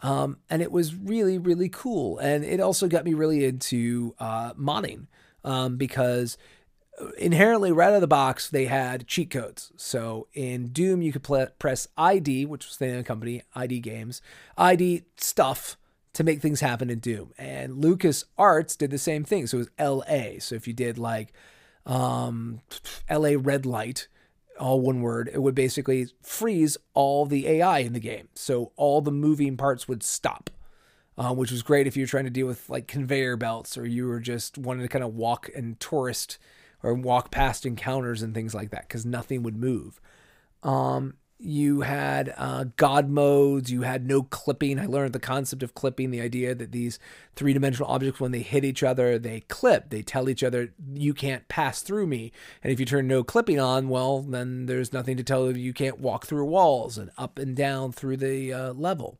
Um, 0.00 0.38
and 0.48 0.62
it 0.62 0.70
was 0.70 0.94
really, 0.94 1.38
really 1.38 1.68
cool. 1.68 2.18
And 2.18 2.44
it 2.44 2.60
also 2.60 2.88
got 2.88 3.04
me 3.04 3.14
really 3.14 3.44
into 3.44 4.14
uh, 4.18 4.54
modding 4.54 5.06
um, 5.44 5.76
because 5.76 6.38
inherently 7.16 7.72
right 7.72 7.88
out 7.88 7.94
of 7.94 8.00
the 8.00 8.08
box 8.08 8.50
they 8.50 8.64
had 8.64 9.06
cheat 9.06 9.30
codes 9.30 9.72
so 9.76 10.26
in 10.34 10.66
doom 10.68 11.00
you 11.00 11.12
could 11.12 11.22
pl- 11.22 11.46
press 11.58 11.86
id 11.96 12.44
which 12.46 12.66
was 12.66 12.76
the 12.78 12.86
name 12.86 12.96
of 12.96 13.04
the 13.04 13.06
company 13.06 13.40
id 13.54 13.78
games 13.78 14.20
id 14.56 15.04
stuff 15.16 15.76
to 16.12 16.24
make 16.24 16.40
things 16.40 16.60
happen 16.60 16.90
in 16.90 16.98
doom 16.98 17.32
and 17.38 17.80
lucas 17.80 18.24
arts 18.36 18.74
did 18.74 18.90
the 18.90 18.98
same 18.98 19.22
thing 19.22 19.46
so 19.46 19.58
it 19.58 19.68
was 19.78 20.02
la 20.02 20.38
so 20.40 20.56
if 20.56 20.66
you 20.66 20.72
did 20.72 20.98
like 20.98 21.32
um, 21.88 22.60
la 23.10 23.30
red 23.38 23.66
light 23.66 24.06
all 24.60 24.80
one 24.80 25.00
word 25.00 25.28
it 25.32 25.42
would 25.42 25.54
basically 25.54 26.06
freeze 26.22 26.76
all 26.94 27.26
the 27.26 27.46
ai 27.48 27.78
in 27.80 27.92
the 27.92 28.00
game 28.00 28.28
so 28.34 28.72
all 28.76 29.00
the 29.00 29.10
moving 29.12 29.56
parts 29.56 29.88
would 29.88 30.02
stop 30.02 30.50
uh, 31.16 31.34
which 31.34 31.50
was 31.50 31.62
great 31.62 31.86
if 31.86 31.96
you 31.96 32.04
were 32.04 32.08
trying 32.08 32.24
to 32.24 32.30
deal 32.30 32.46
with 32.46 32.70
like 32.70 32.86
conveyor 32.86 33.36
belts 33.36 33.76
or 33.76 33.84
you 33.84 34.06
were 34.06 34.20
just 34.20 34.56
wanting 34.56 34.82
to 34.82 34.88
kind 34.88 35.04
of 35.04 35.14
walk 35.14 35.50
and 35.54 35.78
tourist 35.80 36.38
or 36.82 36.94
walk 36.94 37.30
past 37.30 37.66
encounters 37.66 38.22
and 38.22 38.34
things 38.34 38.54
like 38.54 38.70
that 38.70 38.82
because 38.82 39.04
nothing 39.04 39.42
would 39.42 39.56
move. 39.56 40.00
Um, 40.62 41.14
you 41.40 41.82
had 41.82 42.34
uh, 42.36 42.64
God 42.76 43.08
modes, 43.08 43.70
you 43.70 43.82
had 43.82 44.06
no 44.06 44.22
clipping. 44.24 44.78
I 44.80 44.86
learned 44.86 45.12
the 45.12 45.20
concept 45.20 45.62
of 45.62 45.74
clipping, 45.74 46.10
the 46.10 46.20
idea 46.20 46.54
that 46.54 46.72
these 46.72 46.98
three 47.36 47.52
dimensional 47.52 47.90
objects, 47.90 48.20
when 48.20 48.32
they 48.32 48.40
hit 48.40 48.64
each 48.64 48.82
other, 48.82 49.18
they 49.18 49.40
clip. 49.40 49.90
They 49.90 50.02
tell 50.02 50.28
each 50.28 50.42
other, 50.42 50.72
you 50.92 51.14
can't 51.14 51.46
pass 51.48 51.80
through 51.80 52.08
me. 52.08 52.32
And 52.62 52.72
if 52.72 52.80
you 52.80 52.86
turn 52.86 53.06
no 53.06 53.22
clipping 53.22 53.60
on, 53.60 53.88
well, 53.88 54.20
then 54.20 54.66
there's 54.66 54.92
nothing 54.92 55.16
to 55.16 55.22
tell 55.22 55.46
you 55.46 55.54
you 55.54 55.72
can't 55.72 56.00
walk 56.00 56.26
through 56.26 56.44
walls 56.44 56.98
and 56.98 57.10
up 57.16 57.38
and 57.38 57.54
down 57.54 57.92
through 57.92 58.16
the 58.16 58.52
uh, 58.52 58.72
level. 58.72 59.18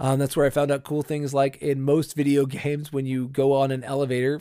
Um, 0.00 0.18
that's 0.18 0.36
where 0.36 0.46
I 0.46 0.50
found 0.50 0.70
out 0.70 0.84
cool 0.84 1.02
things 1.02 1.34
like 1.34 1.56
in 1.58 1.80
most 1.80 2.16
video 2.16 2.46
games, 2.46 2.92
when 2.92 3.06
you 3.06 3.28
go 3.28 3.52
on 3.52 3.70
an 3.70 3.84
elevator, 3.84 4.40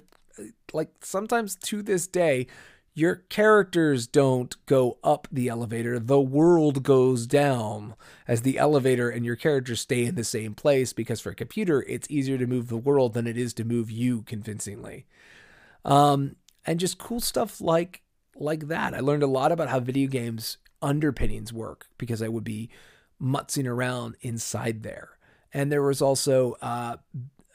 like 0.74 0.89
sometimes 1.02 1.56
to 1.56 1.84
this 1.84 2.08
day, 2.08 2.48
your 2.98 3.18
characters 3.30 4.08
don't 4.08 4.56
go 4.66 4.98
up 5.04 5.28
the 5.32 5.48
elevator. 5.50 6.00
The 6.00 6.20
world 6.20 6.82
goes 6.82 7.28
down 7.28 7.93
as 8.28 8.41
the 8.41 8.58
elevator 8.58 9.08
and 9.08 9.24
your 9.24 9.36
characters 9.36 9.82
stay 9.82 10.06
in 10.06 10.16
the 10.16 10.24
same 10.24 10.56
place 10.56 10.93
because 10.93 11.22
for 11.22 11.30
a 11.30 11.36
computer, 11.36 11.84
it's 11.88 12.10
easier 12.10 12.39
to 12.39 12.48
move 12.48 12.70
the 12.70 12.76
world 12.76 13.14
than 13.14 13.28
it 13.28 13.38
is 13.38 13.54
to 13.54 13.64
move 13.64 13.91
you 13.91 14.24
convincingly. 14.24 15.06
Um, 15.86 16.38
and 16.66 16.80
just 16.80 16.98
cool 16.98 17.20
stuff 17.20 17.62
like 17.62 18.02
like 18.36 18.68
that. 18.70 18.95
I 18.95 19.00
learned 19.02 19.22
a 19.22 19.28
lot 19.28 19.52
about 19.52 19.70
how 19.70 19.80
video 19.80 20.08
games 20.08 20.58
underpinnings 20.82 21.54
work 21.54 21.86
because 22.00 22.24
I 22.24 22.30
would 22.30 22.43
be 22.43 22.72
mutzing 23.22 23.68
around 23.68 24.16
inside 24.22 24.82
there. 24.82 25.20
And 25.54 25.72
there 25.72 25.84
was 25.84 26.02
also, 26.02 26.56
uh, 26.64 26.98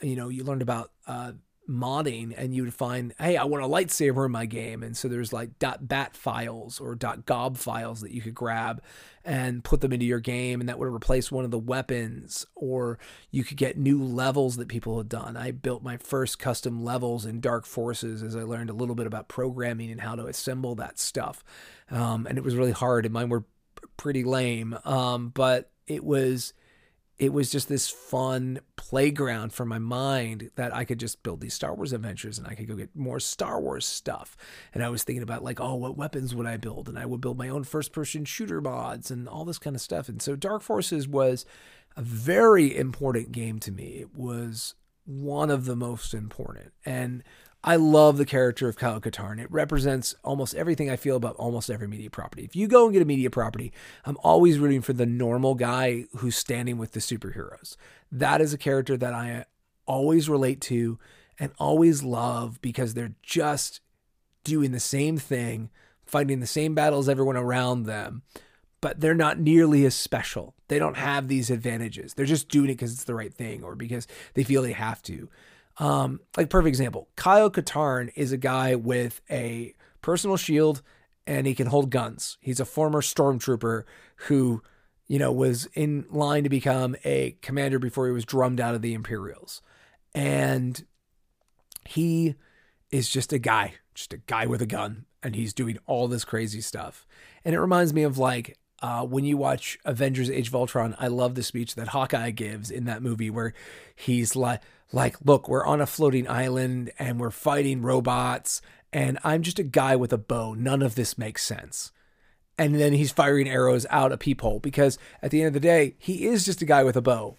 you 0.00 0.14
know, 0.14 0.28
you 0.28 0.44
learned 0.44 0.62
about 0.62 0.92
uh, 1.08 1.32
modding 1.68 2.34
and 2.36 2.54
you 2.54 2.64
would 2.64 2.74
find, 2.74 3.14
hey, 3.18 3.36
I 3.36 3.44
want 3.44 3.64
a 3.64 3.68
lightsaber 3.68 4.26
in 4.26 4.32
my 4.32 4.46
game. 4.46 4.82
And 4.82 4.96
so 4.96 5.08
there's 5.08 5.32
like 5.32 5.50
.bat 5.58 6.16
files 6.16 6.80
or 6.80 6.94
.gob 6.94 7.56
files 7.56 8.00
that 8.00 8.10
you 8.10 8.20
could 8.20 8.34
grab 8.34 8.82
and 9.24 9.62
put 9.62 9.80
them 9.80 9.92
into 9.92 10.04
your 10.04 10.20
game 10.20 10.60
and 10.60 10.68
that 10.68 10.78
would 10.78 10.92
replace 10.92 11.30
one 11.30 11.44
of 11.44 11.50
the 11.52 11.58
weapons 11.58 12.44
or 12.56 12.98
you 13.30 13.44
could 13.44 13.56
get 13.56 13.78
new 13.78 14.02
levels 14.02 14.56
that 14.56 14.68
people 14.68 14.98
had 14.98 15.08
done. 15.08 15.36
I 15.36 15.52
built 15.52 15.82
my 15.82 15.96
first 15.96 16.38
custom 16.38 16.82
levels 16.82 17.24
in 17.24 17.40
Dark 17.40 17.64
Forces 17.64 18.22
as 18.22 18.34
I 18.34 18.42
learned 18.42 18.70
a 18.70 18.74
little 18.74 18.96
bit 18.96 19.06
about 19.06 19.28
programming 19.28 19.90
and 19.90 20.00
how 20.00 20.16
to 20.16 20.26
assemble 20.26 20.74
that 20.76 20.98
stuff. 20.98 21.44
Um, 21.90 22.26
and 22.26 22.36
it 22.36 22.44
was 22.44 22.56
really 22.56 22.72
hard 22.72 23.04
and 23.04 23.14
mine 23.14 23.28
were 23.28 23.44
pretty 23.96 24.24
lame. 24.24 24.76
Um, 24.84 25.28
but 25.28 25.70
it 25.86 26.04
was 26.04 26.54
it 27.22 27.32
was 27.32 27.50
just 27.50 27.68
this 27.68 27.88
fun 27.88 28.58
playground 28.74 29.52
for 29.52 29.64
my 29.64 29.78
mind 29.78 30.50
that 30.56 30.74
I 30.74 30.84
could 30.84 30.98
just 30.98 31.22
build 31.22 31.40
these 31.40 31.54
Star 31.54 31.72
Wars 31.72 31.92
adventures 31.92 32.36
and 32.36 32.48
I 32.48 32.56
could 32.56 32.66
go 32.66 32.74
get 32.74 32.96
more 32.96 33.20
Star 33.20 33.60
Wars 33.60 33.86
stuff. 33.86 34.36
And 34.74 34.82
I 34.82 34.88
was 34.88 35.04
thinking 35.04 35.22
about 35.22 35.44
like, 35.44 35.60
oh, 35.60 35.76
what 35.76 35.96
weapons 35.96 36.34
would 36.34 36.48
I 36.48 36.56
build? 36.56 36.88
And 36.88 36.98
I 36.98 37.06
would 37.06 37.20
build 37.20 37.38
my 37.38 37.48
own 37.48 37.62
first 37.62 37.92
person 37.92 38.24
shooter 38.24 38.60
mods 38.60 39.08
and 39.08 39.28
all 39.28 39.44
this 39.44 39.60
kind 39.60 39.76
of 39.76 39.82
stuff. 39.82 40.08
And 40.08 40.20
so 40.20 40.34
Dark 40.34 40.62
Forces 40.62 41.06
was 41.06 41.46
a 41.96 42.02
very 42.02 42.76
important 42.76 43.30
game 43.30 43.60
to 43.60 43.70
me. 43.70 44.00
It 44.00 44.16
was 44.16 44.74
one 45.04 45.48
of 45.48 45.64
the 45.64 45.76
most 45.76 46.14
important. 46.14 46.72
And 46.84 47.22
I 47.64 47.76
love 47.76 48.16
the 48.16 48.26
character 48.26 48.68
of 48.68 48.76
Kyle 48.76 49.00
Katarn. 49.00 49.40
It 49.40 49.50
represents 49.50 50.16
almost 50.24 50.54
everything 50.54 50.90
I 50.90 50.96
feel 50.96 51.16
about 51.16 51.36
almost 51.36 51.70
every 51.70 51.86
media 51.86 52.10
property. 52.10 52.44
If 52.44 52.56
you 52.56 52.66
go 52.66 52.84
and 52.84 52.92
get 52.92 53.02
a 53.02 53.06
media 53.06 53.30
property, 53.30 53.72
I'm 54.04 54.18
always 54.24 54.58
rooting 54.58 54.82
for 54.82 54.92
the 54.92 55.06
normal 55.06 55.54
guy 55.54 56.06
who's 56.16 56.36
standing 56.36 56.76
with 56.76 56.92
the 56.92 57.00
superheroes. 57.00 57.76
That 58.10 58.40
is 58.40 58.52
a 58.52 58.58
character 58.58 58.96
that 58.96 59.14
I 59.14 59.44
always 59.86 60.28
relate 60.28 60.60
to 60.62 60.98
and 61.38 61.52
always 61.58 62.02
love 62.02 62.60
because 62.62 62.94
they're 62.94 63.14
just 63.22 63.80
doing 64.42 64.72
the 64.72 64.80
same 64.80 65.16
thing, 65.16 65.70
fighting 66.04 66.40
the 66.40 66.46
same 66.48 66.74
battles 66.74 67.06
as 67.06 67.10
everyone 67.10 67.36
around 67.36 67.84
them, 67.84 68.22
but 68.80 69.00
they're 69.00 69.14
not 69.14 69.38
nearly 69.38 69.86
as 69.86 69.94
special. 69.94 70.54
They 70.66 70.80
don't 70.80 70.96
have 70.96 71.28
these 71.28 71.48
advantages. 71.48 72.14
They're 72.14 72.26
just 72.26 72.48
doing 72.48 72.70
it 72.70 72.74
because 72.74 72.92
it's 72.92 73.04
the 73.04 73.14
right 73.14 73.32
thing 73.32 73.62
or 73.62 73.76
because 73.76 74.08
they 74.34 74.42
feel 74.42 74.62
they 74.62 74.72
have 74.72 75.00
to. 75.02 75.28
Um, 75.78 76.20
like 76.36 76.50
perfect 76.50 76.68
example, 76.68 77.08
Kyle 77.16 77.50
Katarn 77.50 78.12
is 78.14 78.32
a 78.32 78.36
guy 78.36 78.74
with 78.74 79.20
a 79.30 79.74
personal 80.02 80.36
shield 80.36 80.82
and 81.26 81.46
he 81.46 81.54
can 81.54 81.68
hold 81.68 81.90
guns. 81.90 82.36
He's 82.40 82.60
a 82.60 82.64
former 82.64 83.00
stormtrooper 83.00 83.84
who, 84.16 84.62
you 85.06 85.18
know, 85.18 85.32
was 85.32 85.66
in 85.74 86.04
line 86.10 86.42
to 86.44 86.50
become 86.50 86.96
a 87.04 87.36
commander 87.42 87.78
before 87.78 88.06
he 88.06 88.12
was 88.12 88.24
drummed 88.24 88.60
out 88.60 88.74
of 88.74 88.82
the 88.82 88.94
Imperials. 88.94 89.62
And 90.14 90.84
he 91.86 92.34
is 92.90 93.08
just 93.08 93.32
a 93.32 93.38
guy, 93.38 93.74
just 93.94 94.12
a 94.12 94.18
guy 94.18 94.46
with 94.46 94.60
a 94.60 94.66
gun, 94.66 95.06
and 95.22 95.34
he's 95.34 95.54
doing 95.54 95.78
all 95.86 96.08
this 96.08 96.24
crazy 96.24 96.60
stuff. 96.60 97.06
And 97.44 97.54
it 97.54 97.60
reminds 97.60 97.94
me 97.94 98.02
of 98.02 98.18
like 98.18 98.58
uh, 98.82 99.04
when 99.04 99.24
you 99.24 99.36
watch 99.36 99.78
Avengers: 99.84 100.28
Age 100.28 100.48
of 100.48 100.54
Ultron, 100.54 100.96
I 100.98 101.06
love 101.06 101.34
the 101.34 101.42
speech 101.42 101.76
that 101.76 101.88
Hawkeye 101.88 102.30
gives 102.30 102.70
in 102.70 102.84
that 102.84 103.02
movie 103.02 103.30
where 103.30 103.54
he's 103.94 104.34
like, 104.34 104.60
"Like, 104.92 105.16
look, 105.24 105.48
we're 105.48 105.66
on 105.66 105.80
a 105.80 105.86
floating 105.86 106.28
island 106.28 106.92
and 106.98 107.20
we're 107.20 107.30
fighting 107.30 107.82
robots, 107.82 108.60
and 108.92 109.18
I'm 109.24 109.42
just 109.42 109.58
a 109.58 109.64
guy 109.64 109.96
with 109.96 110.12
a 110.12 110.18
bow. 110.18 110.54
None 110.54 110.82
of 110.82 110.94
this 110.94 111.18
makes 111.18 111.44
sense." 111.44 111.92
And 112.58 112.74
then 112.78 112.92
he's 112.92 113.10
firing 113.10 113.48
arrows 113.48 113.86
out 113.88 114.12
a 114.12 114.18
peephole 114.18 114.60
because 114.60 114.98
at 115.22 115.30
the 115.30 115.40
end 115.40 115.48
of 115.48 115.54
the 115.54 115.60
day, 115.60 115.96
he 115.98 116.26
is 116.26 116.44
just 116.44 116.60
a 116.62 116.66
guy 116.66 116.84
with 116.84 116.96
a 116.96 117.00
bow 117.00 117.36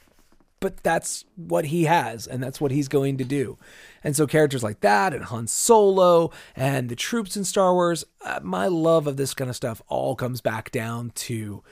but 0.63 0.81
that's 0.81 1.25
what 1.35 1.65
he 1.65 1.83
has 1.83 2.25
and 2.25 2.41
that's 2.41 2.61
what 2.61 2.71
he's 2.71 2.87
going 2.87 3.17
to 3.17 3.25
do. 3.25 3.57
And 4.01 4.15
so 4.15 4.25
characters 4.25 4.63
like 4.63 4.79
that 4.79 5.13
and 5.13 5.25
Han 5.25 5.47
Solo 5.47 6.31
and 6.55 6.87
the 6.87 6.95
troops 6.95 7.35
in 7.35 7.43
Star 7.43 7.73
Wars, 7.73 8.05
uh, 8.23 8.39
my 8.41 8.67
love 8.67 9.05
of 9.05 9.17
this 9.17 9.33
kind 9.33 9.49
of 9.49 9.57
stuff 9.57 9.81
all 9.89 10.15
comes 10.15 10.39
back 10.39 10.71
down 10.71 11.11
to 11.15 11.63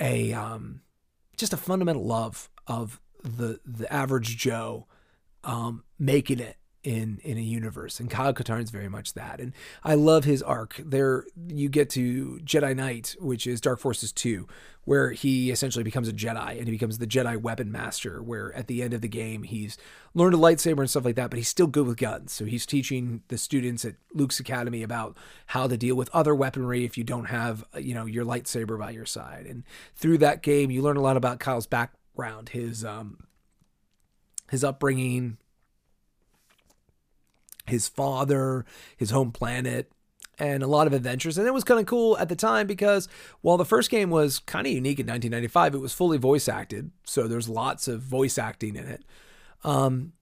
a 0.00 0.32
um, 0.32 0.80
just 1.36 1.52
a 1.52 1.58
fundamental 1.58 2.06
love 2.06 2.48
of 2.66 3.02
the 3.22 3.60
the 3.66 3.92
average 3.92 4.38
Joe 4.38 4.86
um, 5.44 5.84
making 5.98 6.40
it 6.40 6.56
in 6.84 7.18
in 7.24 7.36
a 7.36 7.42
universe. 7.42 7.98
And 7.98 8.08
Kyle 8.08 8.32
Katarn's 8.32 8.70
very 8.70 8.88
much 8.88 9.14
that. 9.14 9.40
And 9.40 9.52
I 9.82 9.94
love 9.94 10.24
his 10.24 10.42
arc. 10.42 10.80
There 10.84 11.24
you 11.48 11.68
get 11.68 11.90
to 11.90 12.40
Jedi 12.44 12.74
Knight 12.74 13.16
which 13.18 13.46
is 13.46 13.60
Dark 13.60 13.80
Forces 13.80 14.12
2 14.12 14.46
where 14.84 15.10
he 15.10 15.50
essentially 15.50 15.84
becomes 15.84 16.08
a 16.08 16.14
Jedi 16.14 16.56
and 16.56 16.66
he 16.66 16.70
becomes 16.70 16.96
the 16.96 17.06
Jedi 17.06 17.36
weapon 17.36 17.70
master 17.70 18.22
where 18.22 18.54
at 18.54 18.68
the 18.68 18.82
end 18.82 18.94
of 18.94 19.02
the 19.02 19.08
game 19.08 19.42
he's 19.42 19.76
learned 20.14 20.34
a 20.34 20.38
lightsaber 20.38 20.78
and 20.78 20.88
stuff 20.88 21.04
like 21.04 21.16
that 21.16 21.30
but 21.30 21.36
he's 21.36 21.48
still 21.48 21.66
good 21.66 21.86
with 21.86 21.98
guns. 21.98 22.32
So 22.32 22.44
he's 22.44 22.64
teaching 22.64 23.22
the 23.28 23.38
students 23.38 23.84
at 23.84 23.96
Luke's 24.14 24.40
academy 24.40 24.82
about 24.82 25.16
how 25.46 25.66
to 25.66 25.76
deal 25.76 25.96
with 25.96 26.08
other 26.14 26.34
weaponry 26.34 26.84
if 26.84 26.96
you 26.96 27.04
don't 27.04 27.26
have 27.26 27.64
you 27.76 27.92
know 27.92 28.06
your 28.06 28.24
lightsaber 28.24 28.78
by 28.78 28.92
your 28.92 29.06
side. 29.06 29.46
And 29.46 29.64
through 29.96 30.18
that 30.18 30.42
game 30.42 30.70
you 30.70 30.80
learn 30.80 30.96
a 30.96 31.02
lot 31.02 31.16
about 31.16 31.40
Kyle's 31.40 31.66
background 31.66 32.50
his 32.50 32.84
um 32.84 33.27
his 34.50 34.64
upbringing 34.64 35.38
his 37.68 37.88
father, 37.88 38.64
his 38.96 39.10
home 39.10 39.30
planet, 39.30 39.90
and 40.38 40.62
a 40.62 40.66
lot 40.66 40.86
of 40.86 40.92
adventures. 40.92 41.38
And 41.38 41.46
it 41.46 41.54
was 41.54 41.64
kind 41.64 41.80
of 41.80 41.86
cool 41.86 42.16
at 42.18 42.28
the 42.28 42.36
time 42.36 42.66
because 42.66 43.08
while 43.40 43.56
the 43.56 43.64
first 43.64 43.90
game 43.90 44.10
was 44.10 44.38
kind 44.38 44.66
of 44.66 44.72
unique 44.72 45.00
in 45.00 45.06
1995, 45.06 45.74
it 45.74 45.78
was 45.78 45.92
fully 45.92 46.18
voice 46.18 46.48
acted. 46.48 46.90
So 47.04 47.26
there's 47.26 47.48
lots 47.48 47.88
of 47.88 48.00
voice 48.00 48.38
acting 48.38 48.76
in 48.76 48.86
it. 48.86 49.04
Um, 49.64 50.12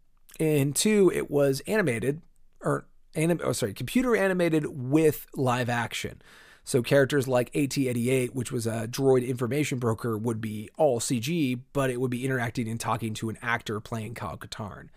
and 0.40 0.74
two, 0.74 1.10
it 1.14 1.30
was 1.30 1.60
animated 1.66 2.22
or 2.60 2.86
anim- 3.14 3.40
oh, 3.42 3.52
sorry, 3.52 3.74
computer 3.74 4.16
animated 4.16 4.66
with 4.66 5.26
live 5.34 5.68
action. 5.68 6.22
So 6.66 6.82
characters 6.82 7.28
like 7.28 7.54
AT-88, 7.54 8.34
which 8.34 8.50
was 8.50 8.66
a 8.66 8.88
droid 8.88 9.26
information 9.26 9.78
broker, 9.78 10.18
would 10.18 10.40
be 10.40 10.68
all 10.76 10.98
CG, 10.98 11.60
but 11.72 11.90
it 11.90 12.00
would 12.00 12.10
be 12.10 12.24
interacting 12.24 12.68
and 12.68 12.80
talking 12.80 13.14
to 13.14 13.28
an 13.28 13.38
actor 13.40 13.78
playing 13.78 14.14
Kyle 14.14 14.36
Katarn. 14.36 14.88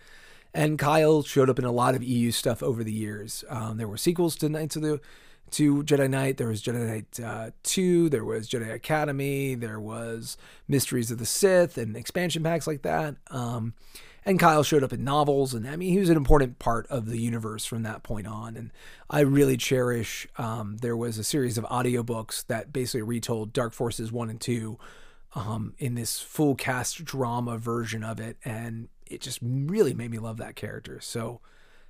And 0.51 0.79
Kyle 0.79 1.21
showed 1.21 1.47
up 1.47 1.59
in 1.59 1.65
a 1.65 1.71
lot 1.71 1.93
of 1.93 2.01
EU 2.01 2.31
stuff 2.31 2.63
over 2.63 2.83
the 2.83 2.91
years. 2.91 3.43
Um, 3.49 3.77
there 3.77 3.87
were 3.87 3.97
sequels 3.97 4.35
to 4.37 4.49
Knights 4.49 4.77
of 4.77 4.81
the 4.81 4.99
to 5.51 5.83
Jedi 5.83 6.09
Knight. 6.09 6.37
There 6.37 6.47
was 6.47 6.63
Jedi 6.63 6.87
Knight 6.87 7.19
uh, 7.23 7.51
2, 7.61 8.09
there 8.09 8.25
was 8.25 8.49
Jedi 8.49 8.73
Academy, 8.73 9.53
there 9.53 9.79
was 9.79 10.37
Mysteries 10.67 11.11
of 11.11 11.19
the 11.19 11.25
Sith 11.27 11.77
and 11.77 11.95
expansion 11.95 12.41
packs 12.41 12.65
like 12.65 12.81
that. 12.81 13.15
Um, 13.29 13.75
and 14.29 14.39
Kyle 14.39 14.61
showed 14.61 14.83
up 14.83 14.93
in 14.93 15.03
novels, 15.03 15.55
and 15.55 15.67
I 15.67 15.75
mean, 15.75 15.91
he 15.91 15.99
was 15.99 16.09
an 16.09 16.17
important 16.17 16.59
part 16.59 16.85
of 16.87 17.07
the 17.07 17.19
universe 17.19 17.65
from 17.65 17.81
that 17.83 18.03
point 18.03 18.27
on. 18.27 18.55
And 18.55 18.71
I 19.09 19.21
really 19.21 19.57
cherish. 19.57 20.27
Um, 20.37 20.77
there 20.77 20.95
was 20.95 21.17
a 21.17 21.23
series 21.23 21.57
of 21.57 21.65
audiobooks 21.65 22.45
that 22.45 22.71
basically 22.71 23.01
retold 23.01 23.53
Dark 23.53 23.73
Forces 23.73 24.11
one 24.11 24.29
and 24.29 24.39
two 24.39 24.77
um, 25.33 25.73
in 25.79 25.95
this 25.95 26.19
full 26.19 26.53
cast 26.53 27.03
drama 27.03 27.57
version 27.57 28.03
of 28.03 28.19
it, 28.19 28.37
and 28.45 28.89
it 29.07 29.21
just 29.21 29.39
really 29.41 29.95
made 29.95 30.11
me 30.11 30.19
love 30.19 30.37
that 30.37 30.55
character. 30.55 30.99
So, 31.01 31.41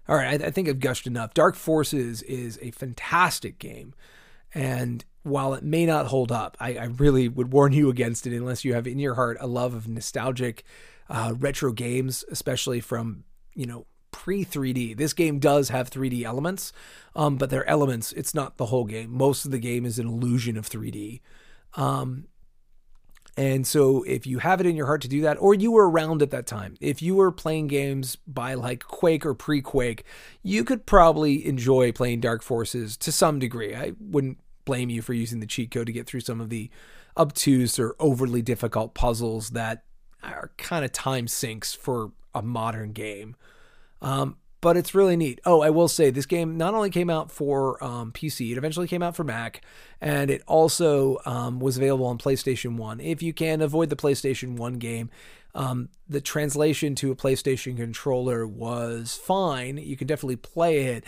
all 0.07 0.15
right, 0.15 0.41
I, 0.41 0.47
I 0.47 0.51
think 0.51 0.69
I've 0.69 0.79
gushed 0.79 1.07
enough. 1.07 1.33
Dark 1.33 1.55
Forces 1.55 2.21
is 2.21 2.57
a 2.61 2.71
fantastic 2.71 3.59
game, 3.59 3.93
and 4.53 5.03
while 5.23 5.53
it 5.53 5.63
may 5.63 5.85
not 5.85 6.07
hold 6.07 6.31
up, 6.31 6.55
I, 6.59 6.75
I, 6.75 6.85
really 6.85 7.27
would 7.27 7.51
warn 7.51 7.73
you 7.73 7.89
against 7.89 8.25
it 8.25 8.35
unless 8.35 8.63
you 8.63 8.73
have 8.73 8.87
in 8.87 8.97
your 8.97 9.15
heart 9.15 9.37
a 9.41 9.47
love 9.47 9.73
of 9.73 9.89
nostalgic 9.89 10.63
uh, 11.09 11.33
retro 11.37 11.71
games, 11.71 12.23
especially 12.29 12.79
from 12.79 13.23
you 13.53 13.65
know 13.65 13.85
pre 14.11 14.45
3D. 14.45 14.97
This 14.97 15.13
game 15.13 15.39
does 15.39 15.69
have 15.69 15.89
3D 15.89 16.23
elements, 16.23 16.73
um, 17.15 17.37
but 17.37 17.49
they're 17.49 17.67
elements. 17.67 18.11
It's 18.13 18.33
not 18.33 18.57
the 18.57 18.67
whole 18.67 18.85
game. 18.85 19.11
Most 19.11 19.45
of 19.45 19.51
the 19.51 19.59
game 19.59 19.85
is 19.85 19.99
an 19.99 20.07
illusion 20.07 20.57
of 20.57 20.69
3D. 20.69 21.21
Um, 21.75 22.25
and 23.37 23.65
so, 23.65 24.03
if 24.03 24.27
you 24.27 24.39
have 24.39 24.59
it 24.59 24.65
in 24.65 24.75
your 24.75 24.87
heart 24.87 25.01
to 25.03 25.07
do 25.07 25.21
that, 25.21 25.37
or 25.39 25.53
you 25.53 25.71
were 25.71 25.89
around 25.89 26.21
at 26.21 26.31
that 26.31 26.45
time, 26.45 26.75
if 26.81 27.01
you 27.01 27.15
were 27.15 27.31
playing 27.31 27.67
games 27.67 28.17
by 28.27 28.53
like 28.55 28.83
Quake 28.83 29.25
or 29.25 29.33
pre 29.33 29.61
Quake, 29.61 30.03
you 30.43 30.65
could 30.65 30.85
probably 30.85 31.45
enjoy 31.45 31.91
playing 31.91 32.19
Dark 32.19 32.41
Forces 32.41 32.97
to 32.97 33.11
some 33.11 33.39
degree. 33.39 33.73
I 33.73 33.93
wouldn't 33.99 34.39
blame 34.65 34.89
you 34.89 35.01
for 35.01 35.13
using 35.13 35.39
the 35.39 35.47
cheat 35.47 35.71
code 35.71 35.87
to 35.87 35.93
get 35.93 36.05
through 36.05 36.19
some 36.19 36.41
of 36.41 36.49
the 36.49 36.69
obtuse 37.17 37.79
or 37.79 37.95
overly 37.99 38.41
difficult 38.41 38.93
puzzles 38.93 39.51
that 39.51 39.83
are 40.23 40.51
kind 40.57 40.85
of 40.85 40.91
time 40.91 41.27
sinks 41.27 41.73
for 41.73 42.11
a 42.33 42.41
modern 42.41 42.91
game. 42.91 43.35
Um, 44.01 44.37
but 44.61 44.75
it's 44.75 44.93
really 44.93 45.15
neat. 45.15 45.39
Oh, 45.45 45.61
I 45.61 45.69
will 45.69 45.87
say 45.87 46.09
this 46.09 46.25
game 46.25 46.57
not 46.57 46.73
only 46.73 46.89
came 46.89 47.09
out 47.09 47.31
for 47.31 47.81
um, 47.83 48.11
PC, 48.11 48.51
it 48.51 48.57
eventually 48.57 48.87
came 48.87 49.01
out 49.01 49.15
for 49.15 49.23
Mac, 49.23 49.61
and 50.01 50.29
it 50.29 50.43
also 50.47 51.19
um, 51.25 51.59
was 51.59 51.77
available 51.77 52.05
on 52.05 52.17
PlayStation 52.17 52.75
1. 52.75 52.99
If 52.99 53.21
you 53.21 53.33
can 53.33 53.61
avoid 53.61 53.89
the 53.89 53.95
PlayStation 53.95 54.57
1 54.57 54.73
game, 54.73 55.09
um, 55.55 55.89
the 56.07 56.21
translation 56.21 56.93
to 56.95 57.11
a 57.11 57.15
PlayStation 57.15 57.77
controller 57.77 58.45
was 58.45 59.19
fine. 59.23 59.77
You 59.77 59.95
can 59.95 60.07
definitely 60.07 60.35
play 60.35 60.85
it, 60.87 61.05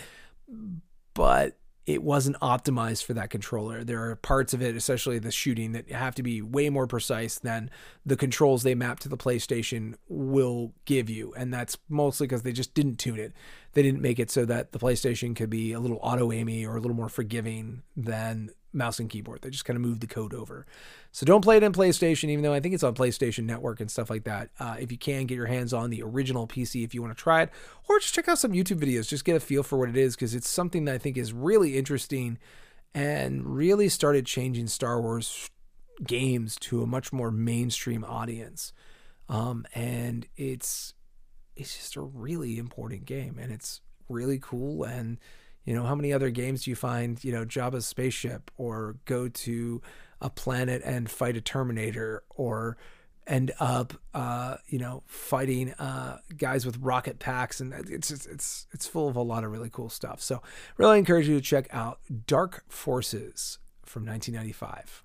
but 1.14 1.58
it 1.84 2.02
wasn't 2.02 2.38
optimized 2.40 3.04
for 3.04 3.12
that 3.14 3.30
controller. 3.30 3.82
There 3.82 4.08
are 4.08 4.16
parts 4.16 4.54
of 4.54 4.62
it, 4.62 4.76
especially 4.76 5.18
the 5.18 5.32
shooting, 5.32 5.72
that 5.72 5.90
have 5.90 6.14
to 6.14 6.22
be 6.22 6.40
way 6.40 6.70
more 6.70 6.86
precise 6.86 7.38
than 7.38 7.70
the 8.06 8.16
controls 8.16 8.62
they 8.62 8.76
map 8.76 9.00
to 9.00 9.08
the 9.08 9.16
PlayStation 9.16 9.94
will 10.08 10.72
give 10.84 11.10
you. 11.10 11.34
And 11.36 11.52
that's 11.52 11.76
mostly 11.88 12.28
because 12.28 12.42
they 12.42 12.52
just 12.52 12.74
didn't 12.74 12.96
tune 12.96 13.18
it. 13.18 13.32
They 13.72 13.82
didn't 13.82 14.00
make 14.00 14.20
it 14.20 14.30
so 14.30 14.44
that 14.44 14.72
the 14.72 14.78
PlayStation 14.78 15.34
could 15.34 15.50
be 15.50 15.72
a 15.72 15.80
little 15.80 15.98
auto 16.02 16.30
aimy 16.30 16.64
or 16.64 16.76
a 16.76 16.80
little 16.80 16.96
more 16.96 17.08
forgiving 17.08 17.82
than 17.96 18.50
mouse 18.72 18.98
and 18.98 19.10
keyboard. 19.10 19.42
They 19.42 19.50
just 19.50 19.64
kind 19.64 19.76
of 19.76 19.82
moved 19.82 20.00
the 20.00 20.06
code 20.06 20.34
over. 20.34 20.66
So 21.10 21.26
don't 21.26 21.42
play 21.42 21.56
it 21.56 21.62
in 21.62 21.72
PlayStation, 21.72 22.28
even 22.30 22.42
though 22.42 22.52
I 22.52 22.60
think 22.60 22.74
it's 22.74 22.82
on 22.82 22.94
PlayStation 22.94 23.44
Network 23.44 23.80
and 23.80 23.90
stuff 23.90 24.10
like 24.10 24.24
that. 24.24 24.50
Uh, 24.58 24.76
if 24.78 24.90
you 24.90 24.98
can, 24.98 25.26
get 25.26 25.34
your 25.34 25.46
hands 25.46 25.72
on 25.72 25.90
the 25.90 26.02
original 26.02 26.46
PC 26.46 26.84
if 26.84 26.94
you 26.94 27.02
want 27.02 27.16
to 27.16 27.22
try 27.22 27.42
it, 27.42 27.50
or 27.88 27.98
just 27.98 28.14
check 28.14 28.28
out 28.28 28.38
some 28.38 28.52
YouTube 28.52 28.80
videos. 28.80 29.08
Just 29.08 29.24
get 29.24 29.36
a 29.36 29.40
feel 29.40 29.62
for 29.62 29.78
what 29.78 29.88
it 29.88 29.96
is 29.96 30.16
because 30.16 30.34
it's 30.34 30.48
something 30.48 30.84
that 30.86 30.94
I 30.94 30.98
think 30.98 31.16
is 31.16 31.32
really 31.32 31.76
interesting 31.76 32.38
and 32.94 33.46
really 33.46 33.88
started 33.88 34.26
changing 34.26 34.66
Star 34.66 35.00
Wars 35.00 35.50
games 36.06 36.56
to 36.56 36.82
a 36.82 36.86
much 36.86 37.12
more 37.12 37.30
mainstream 37.30 38.04
audience. 38.04 38.72
Um, 39.28 39.66
and 39.74 40.26
it's 40.36 40.94
it's 41.54 41.76
just 41.76 41.96
a 41.96 42.00
really 42.00 42.58
important 42.58 43.04
game, 43.04 43.38
and 43.38 43.52
it's 43.52 43.80
really 44.08 44.38
cool 44.38 44.84
and 44.84 45.18
you 45.64 45.74
know, 45.74 45.84
how 45.84 45.94
many 45.94 46.12
other 46.12 46.30
games 46.30 46.64
do 46.64 46.70
you 46.70 46.76
find, 46.76 47.22
you 47.22 47.32
know, 47.32 47.44
Jabba's 47.44 47.86
spaceship 47.86 48.50
or 48.56 48.96
go 49.04 49.28
to 49.28 49.80
a 50.20 50.30
planet 50.30 50.82
and 50.84 51.10
fight 51.10 51.36
a 51.36 51.40
Terminator 51.40 52.22
or 52.30 52.76
end 53.26 53.52
up, 53.60 53.94
uh, 54.14 54.56
you 54.68 54.78
know, 54.78 55.02
fighting 55.06 55.72
uh, 55.74 56.18
guys 56.36 56.66
with 56.66 56.78
rocket 56.78 57.18
packs, 57.18 57.60
and 57.60 57.72
it's 57.72 58.10
it's 58.10 58.66
it's 58.72 58.86
full 58.86 59.08
of 59.08 59.16
a 59.16 59.22
lot 59.22 59.44
of 59.44 59.50
really 59.50 59.70
cool 59.70 59.88
stuff. 59.88 60.20
So, 60.20 60.42
really 60.76 60.98
encourage 60.98 61.28
you 61.28 61.36
to 61.36 61.40
check 61.40 61.68
out 61.70 62.00
Dark 62.26 62.64
Forces 62.68 63.58
from 63.84 64.04
1995. 64.06 65.04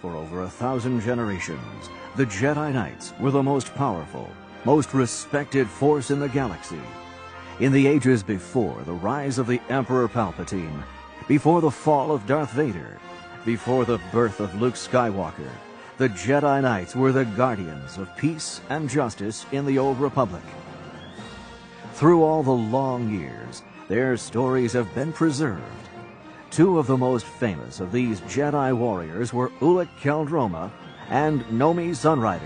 For 0.00 0.14
over 0.14 0.42
a 0.42 0.48
thousand 0.48 1.00
generations, 1.00 1.90
the 2.16 2.24
Jedi 2.24 2.72
Knights 2.72 3.12
were 3.20 3.32
the 3.32 3.42
most 3.42 3.74
powerful, 3.74 4.30
most 4.64 4.94
respected 4.94 5.68
force 5.68 6.10
in 6.10 6.20
the 6.20 6.28
galaxy. 6.28 6.78
In 7.60 7.72
the 7.72 7.88
ages 7.88 8.22
before 8.22 8.80
the 8.82 8.92
rise 8.92 9.36
of 9.36 9.48
the 9.48 9.60
Emperor 9.68 10.06
Palpatine, 10.06 10.84
before 11.26 11.60
the 11.60 11.72
fall 11.72 12.12
of 12.12 12.24
Darth 12.24 12.52
Vader, 12.52 13.00
before 13.44 13.84
the 13.84 14.00
birth 14.12 14.38
of 14.38 14.54
Luke 14.60 14.74
Skywalker, 14.74 15.50
the 15.96 16.08
Jedi 16.08 16.62
Knights 16.62 16.94
were 16.94 17.10
the 17.10 17.24
guardians 17.24 17.98
of 17.98 18.16
peace 18.16 18.60
and 18.68 18.88
justice 18.88 19.44
in 19.50 19.66
the 19.66 19.76
Old 19.76 19.98
Republic. 19.98 20.44
Through 21.94 22.22
all 22.22 22.44
the 22.44 22.52
long 22.52 23.10
years, 23.10 23.64
their 23.88 24.16
stories 24.16 24.72
have 24.74 24.94
been 24.94 25.12
preserved. 25.12 25.62
Two 26.50 26.78
of 26.78 26.86
the 26.86 26.96
most 26.96 27.26
famous 27.26 27.80
of 27.80 27.90
these 27.90 28.20
Jedi 28.20 28.72
warriors 28.72 29.32
were 29.32 29.50
Ulic 29.58 29.88
Qel-Droma 30.00 30.70
and 31.08 31.42
Nomi 31.46 31.90
Sunrider, 31.90 32.40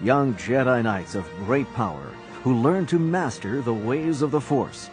young 0.00 0.32
Jedi 0.34 0.80
Knights 0.84 1.16
of 1.16 1.28
great 1.44 1.66
power 1.74 2.14
who 2.48 2.54
learned 2.54 2.88
to 2.88 2.98
master 2.98 3.60
the 3.60 3.74
ways 3.74 4.22
of 4.22 4.30
the 4.30 4.40
Force. 4.40 4.88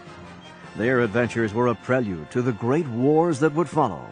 Their 0.75 0.99
adventures 0.99 1.53
were 1.53 1.67
a 1.67 1.75
prelude 1.75 2.29
to 2.31 2.41
the 2.41 2.51
great 2.51 2.85
wars 2.89 3.39
that 3.39 3.53
would 3.53 3.69
follow, 3.69 4.05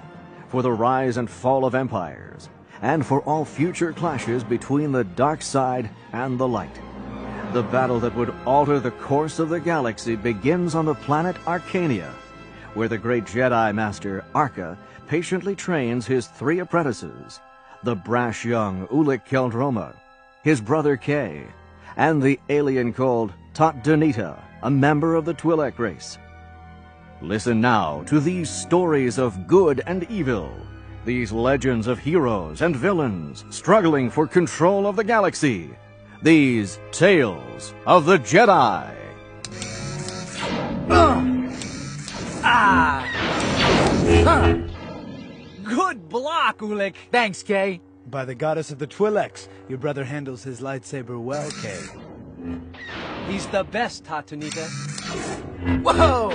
for 0.48 0.62
the 0.62 0.72
rise 0.72 1.18
and 1.18 1.30
fall 1.30 1.66
of 1.66 1.76
empires, 1.76 2.48
and 2.82 3.06
for 3.06 3.20
all 3.24 3.44
future 3.44 3.92
clashes 3.92 4.46
between 4.46 4.94
the 4.94 5.04
dark 5.04 5.42
side 5.42 5.90
and 6.14 6.40
the 6.40 6.48
light. 6.48 6.80
The 7.52 7.64
battle 7.64 8.00
that 8.00 8.16
would 8.16 8.34
alter 8.46 8.80
the 8.80 8.92
course 8.92 9.40
of 9.40 9.50
the 9.50 9.60
galaxy 9.60 10.16
begins 10.16 10.74
on 10.74 10.86
the 10.86 10.96
planet 10.96 11.36
Arkania, 11.46 12.14
where 12.76 12.88
the 12.88 12.98
great 12.98 13.26
Jedi 13.26 13.76
Master 13.76 14.24
Arca 14.34 14.78
patiently 15.10 15.54
trains 15.54 16.08
his 16.08 16.28
three 16.28 16.60
apprentices, 16.60 17.42
the 17.84 17.94
brash 17.94 18.46
young 18.46 18.88
Ulic 18.88 19.28
Qel-Droma, 19.28 19.98
his 20.44 20.62
brother 20.62 20.96
Cay, 20.96 21.46
and 21.98 22.22
the 22.22 22.40
alien 22.50 22.94
called 22.94 23.34
Tott 23.54 23.84
Doneeta, 23.84 24.40
a 24.64 24.70
member 24.70 25.16
of 25.16 25.26
the 25.26 25.34
Twi'lek 25.34 25.78
race. 25.80 26.18
Listen 27.22 27.62
now 27.62 28.04
to 28.04 28.20
these 28.20 28.50
stories 28.50 29.18
of 29.18 29.48
good 29.48 29.82
and 29.88 30.10
evil, 30.10 30.52
these 31.06 31.32
legends 31.32 31.88
of 31.88 32.00
heroes 32.00 32.62
and 32.62 32.76
villains 32.76 33.46
struggling 33.50 34.10
for 34.10 34.28
control 34.28 34.88
of 34.88 34.96
the 34.96 35.04
galaxy, 35.04 35.70
these 36.22 36.80
tales 36.92 37.74
of 37.86 38.06
the 38.06 38.18
Jedi. 38.20 38.96
Uh. 40.90 41.24
Ah. 42.46 43.08
Good 45.64 46.10
block, 46.10 46.60
Ulic. 46.60 46.96
Thanks, 47.12 47.42
Cay. 47.44 47.82
By 48.08 48.26
the 48.26 48.36
goddess 48.36 48.70
of 48.72 48.80
the 48.80 48.88
Twi'leks, 48.88 49.48
your 49.70 49.78
brother 49.78 50.04
handles 50.04 50.44
his 50.44 50.60
lightsaber 50.60 51.22
well, 51.22 51.50
Cay. 51.62 51.80
He's 53.28 53.48
the 53.48 53.64
best, 53.64 54.04
Tott 54.04 54.28
Doneeta. 54.28 54.68
Whoa! 55.82 56.32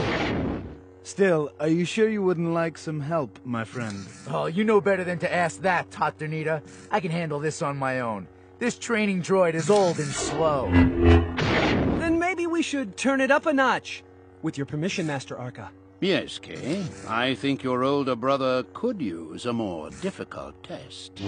Still, 1.02 1.50
are 1.60 1.68
you 1.68 1.84
sure 1.84 2.08
you 2.08 2.22
wouldn't 2.22 2.52
like 2.52 2.78
some 2.78 3.00
help, 3.00 3.38
my 3.44 3.64
friend? 3.64 4.06
Oh, 4.28 4.46
you 4.46 4.64
know 4.64 4.80
better 4.80 5.04
than 5.04 5.18
to 5.20 5.32
ask 5.32 5.60
that, 5.62 5.90
Tott 5.90 6.18
Doneeta. 6.18 6.62
I 6.90 7.00
can 7.00 7.10
handle 7.10 7.38
this 7.38 7.62
on 7.62 7.76
my 7.76 8.00
own. 8.00 8.26
This 8.58 8.78
training 8.78 9.22
droid 9.22 9.54
is 9.54 9.70
old 9.70 9.98
and 9.98 10.08
slow. 10.08 10.68
Then 10.72 12.18
maybe 12.18 12.46
we 12.46 12.62
should 12.62 12.96
turn 12.96 13.20
it 13.20 13.30
up 13.30 13.46
a 13.46 13.52
notch. 13.52 14.02
With 14.42 14.56
your 14.56 14.66
permission, 14.66 15.06
Master 15.06 15.36
Arca. 15.38 15.70
Yes, 16.00 16.38
Cay. 16.38 16.84
I 17.08 17.34
think 17.34 17.62
your 17.62 17.82
older 17.82 18.14
brother 18.14 18.64
could 18.72 19.02
use 19.02 19.46
a 19.46 19.52
more 19.52 19.90
difficult 19.90 20.62
test. 20.62 21.20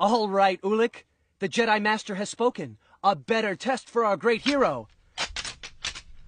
All 0.00 0.28
right, 0.28 0.60
Ulic. 0.62 1.04
The 1.38 1.48
Jedi 1.48 1.80
Master 1.80 2.16
has 2.16 2.28
spoken. 2.28 2.78
A 3.02 3.14
better 3.14 3.54
test 3.54 3.88
for 3.88 4.04
our 4.04 4.16
great 4.16 4.42
hero. 4.42 4.88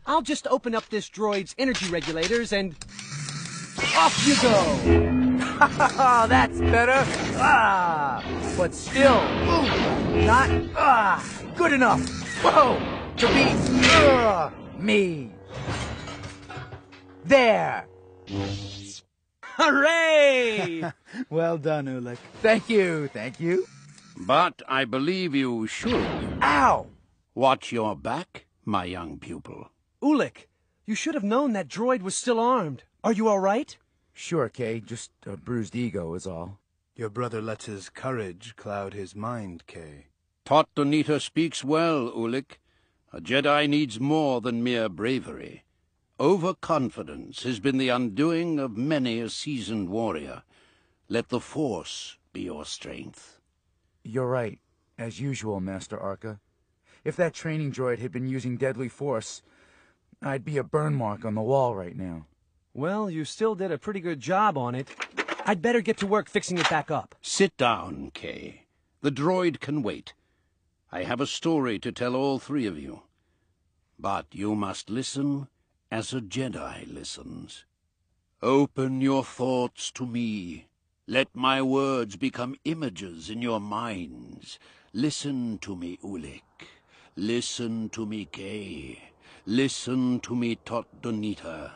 I'll 0.07 0.22
just 0.22 0.47
open 0.47 0.74
up 0.74 0.89
this 0.89 1.11
droid's 1.11 1.55
energy 1.59 1.89
regulators 1.89 2.53
and... 2.53 2.77
Off 3.97 4.27
you 4.27 4.35
go! 4.41 5.37
That's 6.29 6.61
better. 6.61 7.03
Ah, 7.39 8.22
but 8.57 8.74
still, 8.74 9.22
not 10.24 10.51
ah, 10.77 11.24
good 11.57 11.72
enough. 11.72 12.07
Whoa, 12.43 12.79
to 13.16 13.27
be 13.29 13.47
uh, 13.89 14.51
me. 14.79 15.36
There. 17.27 17.89
Hooray! 19.43 20.85
well 21.29 21.59
done, 21.59 21.87
Ulic. 21.87 22.18
Thank 22.41 22.70
you, 22.70 23.09
thank 23.09 23.41
you. 23.41 23.66
But 24.16 24.62
I 24.68 24.85
believe 24.85 25.35
you 25.35 25.66
should. 25.66 26.07
Ow! 26.41 26.87
Watch 27.35 27.72
your 27.72 27.97
back, 27.97 28.47
my 28.64 28.85
young 28.85 29.18
pupil. 29.18 29.72
Ulic, 30.01 30.47
you 30.85 30.95
should 30.95 31.14
have 31.14 31.24
known 31.24 31.53
that 31.55 31.66
droid 31.66 32.03
was 32.03 32.14
still 32.14 32.39
armed. 32.39 32.85
Are 33.03 33.12
you 33.12 33.27
all 33.27 33.41
right? 33.41 33.77
Sure, 34.12 34.49
Cay. 34.49 34.79
Just 34.79 35.11
a 35.27 35.37
bruised 35.37 35.74
ego 35.74 36.14
is 36.14 36.29
all. 36.29 36.61
Your 36.95 37.11
brother 37.11 37.43
lets 37.43 37.64
his 37.64 37.89
courage 37.89 38.55
cloud 38.55 38.95
his 38.95 39.16
mind, 39.16 39.66
Cay. 39.66 40.07
Tott 40.45 40.68
Doneeta 40.77 41.20
speaks 41.20 41.64
well, 41.64 42.09
Ulic. 42.12 42.59
A 43.12 43.20
Jedi 43.20 43.68
needs 43.68 43.99
more 43.99 44.41
than 44.41 44.62
mere 44.62 44.89
bravery. 44.89 45.64
Overconfidence 46.19 47.43
has 47.43 47.61
been 47.61 47.77
the 47.77 47.91
undoing 47.91 48.59
of 48.59 48.75
many 48.75 49.21
a 49.21 49.29
seasoned 49.29 49.91
warrior. 49.91 50.45
Let 51.11 51.29
the 51.29 51.41
Force 51.41 52.17
be 52.33 52.41
your 52.41 52.64
strength. 52.64 53.39
You're 54.03 54.27
right, 54.27 54.59
as 54.97 55.21
usual, 55.21 55.61
Master 55.61 56.01
Arca. 56.01 56.41
If 57.05 57.17
that 57.17 57.35
training 57.35 57.73
droid 57.73 57.99
had 57.99 58.12
been 58.12 58.27
using 58.27 58.57
deadly 58.57 58.89
force, 58.89 59.43
I'd 60.23 60.43
be 60.43 60.57
a 60.57 60.64
burn 60.64 60.95
mark 60.95 61.27
on 61.27 61.35
the 61.35 61.43
wall 61.43 61.77
right 61.77 61.95
now. 61.95 62.25
Well, 62.73 63.11
you 63.11 63.27
still 63.27 63.55
did 63.55 63.71
a 63.71 63.77
pretty 63.79 64.01
good 64.01 64.21
job 64.21 64.57
on 64.57 64.75
it. 64.75 64.89
I'd 65.45 65.61
better 65.61 65.83
get 65.83 65.99
to 65.99 66.07
work 66.07 66.31
fixing 66.31 66.57
it 66.57 66.71
back 66.71 66.91
up. 66.91 67.14
Sit 67.21 67.55
down, 67.59 68.11
Cay. 68.14 68.62
The 69.03 69.12
droid 69.12 69.61
can 69.61 69.83
wait. 69.83 70.14
I 70.91 71.03
have 71.03 71.21
a 71.21 71.27
story 71.27 71.79
to 71.81 71.93
tell 71.93 72.17
all 72.17 72.39
three 72.39 72.64
of 72.64 72.79
you. 72.79 73.03
But 73.99 74.27
you 74.33 74.55
must 74.55 74.89
listen 74.89 75.49
as 75.91 76.12
a 76.12 76.20
Jedi 76.20 76.93
listens. 76.93 77.64
Open 78.43 79.01
your 79.01 79.24
thoughts 79.24 79.91
to 79.93 80.07
me. 80.07 80.66
Let 81.07 81.28
my 81.34 81.62
words 81.62 82.16
become 82.16 82.57
images 82.64 83.30
in 83.30 83.41
your 83.41 83.61
minds. 83.61 84.59
Listen 84.93 85.59
to 85.59 85.76
me, 85.76 85.99
Ulic. 86.03 86.43
Listen 87.16 87.89
to 87.91 88.05
me, 88.05 88.24
Cay. 88.26 89.11
Listen 89.47 90.20
to 90.20 90.34
me, 90.34 90.57
Tott 90.57 90.87
Doneeta. 91.01 91.70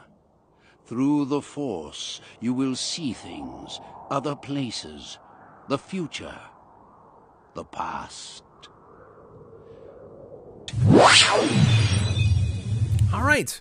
Through 0.84 1.26
the 1.26 1.40
Force, 1.40 2.20
you 2.40 2.52
will 2.52 2.74
see 2.74 3.12
things, 3.12 3.80
other 4.10 4.34
places, 4.34 5.18
the 5.68 5.78
future, 5.78 6.38
the 7.54 7.64
past. 7.64 8.42
All 13.12 13.22
right. 13.22 13.60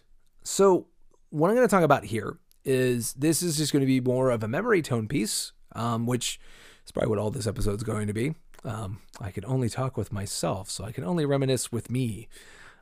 So 0.50 0.88
what 1.30 1.50
I'm 1.50 1.56
going 1.56 1.68
to 1.68 1.72
talk 1.72 1.84
about 1.84 2.06
here 2.06 2.40
is 2.66 3.14
this 3.14 3.44
is 3.44 3.56
just 3.56 3.72
going 3.72 3.82
to 3.82 3.86
be 3.88 4.02
more 4.02 4.32
of 4.32 4.44
a 4.44 4.48
memory 4.48 4.82
tone 4.82 5.08
piece, 5.08 5.52
um, 5.74 6.08
which 6.08 6.40
is 6.84 6.92
probably 6.92 7.12
what 7.12 7.20
all 7.20 7.30
this 7.30 7.46
episode 7.46 7.76
is 7.76 7.84
going 7.84 8.08
to 8.08 8.14
be. 8.14 8.34
Um, 8.66 9.00
I 9.22 9.30
can 9.30 9.46
only 9.46 9.70
talk 9.70 9.96
with 9.96 10.12
myself, 10.12 10.72
so 10.72 10.84
I 10.84 10.92
can 10.92 11.04
only 11.04 11.24
reminisce 11.24 11.72
with 11.72 11.92
me. 11.92 12.28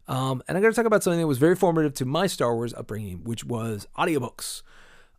Um, 0.07 0.41
and 0.47 0.57
I'm 0.57 0.61
going 0.61 0.73
to 0.73 0.75
talk 0.75 0.85
about 0.85 1.03
something 1.03 1.19
that 1.19 1.27
was 1.27 1.39
very 1.39 1.57
formative 1.57 1.93
to 1.95 2.05
my 2.05 2.25
Star 2.25 2.55
Wars 2.55 2.73
upbringing, 2.73 3.25
which 3.25 3.43
was 3.43 3.85
audiobooks. 3.97 4.61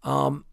Um, 0.02 0.46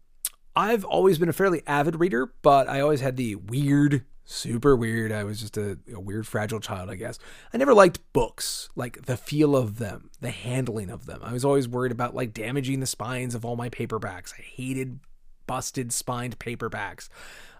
I've 0.54 0.84
always 0.84 1.18
been 1.18 1.30
a 1.30 1.32
fairly 1.32 1.62
avid 1.66 1.98
reader, 1.98 2.30
but 2.42 2.68
I 2.68 2.80
always 2.80 3.00
had 3.00 3.16
the 3.16 3.36
weird, 3.36 4.04
super 4.26 4.76
weird. 4.76 5.12
I 5.12 5.24
was 5.24 5.40
just 5.40 5.56
a, 5.56 5.78
a, 5.92 6.00
weird, 6.00 6.26
fragile 6.26 6.60
child, 6.60 6.90
I 6.90 6.96
guess. 6.96 7.18
I 7.54 7.56
never 7.56 7.72
liked 7.72 8.00
books, 8.12 8.68
like 8.74 9.06
the 9.06 9.16
feel 9.16 9.56
of 9.56 9.78
them, 9.78 10.10
the 10.20 10.30
handling 10.30 10.90
of 10.90 11.06
them. 11.06 11.20
I 11.22 11.32
was 11.32 11.44
always 11.44 11.68
worried 11.68 11.92
about 11.92 12.14
like 12.14 12.34
damaging 12.34 12.80
the 12.80 12.86
spines 12.86 13.34
of 13.34 13.44
all 13.44 13.56
my 13.56 13.70
paperbacks. 13.70 14.34
I 14.38 14.42
hated 14.42 15.00
busted 15.46 15.92
spined 15.92 16.38
paperbacks. 16.38 17.08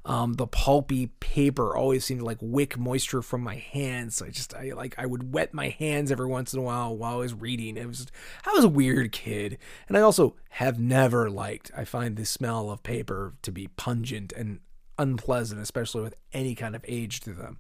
Um, 0.05 0.35
the 0.35 0.47
pulpy 0.47 1.09
paper 1.19 1.77
always 1.77 2.05
seemed 2.05 2.21
to 2.21 2.27
like 2.27 2.39
wick 2.41 2.79
moisture 2.79 3.23
from 3.23 3.43
my 3.43 3.57
hands. 3.57 4.17
So 4.17 4.27
I 4.27 4.31
just, 4.31 4.55
I 4.55 4.71
like, 4.71 4.95
I 4.99 5.07
would 5.07 5.33
wet 5.33 5.53
my 5.53 5.71
hands 5.71 6.13
every 6.13 6.27
once 6.27 6.53
in 6.53 6.61
a 6.61 6.63
while 6.63 6.97
while 6.97 7.15
I 7.15 7.19
was 7.19 7.35
reading. 7.35 7.77
It 7.77 7.89
was, 7.89 8.07
I 8.45 8.53
was 8.53 8.65
a 8.65 8.69
weird 8.69 9.11
kid. 9.11 9.59
And 9.89 9.97
I 9.97 10.03
also 10.03 10.37
have 10.51 10.79
never 10.79 11.29
liked, 11.29 11.73
I 11.77 11.85
find 11.85 12.17
the 12.17 12.25
smell 12.25 12.71
of 12.71 12.85
paper 12.85 13.35
to 13.43 13.51
be 13.51 13.67
pungent 13.69 14.33
and 14.33 14.61
unpleasant, 14.99 15.61
especially 15.61 16.03
with 16.03 16.15
any 16.33 16.55
kind 16.55 16.75
of 16.75 16.85
age 16.87 17.21
to 17.21 17.33
them. 17.33 17.59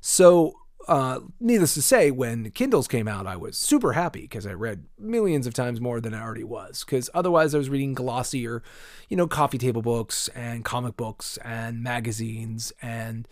So 0.00 0.56
uh, 0.88 1.20
needless 1.38 1.74
to 1.74 1.82
say, 1.82 2.10
when 2.10 2.50
Kindles 2.50 2.88
came 2.88 3.06
out, 3.06 3.26
I 3.26 3.36
was 3.36 3.56
super 3.56 3.92
happy 3.92 4.22
because 4.22 4.46
I 4.46 4.52
read 4.52 4.84
millions 4.98 5.46
of 5.46 5.54
times 5.54 5.80
more 5.80 6.00
than 6.00 6.14
I 6.14 6.20
already 6.20 6.44
was. 6.44 6.84
Because 6.84 7.08
otherwise, 7.14 7.54
I 7.54 7.58
was 7.58 7.70
reading 7.70 7.94
glossier, 7.94 8.62
you 9.08 9.16
know, 9.16 9.26
coffee 9.26 9.58
table 9.58 9.82
books 9.82 10.28
and 10.28 10.64
comic 10.64 10.96
books 10.96 11.38
and 11.44 11.82
magazines 11.82 12.72
and 12.82 13.28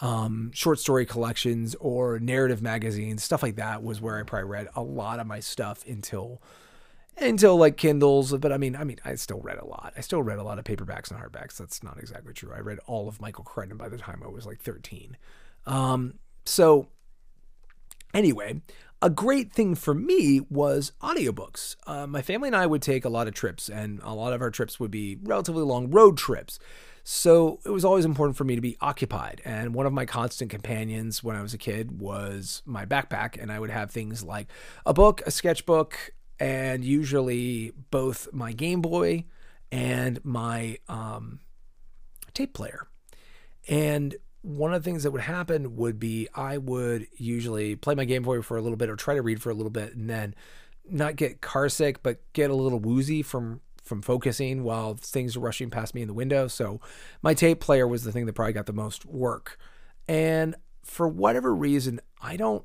um, 0.00 0.50
short 0.54 0.78
story 0.78 1.06
collections 1.06 1.74
or 1.78 2.18
narrative 2.18 2.62
magazines, 2.62 3.22
stuff 3.22 3.42
like 3.42 3.56
that 3.56 3.82
was 3.82 4.00
where 4.00 4.18
I 4.18 4.22
probably 4.22 4.48
read 4.48 4.68
a 4.74 4.82
lot 4.82 5.20
of 5.20 5.26
my 5.26 5.40
stuff 5.40 5.84
until 5.86 6.42
until 7.18 7.56
like 7.56 7.76
Kindles. 7.76 8.32
But 8.38 8.52
I 8.52 8.56
mean, 8.56 8.76
I 8.76 8.84
mean, 8.84 8.98
I 9.04 9.14
still 9.14 9.40
read 9.40 9.58
a 9.58 9.66
lot. 9.66 9.92
I 9.96 10.00
still 10.00 10.22
read 10.22 10.38
a 10.38 10.42
lot 10.42 10.58
of 10.58 10.64
paperbacks 10.64 11.10
and 11.10 11.20
hardbacks. 11.20 11.56
That's 11.56 11.82
not 11.82 11.98
exactly 11.98 12.32
true. 12.32 12.52
I 12.54 12.60
read 12.60 12.78
all 12.86 13.08
of 13.08 13.20
Michael 13.20 13.44
Crichton 13.44 13.76
by 13.76 13.88
the 13.88 13.98
time 13.98 14.22
I 14.24 14.28
was 14.28 14.46
like 14.46 14.60
13. 14.60 15.16
Um, 15.66 16.14
so 16.44 16.88
Anyway, 18.14 18.62
a 19.02 19.10
great 19.10 19.52
thing 19.52 19.74
for 19.74 19.92
me 19.92 20.40
was 20.48 20.92
audiobooks. 21.02 21.74
Uh, 21.84 22.06
my 22.06 22.22
family 22.22 22.48
and 22.48 22.56
I 22.56 22.64
would 22.64 22.80
take 22.80 23.04
a 23.04 23.08
lot 23.08 23.26
of 23.26 23.34
trips, 23.34 23.68
and 23.68 24.00
a 24.04 24.14
lot 24.14 24.32
of 24.32 24.40
our 24.40 24.52
trips 24.52 24.78
would 24.78 24.92
be 24.92 25.18
relatively 25.24 25.64
long 25.64 25.90
road 25.90 26.16
trips. 26.16 26.60
So 27.02 27.58
it 27.66 27.70
was 27.70 27.84
always 27.84 28.04
important 28.04 28.36
for 28.36 28.44
me 28.44 28.54
to 28.54 28.62
be 28.62 28.78
occupied. 28.80 29.42
And 29.44 29.74
one 29.74 29.84
of 29.84 29.92
my 29.92 30.06
constant 30.06 30.50
companions 30.50 31.22
when 31.22 31.36
I 31.36 31.42
was 31.42 31.52
a 31.52 31.58
kid 31.58 32.00
was 32.00 32.62
my 32.64 32.86
backpack. 32.86 33.36
And 33.38 33.52
I 33.52 33.58
would 33.58 33.68
have 33.68 33.90
things 33.90 34.22
like 34.22 34.46
a 34.86 34.94
book, 34.94 35.20
a 35.26 35.30
sketchbook, 35.30 36.12
and 36.38 36.84
usually 36.84 37.72
both 37.90 38.28
my 38.32 38.52
Game 38.52 38.80
Boy 38.80 39.24
and 39.70 40.24
my 40.24 40.78
um, 40.88 41.40
tape 42.32 42.54
player. 42.54 42.88
And 43.68 44.16
one 44.42 44.74
of 44.74 44.82
the 44.82 44.88
things 44.88 45.04
that 45.04 45.10
would 45.10 45.22
happen 45.22 45.76
would 45.76 45.98
be 45.98 46.28
I 46.34 46.58
would 46.58 47.06
usually 47.16 47.76
play 47.76 47.94
my 47.94 48.04
Game 48.04 48.22
Boy 48.22 48.42
for 48.42 48.56
a 48.56 48.62
little 48.62 48.76
bit 48.76 48.90
or 48.90 48.96
try 48.96 49.14
to 49.14 49.22
read 49.22 49.40
for 49.40 49.50
a 49.50 49.54
little 49.54 49.70
bit 49.70 49.94
and 49.94 50.08
then 50.08 50.34
not 50.88 51.16
get 51.16 51.40
car 51.40 51.68
sick, 51.68 52.02
but 52.02 52.20
get 52.34 52.50
a 52.50 52.54
little 52.54 52.78
woozy 52.78 53.22
from 53.22 53.60
from 53.82 54.00
focusing 54.00 54.64
while 54.64 54.94
things 54.94 55.36
are 55.36 55.40
rushing 55.40 55.68
past 55.68 55.94
me 55.94 56.00
in 56.00 56.08
the 56.08 56.14
window. 56.14 56.48
So 56.48 56.80
my 57.22 57.34
tape 57.34 57.60
player 57.60 57.86
was 57.86 58.02
the 58.02 58.12
thing 58.12 58.24
that 58.26 58.32
probably 58.32 58.54
got 58.54 58.64
the 58.64 58.72
most 58.72 59.04
work. 59.04 59.58
And 60.08 60.54
for 60.82 61.06
whatever 61.06 61.54
reason, 61.54 62.00
I 62.20 62.36
don't 62.36 62.64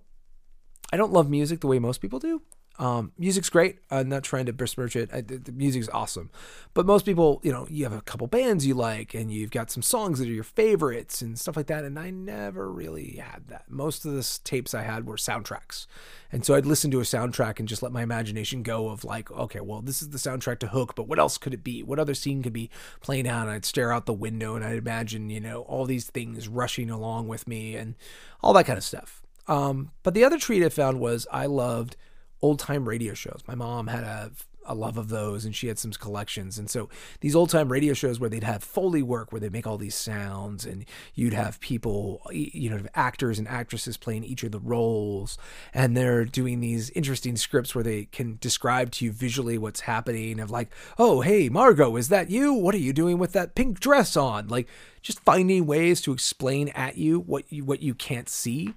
I 0.92 0.98
don't 0.98 1.14
love 1.14 1.30
music 1.30 1.60
the 1.62 1.68
way 1.68 1.80
most 1.80 2.00
people 2.00 2.20
do. 2.20 2.42
Um, 2.80 3.12
music's 3.18 3.50
great. 3.50 3.80
I'm 3.92 4.08
not 4.08 4.24
trying 4.24 4.46
to 4.46 4.54
besmirch 4.54 4.96
it. 4.96 5.10
I, 5.14 5.20
the, 5.20 5.52
music's 5.52 5.90
awesome, 5.90 6.32
but 6.74 6.86
most 6.86 7.06
people, 7.06 7.42
you 7.44 7.52
know, 7.52 7.68
you 7.70 7.84
have 7.84 7.92
a 7.92 8.02
couple 8.02 8.26
bands 8.28 8.66
you 8.66 8.74
like, 8.74 9.14
and 9.14 9.30
you've 9.30 9.52
got 9.52 9.70
some 9.70 9.84
songs 9.84 10.20
that 10.20 10.30
are 10.30 10.34
your 10.34 10.46
favorites 10.46 11.22
and 11.22 11.38
stuff 11.38 11.58
like 11.58 11.68
that. 11.68 11.84
And 11.84 12.00
I 12.00 12.10
never 12.10 12.72
really 12.72 13.18
had 13.18 13.50
that. 13.50 13.66
Most 13.68 14.06
of 14.06 14.14
the 14.14 14.40
tapes 14.46 14.74
I 14.74 14.84
had 14.84 15.06
were 15.06 15.18
soundtracks, 15.18 15.88
and 16.32 16.46
so 16.46 16.56
I'd 16.56 16.66
listen 16.66 16.90
to 16.92 17.02
a 17.02 17.04
soundtrack 17.04 17.60
and 17.60 17.68
just 17.68 17.84
let 17.84 17.92
my 17.92 18.02
imagination 18.02 18.64
go 18.64 18.88
of 18.88 19.04
like, 19.04 19.30
okay, 19.30 19.60
well, 19.60 19.82
this 19.82 20.02
is 20.02 20.12
the 20.12 20.18
soundtrack 20.18 20.60
to 20.60 20.68
Hook, 20.68 20.96
but 20.96 21.08
what 21.10 21.20
else 21.20 21.38
could 21.38 21.54
it 21.54 21.66
be? 21.66 21.84
What 21.84 22.00
other 22.00 22.14
scene 22.14 22.42
could 22.42 22.54
be 22.54 22.70
playing 23.02 23.28
out? 23.28 23.44
And 23.44 23.52
I'd 23.52 23.66
stare 23.66 23.92
out 23.92 24.06
the 24.06 24.14
window 24.14 24.56
and 24.56 24.64
I'd 24.64 24.78
imagine, 24.78 25.30
you 25.30 25.42
know, 25.42 25.64
all 25.64 25.86
these 25.86 26.10
things 26.10 26.48
rushing 26.48 26.90
along 26.90 27.28
with 27.28 27.46
me 27.46 27.76
and 27.76 27.96
all 28.42 28.54
that 28.54 28.66
kind 28.66 28.78
of 28.78 28.86
stuff. 28.86 29.22
Um, 29.48 29.92
but 30.04 30.14
the 30.14 30.24
other 30.24 30.38
treat 30.38 30.64
I 30.64 30.70
found 30.70 31.00
was 31.00 31.28
I 31.32 31.48
loved 31.48 31.98
old 32.42 32.60
time 32.60 32.88
radio 32.88 33.14
shows. 33.14 33.42
My 33.48 33.56
mom 33.56 33.88
had 33.88 34.04
a 34.04 34.32
a 34.70 34.76
love 34.76 34.98
of 34.98 35.10
those 35.10 35.46
and 35.46 35.56
she 35.56 35.68
had 35.68 35.80
some 35.80 35.92
collections. 35.92 36.60
And 36.60 36.70
so 36.70 36.90
these 37.22 37.36
old 37.36 37.50
time 37.50 37.72
radio 37.72 37.94
shows 37.94 38.20
where 38.20 38.30
they'd 38.30 38.44
have 38.44 38.64
foley 38.64 39.02
work 39.02 39.32
where 39.32 39.42
they 39.42 39.50
make 39.50 39.66
all 39.66 39.80
these 39.80 39.96
sounds 39.96 40.66
and 40.66 40.86
you'd 41.16 41.34
have 41.34 41.60
people 41.60 42.22
you 42.32 42.70
know 42.70 42.80
actors 42.94 43.40
and 43.40 43.48
actresses 43.48 43.98
playing 43.98 44.24
each 44.24 44.44
of 44.44 44.52
the 44.52 44.60
roles 44.60 45.40
and 45.74 45.98
they're 45.98 46.24
doing 46.24 46.60
these 46.60 46.92
interesting 46.92 47.36
scripts 47.36 47.74
where 47.74 47.84
they 47.84 48.06
can 48.06 48.38
describe 48.40 48.92
to 48.92 49.06
you 49.06 49.12
visually 49.12 49.58
what's 49.58 49.82
happening 49.82 50.40
of 50.40 50.52
like 50.52 50.70
oh 51.00 51.22
hey 51.22 51.50
margot 51.50 51.96
is 51.96 52.10
that 52.10 52.30
you? 52.30 52.54
What 52.54 52.76
are 52.76 52.80
you 52.80 52.94
doing 52.94 53.18
with 53.18 53.34
that 53.34 53.56
pink 53.56 53.80
dress 53.80 54.16
on? 54.16 54.48
Like 54.48 54.68
just 55.02 55.20
finding 55.22 55.66
ways 55.66 56.00
to 56.02 56.14
explain 56.14 56.70
at 56.70 56.98
you 56.98 57.20
what 57.20 57.52
you 57.52 57.66
what 57.66 57.82
you 57.82 57.96
can't 57.96 58.30
see 58.30 58.76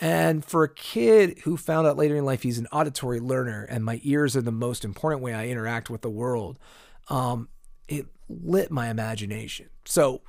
and 0.00 0.44
for 0.44 0.64
a 0.64 0.74
kid 0.74 1.40
who 1.40 1.56
found 1.56 1.86
out 1.86 1.96
later 1.96 2.16
in 2.16 2.24
life 2.24 2.42
he's 2.42 2.58
an 2.58 2.66
auditory 2.72 3.20
learner 3.20 3.64
and 3.64 3.84
my 3.84 4.00
ears 4.02 4.36
are 4.36 4.42
the 4.42 4.50
most 4.50 4.84
important 4.84 5.22
way 5.22 5.34
I 5.34 5.48
interact 5.48 5.90
with 5.90 6.02
the 6.02 6.10
world, 6.10 6.58
um, 7.08 7.48
it 7.88 8.06
lit 8.28 8.70
my 8.70 8.88
imagination. 8.88 9.68
So 9.84 10.22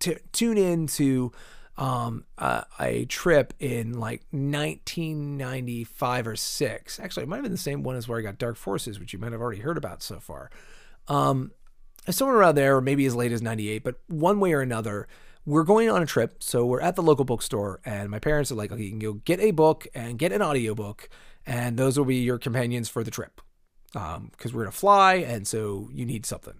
to 0.00 0.18
tune 0.32 0.58
in 0.58 0.86
to 0.88 1.32
um, 1.76 2.24
uh, 2.38 2.62
a 2.80 3.06
trip 3.06 3.54
in 3.58 3.98
like 3.98 4.22
1995 4.30 6.26
or 6.26 6.36
six. 6.36 7.00
Actually, 7.00 7.24
it 7.24 7.28
might 7.28 7.36
have 7.36 7.44
been 7.44 7.52
the 7.52 7.58
same 7.58 7.82
one 7.82 7.96
as 7.96 8.06
where 8.06 8.18
I 8.18 8.22
got 8.22 8.38
Dark 8.38 8.56
Forces, 8.56 9.00
which 9.00 9.12
you 9.12 9.18
might 9.18 9.32
have 9.32 9.40
already 9.40 9.60
heard 9.62 9.78
about 9.78 10.02
so 10.02 10.20
far. 10.20 10.50
Um, 11.08 11.52
somewhere 12.10 12.36
around 12.36 12.56
there, 12.56 12.76
or 12.76 12.80
maybe 12.80 13.06
as 13.06 13.14
late 13.14 13.32
as 13.32 13.42
98, 13.42 13.84
but 13.84 13.96
one 14.08 14.38
way 14.38 14.52
or 14.52 14.60
another, 14.60 15.08
we're 15.44 15.64
going 15.64 15.90
on 15.90 16.02
a 16.02 16.06
trip. 16.06 16.42
So 16.42 16.64
we're 16.64 16.80
at 16.80 16.96
the 16.96 17.02
local 17.02 17.24
bookstore, 17.24 17.80
and 17.84 18.10
my 18.10 18.18
parents 18.18 18.52
are 18.52 18.54
like, 18.54 18.72
okay, 18.72 18.82
you 18.82 18.90
can 18.90 18.98
go 18.98 19.14
get 19.14 19.40
a 19.40 19.50
book 19.50 19.86
and 19.94 20.18
get 20.18 20.32
an 20.32 20.42
audiobook, 20.42 21.08
and 21.46 21.76
those 21.76 21.98
will 21.98 22.04
be 22.04 22.16
your 22.16 22.38
companions 22.38 22.88
for 22.88 23.02
the 23.02 23.10
trip. 23.10 23.40
Because 23.92 24.16
um, 24.16 24.30
we're 24.44 24.62
going 24.62 24.66
to 24.66 24.72
fly, 24.72 25.14
and 25.14 25.46
so 25.46 25.88
you 25.92 26.06
need 26.06 26.24
something. 26.24 26.54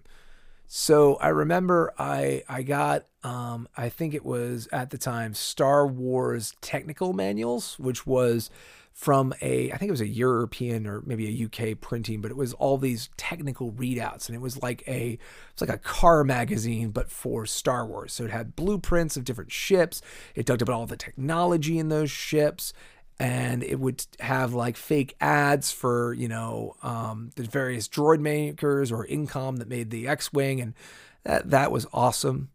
So 0.67 1.15
I 1.15 1.27
remember 1.27 1.93
I 1.99 2.43
I 2.49 2.63
got 2.63 3.05
um, 3.23 3.67
I 3.77 3.89
think 3.89 4.13
it 4.13 4.25
was 4.25 4.67
at 4.71 4.89
the 4.89 4.97
time 4.97 5.33
Star 5.33 5.85
Wars 5.85 6.53
technical 6.61 7.13
manuals, 7.13 7.77
which 7.77 8.07
was 8.07 8.49
from 8.93 9.33
a 9.41 9.71
I 9.71 9.77
think 9.77 9.89
it 9.89 9.91
was 9.91 10.01
a 10.01 10.07
European 10.07 10.85
or 10.85 11.01
maybe 11.05 11.27
a 11.27 11.45
UK 11.45 11.79
printing, 11.79 12.21
but 12.21 12.31
it 12.31 12.37
was 12.37 12.53
all 12.53 12.77
these 12.77 13.09
technical 13.17 13.71
readouts, 13.71 14.27
and 14.27 14.35
it 14.35 14.41
was 14.41 14.61
like 14.61 14.87
a 14.87 15.17
it's 15.51 15.61
like 15.61 15.69
a 15.71 15.79
car 15.79 16.23
magazine, 16.23 16.91
but 16.91 17.09
for 17.09 17.45
Star 17.45 17.85
Wars. 17.85 18.13
So 18.13 18.23
it 18.23 18.31
had 18.31 18.55
blueprints 18.55 19.17
of 19.17 19.25
different 19.25 19.51
ships. 19.51 20.01
It 20.35 20.45
talked 20.45 20.61
about 20.61 20.75
all 20.75 20.85
the 20.85 20.95
technology 20.95 21.79
in 21.79 21.89
those 21.89 22.11
ships, 22.11 22.71
and 23.19 23.63
it 23.63 23.79
would 23.79 24.05
have 24.19 24.53
like 24.53 24.77
fake 24.77 25.15
ads 25.19 25.71
for 25.71 26.13
you 26.13 26.27
know 26.27 26.75
um, 26.83 27.31
the 27.35 27.43
various 27.43 27.87
droid 27.87 28.19
makers 28.19 28.91
or 28.91 29.07
Incom 29.07 29.57
that 29.57 29.67
made 29.67 29.89
the 29.89 30.07
X-wing, 30.07 30.61
and 30.61 30.75
that 31.23 31.49
that 31.49 31.71
was 31.71 31.87
awesome. 31.91 32.49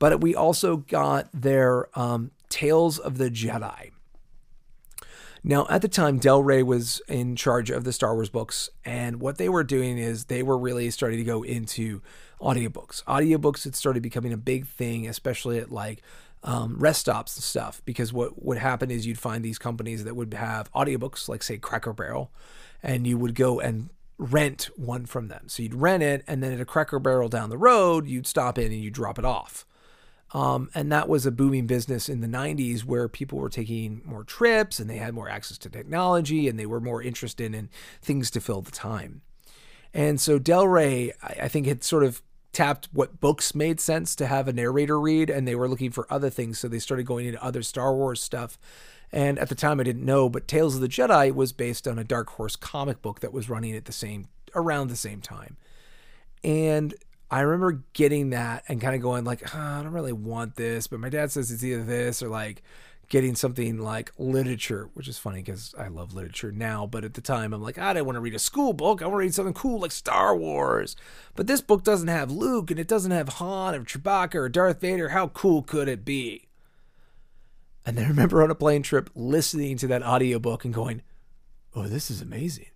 But 0.00 0.20
we 0.20 0.34
also 0.34 0.78
got 0.78 1.30
their 1.32 1.88
um, 1.98 2.32
Tales 2.48 2.98
of 2.98 3.18
the 3.18 3.30
Jedi 3.30 3.92
now, 5.48 5.64
at 5.70 5.80
the 5.80 5.86
time, 5.86 6.18
Del 6.18 6.42
Rey 6.42 6.64
was 6.64 7.00
in 7.06 7.36
charge 7.36 7.70
of 7.70 7.84
the 7.84 7.92
Star 7.92 8.14
Wars 8.14 8.28
books, 8.28 8.68
and 8.84 9.20
what 9.20 9.38
they 9.38 9.48
were 9.48 9.62
doing 9.62 9.96
is 9.96 10.24
they 10.24 10.42
were 10.42 10.58
really 10.58 10.90
starting 10.90 11.18
to 11.18 11.24
go 11.24 11.44
into 11.44 12.02
audiobooks. 12.40 13.04
Audiobooks 13.04 13.62
had 13.62 13.76
started 13.76 14.02
becoming 14.02 14.32
a 14.32 14.36
big 14.36 14.66
thing, 14.66 15.06
especially 15.06 15.58
at 15.58 15.70
like 15.70 16.02
um, 16.42 16.74
rest 16.80 17.02
stops 17.02 17.36
and 17.36 17.44
stuff, 17.44 17.80
because 17.84 18.12
what 18.12 18.44
would 18.44 18.58
happen 18.58 18.90
is 18.90 19.06
you'd 19.06 19.20
find 19.20 19.44
these 19.44 19.56
companies 19.56 20.02
that 20.02 20.16
would 20.16 20.34
have 20.34 20.68
audiobooks, 20.72 21.28
like 21.28 21.44
say 21.44 21.58
Cracker 21.58 21.92
Barrel, 21.92 22.32
and 22.82 23.06
you 23.06 23.16
would 23.16 23.36
go 23.36 23.60
and 23.60 23.90
rent 24.18 24.68
one 24.74 25.06
from 25.06 25.28
them. 25.28 25.44
So 25.46 25.62
you'd 25.62 25.76
rent 25.76 26.02
it, 26.02 26.24
and 26.26 26.42
then 26.42 26.54
at 26.54 26.60
a 26.60 26.64
Cracker 26.64 26.98
Barrel 26.98 27.28
down 27.28 27.50
the 27.50 27.56
road, 27.56 28.08
you'd 28.08 28.26
stop 28.26 28.58
in 28.58 28.72
and 28.72 28.82
you'd 28.82 28.94
drop 28.94 29.16
it 29.16 29.24
off. 29.24 29.64
Um, 30.32 30.70
and 30.74 30.90
that 30.90 31.08
was 31.08 31.24
a 31.24 31.30
booming 31.30 31.66
business 31.66 32.08
in 32.08 32.20
the 32.20 32.26
90s 32.26 32.84
where 32.84 33.08
people 33.08 33.38
were 33.38 33.48
taking 33.48 34.02
more 34.04 34.24
trips 34.24 34.80
and 34.80 34.90
they 34.90 34.96
had 34.96 35.14
more 35.14 35.28
access 35.28 35.56
to 35.58 35.70
technology 35.70 36.48
and 36.48 36.58
they 36.58 36.66
were 36.66 36.80
more 36.80 37.00
interested 37.00 37.54
in 37.54 37.70
things 38.02 38.30
to 38.32 38.40
fill 38.40 38.60
the 38.60 38.72
time. 38.72 39.22
And 39.94 40.20
so 40.20 40.38
Del 40.38 40.66
Rey, 40.66 41.12
I, 41.22 41.36
I 41.42 41.48
think, 41.48 41.66
had 41.66 41.84
sort 41.84 42.02
of 42.02 42.22
tapped 42.52 42.88
what 42.92 43.20
books 43.20 43.54
made 43.54 43.80
sense 43.80 44.16
to 44.16 44.26
have 44.26 44.48
a 44.48 44.52
narrator 44.52 44.98
read, 44.98 45.28
and 45.28 45.46
they 45.46 45.54
were 45.54 45.68
looking 45.68 45.90
for 45.90 46.06
other 46.10 46.30
things, 46.30 46.58
so 46.58 46.68
they 46.68 46.78
started 46.78 47.04
going 47.04 47.26
into 47.26 47.42
other 47.44 47.62
Star 47.62 47.94
Wars 47.94 48.20
stuff. 48.20 48.58
And 49.12 49.38
at 49.38 49.48
the 49.48 49.54
time, 49.54 49.78
I 49.78 49.82
didn't 49.84 50.04
know, 50.04 50.28
but 50.28 50.48
Tales 50.48 50.74
of 50.74 50.80
the 50.80 50.88
Jedi 50.88 51.34
was 51.34 51.52
based 51.52 51.86
on 51.86 51.98
a 51.98 52.04
Dark 52.04 52.30
Horse 52.30 52.56
comic 52.56 53.02
book 53.02 53.20
that 53.20 53.32
was 53.32 53.50
running 53.50 53.76
at 53.76 53.84
the 53.84 53.92
same 53.92 54.28
around 54.54 54.88
the 54.88 54.96
same 54.96 55.20
time. 55.20 55.58
And 56.42 56.94
I 57.30 57.40
remember 57.40 57.82
getting 57.92 58.30
that 58.30 58.64
and 58.68 58.80
kind 58.80 58.94
of 58.94 59.02
going 59.02 59.24
like, 59.24 59.42
oh, 59.54 59.58
I 59.58 59.82
don't 59.82 59.92
really 59.92 60.12
want 60.12 60.54
this, 60.54 60.86
but 60.86 61.00
my 61.00 61.08
dad 61.08 61.32
says 61.32 61.50
it's 61.50 61.64
either 61.64 61.82
this 61.82 62.22
or 62.22 62.28
like 62.28 62.62
getting 63.08 63.34
something 63.34 63.78
like 63.78 64.12
literature, 64.18 64.88
which 64.94 65.08
is 65.08 65.18
funny 65.18 65.42
because 65.42 65.74
I 65.78 65.88
love 65.88 66.14
literature 66.14 66.52
now. 66.52 66.86
But 66.86 67.04
at 67.04 67.14
the 67.14 67.20
time, 67.20 67.52
I'm 67.52 67.62
like, 67.62 67.78
I 67.78 67.92
don't 67.92 68.06
want 68.06 68.16
to 68.16 68.20
read 68.20 68.34
a 68.34 68.40
school 68.40 68.72
book. 68.72 69.02
I 69.02 69.06
want 69.06 69.14
to 69.14 69.18
read 69.18 69.34
something 69.34 69.54
cool 69.54 69.80
like 69.80 69.92
Star 69.92 70.36
Wars. 70.36 70.96
But 71.34 71.46
this 71.46 71.60
book 71.60 71.84
doesn't 71.84 72.08
have 72.08 72.30
Luke 72.30 72.70
and 72.70 72.80
it 72.80 72.88
doesn't 72.88 73.10
have 73.10 73.28
Han 73.28 73.74
or 73.74 73.84
Chewbacca 73.84 74.34
or 74.36 74.48
Darth 74.48 74.80
Vader. 74.80 75.10
How 75.10 75.28
cool 75.28 75.62
could 75.62 75.88
it 75.88 76.04
be? 76.04 76.48
And 77.84 77.96
then 77.96 78.06
I 78.06 78.08
remember 78.08 78.42
on 78.42 78.50
a 78.50 78.56
plane 78.56 78.82
trip 78.82 79.10
listening 79.14 79.76
to 79.78 79.86
that 79.88 80.02
audiobook 80.02 80.64
and 80.64 80.74
going, 80.74 81.02
oh, 81.74 81.86
this 81.86 82.10
is 82.10 82.20
amazing. 82.20 82.70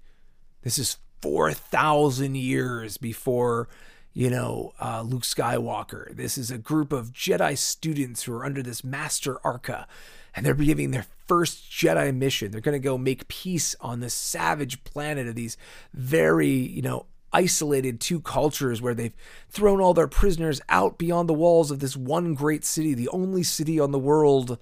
This 0.62 0.78
is 0.78 0.98
4,000 1.22 2.36
years 2.36 2.96
before 2.96 3.68
you 4.12 4.30
know, 4.30 4.72
uh, 4.80 5.02
Luke 5.02 5.22
Skywalker. 5.22 6.14
This 6.14 6.36
is 6.36 6.50
a 6.50 6.58
group 6.58 6.92
of 6.92 7.12
Jedi 7.12 7.56
students 7.56 8.24
who 8.24 8.32
are 8.34 8.44
under 8.44 8.62
this 8.62 8.82
Master 8.82 9.38
Arca, 9.44 9.86
and 10.34 10.44
they're 10.44 10.54
giving 10.54 10.90
their 10.90 11.06
first 11.26 11.70
Jedi 11.70 12.14
mission. 12.14 12.50
They're 12.50 12.60
going 12.60 12.80
to 12.80 12.84
go 12.84 12.98
make 12.98 13.28
peace 13.28 13.76
on 13.80 14.00
this 14.00 14.14
savage 14.14 14.82
planet 14.84 15.28
of 15.28 15.36
these 15.36 15.56
very, 15.92 16.50
you 16.50 16.82
know, 16.82 17.06
isolated 17.32 18.00
two 18.00 18.20
cultures 18.20 18.82
where 18.82 18.94
they've 18.94 19.14
thrown 19.48 19.80
all 19.80 19.94
their 19.94 20.08
prisoners 20.08 20.60
out 20.68 20.98
beyond 20.98 21.28
the 21.28 21.34
walls 21.34 21.70
of 21.70 21.78
this 21.78 21.96
one 21.96 22.34
great 22.34 22.64
city, 22.64 22.94
the 22.94 23.08
only 23.10 23.44
city 23.44 23.78
on 23.78 23.92
the 23.92 23.98
world, 23.98 24.58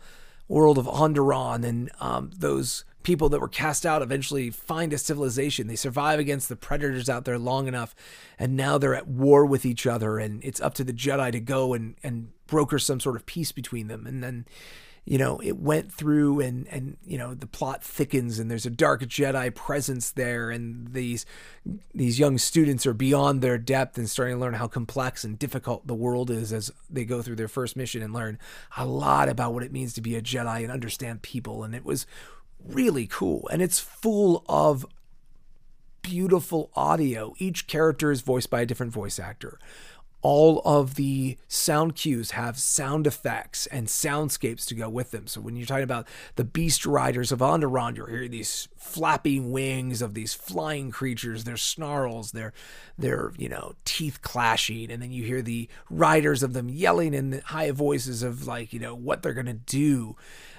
world 0.46 0.76
of 0.76 0.86
Onderon, 0.86 1.64
and 1.64 1.90
um, 2.00 2.30
those 2.36 2.84
people 3.08 3.30
that 3.30 3.40
were 3.40 3.48
cast 3.48 3.86
out 3.86 4.02
eventually 4.02 4.50
find 4.50 4.92
a 4.92 4.98
civilization. 4.98 5.66
They 5.66 5.76
survive 5.76 6.18
against 6.18 6.50
the 6.50 6.56
predators 6.56 7.08
out 7.08 7.24
there 7.24 7.38
long 7.38 7.66
enough, 7.66 7.94
and 8.38 8.54
now 8.54 8.76
they're 8.76 8.94
at 8.94 9.08
war 9.08 9.46
with 9.46 9.64
each 9.64 9.86
other. 9.86 10.18
And 10.18 10.44
it's 10.44 10.60
up 10.60 10.74
to 10.74 10.84
the 10.84 10.92
Jedi 10.92 11.32
to 11.32 11.40
go 11.40 11.72
and 11.72 11.96
and 12.02 12.28
broker 12.46 12.78
some 12.78 13.00
sort 13.00 13.16
of 13.16 13.24
peace 13.24 13.50
between 13.50 13.88
them. 13.88 14.06
And 14.06 14.22
then, 14.22 14.44
you 15.06 15.16
know, 15.16 15.38
it 15.38 15.56
went 15.56 15.90
through, 15.90 16.40
and 16.40 16.68
and 16.68 16.98
you 17.02 17.16
know, 17.16 17.32
the 17.32 17.46
plot 17.46 17.82
thickens, 17.82 18.38
and 18.38 18.50
there's 18.50 18.66
a 18.66 18.70
dark 18.70 19.00
Jedi 19.04 19.54
presence 19.54 20.10
there, 20.10 20.50
and 20.50 20.92
these 20.92 21.24
these 21.94 22.18
young 22.18 22.36
students 22.36 22.84
are 22.84 22.92
beyond 22.92 23.40
their 23.40 23.56
depth 23.56 23.96
and 23.96 24.10
starting 24.10 24.36
to 24.36 24.40
learn 24.40 24.52
how 24.52 24.68
complex 24.68 25.24
and 25.24 25.38
difficult 25.38 25.86
the 25.86 25.94
world 25.94 26.30
is 26.30 26.52
as 26.52 26.70
they 26.90 27.06
go 27.06 27.22
through 27.22 27.36
their 27.36 27.48
first 27.48 27.74
mission 27.74 28.02
and 28.02 28.12
learn 28.12 28.38
a 28.76 28.84
lot 28.84 29.30
about 29.30 29.54
what 29.54 29.62
it 29.62 29.72
means 29.72 29.94
to 29.94 30.02
be 30.02 30.14
a 30.14 30.20
Jedi 30.20 30.62
and 30.62 30.70
understand 30.70 31.22
people. 31.22 31.64
And 31.64 31.74
it 31.74 31.86
was 31.86 32.04
really 32.68 33.06
cool. 33.06 33.48
And 33.50 33.62
it's 33.62 33.78
full 33.78 34.44
of 34.48 34.86
beautiful 36.02 36.70
audio. 36.74 37.34
Each 37.38 37.66
character 37.66 38.10
is 38.10 38.20
voiced 38.22 38.50
by 38.50 38.60
a 38.62 38.66
different 38.66 38.92
voice 38.92 39.18
actor. 39.18 39.58
All 40.20 40.60
of 40.64 40.96
the 40.96 41.38
sound 41.46 41.94
cues 41.94 42.32
have 42.32 42.58
sound 42.58 43.06
effects 43.06 43.66
and 43.66 43.86
soundscapes 43.86 44.66
to 44.66 44.74
go 44.74 44.88
with 44.88 45.12
them. 45.12 45.26
So 45.26 45.40
when 45.40 45.56
you're 45.56 45.66
talking 45.66 45.84
about 45.84 46.08
the 46.34 46.44
beast 46.44 46.84
riders 46.84 47.30
of 47.30 47.38
Onderon, 47.38 47.96
you're 47.96 48.08
hearing 48.08 48.32
these 48.32 48.68
flapping 48.76 49.52
wings 49.52 50.02
of 50.02 50.14
these 50.14 50.34
flying 50.34 50.90
creatures, 50.90 51.44
their 51.44 51.56
snarls, 51.56 52.32
their 52.32 52.52
their 52.98 53.32
you 53.38 53.48
know 53.48 53.74
teeth 53.84 54.20
clashing, 54.22 54.90
and 54.90 55.00
then 55.00 55.12
you 55.12 55.24
hear 55.24 55.42
the 55.42 55.68
riders 55.88 56.42
of 56.42 56.52
them 56.52 56.68
yelling 56.68 57.14
in 57.14 57.30
the 57.30 57.40
high 57.42 57.70
voices 57.70 58.22
of 58.22 58.46
like 58.46 58.72
you 58.72 58.80
know 58.80 58.94
what 58.94 59.22
they're 59.22 59.34
gonna 59.34 59.54
do 59.54 60.16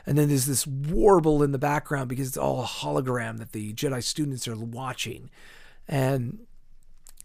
and 0.10 0.18
then 0.18 0.28
there's 0.28 0.48
this 0.48 0.66
warble 0.66 1.44
in 1.44 1.52
the 1.52 1.60
background 1.60 2.10
because 2.10 2.30
it's 2.30 2.38
all 2.38 2.64
a 2.64 2.66
hologram 2.66 3.38
that 3.38 3.52
the 3.52 3.74
Jedi 3.74 4.04
students 4.04 4.48
are 4.48 4.56
watching. 4.56 5.30
And 5.88 6.40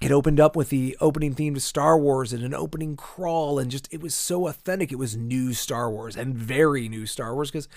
it 0.05 0.13
opened 0.13 0.39
up 0.39 0.55
with 0.55 0.69
the 0.69 0.99
opening 1.01 1.35
theme 1.35 1.55
to 1.55 1.61
Star 1.61 1.99
Wars 1.99 2.35
and 2.35 2.45
an 2.45 2.53
opening 2.53 2.95
crawl, 2.95 3.59
and 3.59 3.71
just 3.71 3.89
it 3.91 4.03
was 4.03 4.15
so 4.15 4.49
authentic. 4.49 4.93
It 4.93 4.99
was 4.99 5.17
new 5.17 5.55
Star 5.55 5.91
Wars 5.91 6.15
and 6.15 6.37
very 6.37 6.91
new 6.91 7.07
Star 7.07 7.35
Wars 7.35 7.51
because 7.51 7.69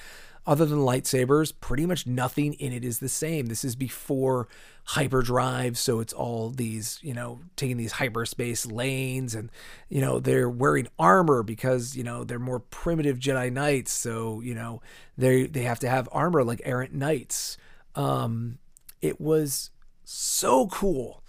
other 0.46 0.66
than 0.66 0.80
lightsabers, 0.80 1.54
pretty 1.60 1.86
much 1.86 2.06
nothing 2.06 2.54
in 2.56 2.74
it 2.74 2.84
is 2.84 3.00
the 3.00 3.08
same. 3.08 3.46
This 3.48 3.64
is 3.64 3.78
before 3.78 4.48
hyperdrive, 4.86 5.78
so 5.78 6.02
it's 6.02 6.12
all 6.12 6.50
these, 6.50 7.00
you 7.02 7.14
know, 7.14 7.40
taking 7.56 7.78
these 7.78 7.94
hyperspace 7.94 8.66
lanes 8.66 9.34
and, 9.34 9.50
you 9.88 10.02
know, 10.02 10.20
they're 10.20 10.50
wearing 10.50 10.88
armor 11.00 11.44
because, 11.44 11.96
you 11.96 12.04
know, 12.04 12.26
they're 12.26 12.40
more 12.40 12.60
primitive 12.60 13.20
Jedi 13.20 13.52
Knights, 13.52 13.92
so, 13.92 14.42
you 14.42 14.56
know, 14.56 14.82
they 15.18 15.48
they 15.48 15.64
have 15.64 15.80
to 15.80 15.90
have 15.90 16.10
armor 16.12 16.44
like 16.44 16.62
errant 16.66 16.94
knights. 16.94 17.58
Um 17.96 18.60
it 19.02 19.22
was 19.22 19.70
so 20.04 20.68
cool. 20.68 21.24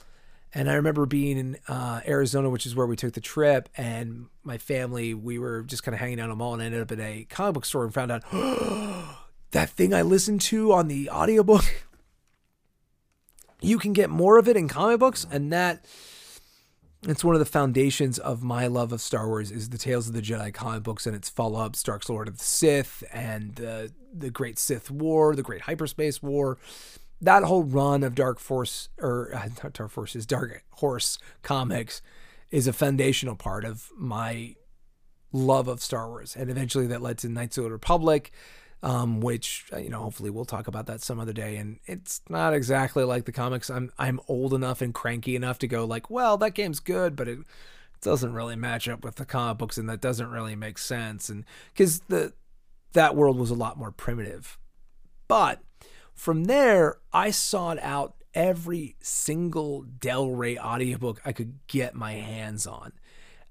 And 0.54 0.70
I 0.70 0.74
remember 0.74 1.04
being 1.04 1.36
in 1.36 1.58
uh, 1.68 2.00
Arizona, 2.06 2.48
which 2.48 2.64
is 2.64 2.74
where 2.74 2.86
we 2.86 2.96
took 2.96 3.12
the 3.12 3.20
trip, 3.20 3.68
and 3.76 4.26
my 4.42 4.56
family, 4.56 5.12
we 5.12 5.38
were 5.38 5.62
just 5.62 5.82
kind 5.82 5.94
of 5.94 6.00
hanging 6.00 6.20
out 6.20 6.26
in 6.26 6.30
a 6.30 6.36
mall 6.36 6.54
and 6.54 6.62
ended 6.62 6.80
up 6.80 6.92
at 6.92 7.00
a 7.00 7.26
comic 7.28 7.54
book 7.54 7.64
store 7.66 7.84
and 7.84 7.92
found 7.92 8.10
out 8.10 8.22
that 9.50 9.70
thing 9.70 9.92
I 9.92 10.02
listened 10.02 10.40
to 10.42 10.72
on 10.72 10.88
the 10.88 11.10
audiobook. 11.10 11.64
you 13.60 13.78
can 13.78 13.92
get 13.92 14.08
more 14.08 14.38
of 14.38 14.48
it 14.48 14.56
in 14.56 14.68
comic 14.68 15.00
books, 15.00 15.26
and 15.30 15.52
that 15.52 15.84
it's 17.06 17.22
one 17.22 17.34
of 17.34 17.38
the 17.40 17.46
foundations 17.46 18.18
of 18.18 18.42
my 18.42 18.66
love 18.66 18.90
of 18.90 19.00
Star 19.00 19.28
Wars 19.28 19.50
is 19.50 19.68
the 19.68 19.78
Tales 19.78 20.08
of 20.08 20.14
the 20.14 20.22
Jedi 20.22 20.52
comic 20.52 20.82
books 20.82 21.06
and 21.06 21.14
its 21.14 21.28
follow-ups, 21.28 21.82
Dark 21.82 22.08
Lord 22.08 22.26
of 22.26 22.38
the 22.38 22.44
Sith 22.44 23.04
and 23.12 23.54
the 23.56 23.92
the 24.12 24.30
Great 24.30 24.58
Sith 24.58 24.90
War, 24.90 25.36
the 25.36 25.42
Great 25.42 25.62
Hyperspace 25.62 26.22
War 26.22 26.58
that 27.20 27.44
whole 27.44 27.64
run 27.64 28.02
of 28.02 28.14
Dark 28.14 28.38
Force 28.38 28.88
or 28.98 29.34
uh, 29.34 29.48
Dark 29.72 29.90
Forces, 29.90 30.26
Dark 30.26 30.62
Horse 30.72 31.18
comics 31.42 32.00
is 32.50 32.66
a 32.66 32.72
foundational 32.72 33.36
part 33.36 33.64
of 33.64 33.90
my 33.96 34.54
love 35.32 35.68
of 35.68 35.82
Star 35.82 36.08
Wars, 36.08 36.36
and 36.36 36.50
eventually 36.50 36.86
that 36.86 37.02
led 37.02 37.18
to 37.18 37.28
Knights 37.28 37.58
of 37.58 37.64
the 37.64 37.70
Republic, 37.70 38.30
um, 38.82 39.20
which 39.20 39.66
uh, 39.72 39.78
you 39.78 39.90
know 39.90 40.00
hopefully 40.00 40.30
we'll 40.30 40.44
talk 40.44 40.68
about 40.68 40.86
that 40.86 41.02
some 41.02 41.18
other 41.18 41.32
day. 41.32 41.56
And 41.56 41.80
it's 41.86 42.20
not 42.28 42.54
exactly 42.54 43.04
like 43.04 43.24
the 43.24 43.32
comics. 43.32 43.68
I'm 43.68 43.90
I'm 43.98 44.20
old 44.28 44.54
enough 44.54 44.80
and 44.80 44.94
cranky 44.94 45.36
enough 45.36 45.58
to 45.60 45.66
go 45.66 45.84
like, 45.84 46.10
well, 46.10 46.36
that 46.38 46.54
game's 46.54 46.80
good, 46.80 47.16
but 47.16 47.28
it 47.28 47.38
doesn't 48.00 48.32
really 48.32 48.56
match 48.56 48.88
up 48.88 49.04
with 49.04 49.16
the 49.16 49.26
comic 49.26 49.58
books, 49.58 49.76
and 49.76 49.88
that 49.88 50.00
doesn't 50.00 50.30
really 50.30 50.54
make 50.54 50.78
sense. 50.78 51.28
And 51.28 51.44
because 51.72 52.00
the 52.08 52.32
that 52.92 53.16
world 53.16 53.38
was 53.38 53.50
a 53.50 53.54
lot 53.54 53.76
more 53.76 53.90
primitive, 53.90 54.56
but 55.26 55.60
from 56.18 56.44
there, 56.44 56.98
I 57.12 57.30
sought 57.30 57.78
out 57.80 58.16
every 58.34 58.96
single 59.00 59.82
Del 59.82 60.30
Rey 60.30 60.58
audiobook 60.58 61.20
I 61.24 61.32
could 61.32 61.60
get 61.68 61.94
my 61.94 62.12
hands 62.14 62.66
on. 62.66 62.92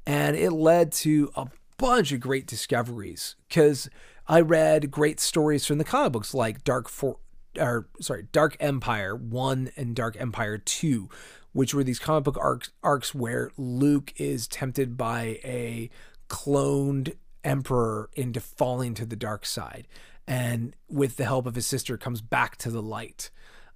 And 0.06 0.36
it 0.36 0.52
led 0.52 0.92
to 0.94 1.32
a 1.36 1.48
bunch 1.78 2.12
of 2.12 2.20
great 2.20 2.46
discoveries 2.46 3.36
because 3.48 3.90
I 4.28 4.42
read 4.42 4.92
great 4.92 5.20
stories 5.22 5.66
from 5.66 5.78
the 5.78 5.84
comic 5.86 6.12
books 6.12 6.34
like 6.34 6.64
Dark 6.64 6.90
For 6.90 7.18
or 7.58 7.88
sorry, 8.02 8.28
Dark 8.32 8.58
Empire 8.60 9.16
1 9.16 9.72
and 9.78 9.96
Dark 9.96 10.20
Empire 10.20 10.58
2, 10.58 11.10
which 11.54 11.74
were 11.74 11.84
these 11.84 12.00
comic 12.00 12.26
book 12.26 12.38
arcs, 12.40 12.72
arcs 12.84 13.16
where 13.16 13.50
Luke 13.58 14.14
is 14.18 14.48
tempted 14.48 14.98
by 14.98 15.40
a 15.44 15.90
cloned 16.30 17.16
emperor 17.44 18.10
into 18.14 18.42
falling 18.42 18.94
to 18.94 19.06
the 19.06 19.16
dark 19.16 19.46
side 19.46 19.88
and 20.28 20.76
with 20.90 21.18
the 21.18 21.26
help 21.26 21.46
of 21.46 21.56
his 21.56 21.66
sister 21.66 21.98
comes 21.98 22.22
back 22.22 22.58
to 22.58 22.70
the 22.70 22.82
light. 22.82 23.30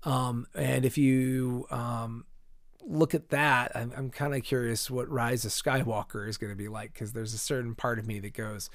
Um, 0.03 0.47
and 0.55 0.83
if 0.83 0.97
you 0.97 1.67
um, 1.69 2.25
look 2.83 3.13
at 3.13 3.29
that 3.29 3.71
i'm, 3.75 3.93
I'm 3.95 4.09
kind 4.09 4.33
of 4.33 4.43
curious 4.43 4.89
what 4.89 5.09
rise 5.09 5.45
of 5.45 5.51
skywalker 5.51 6.27
is 6.27 6.37
going 6.37 6.51
to 6.51 6.57
be 6.57 6.67
like 6.67 6.93
because 6.93 7.13
there's 7.13 7.33
a 7.33 7.37
certain 7.37 7.75
part 7.75 7.99
of 7.99 8.07
me 8.07 8.19
that 8.19 8.33
goes 8.33 8.69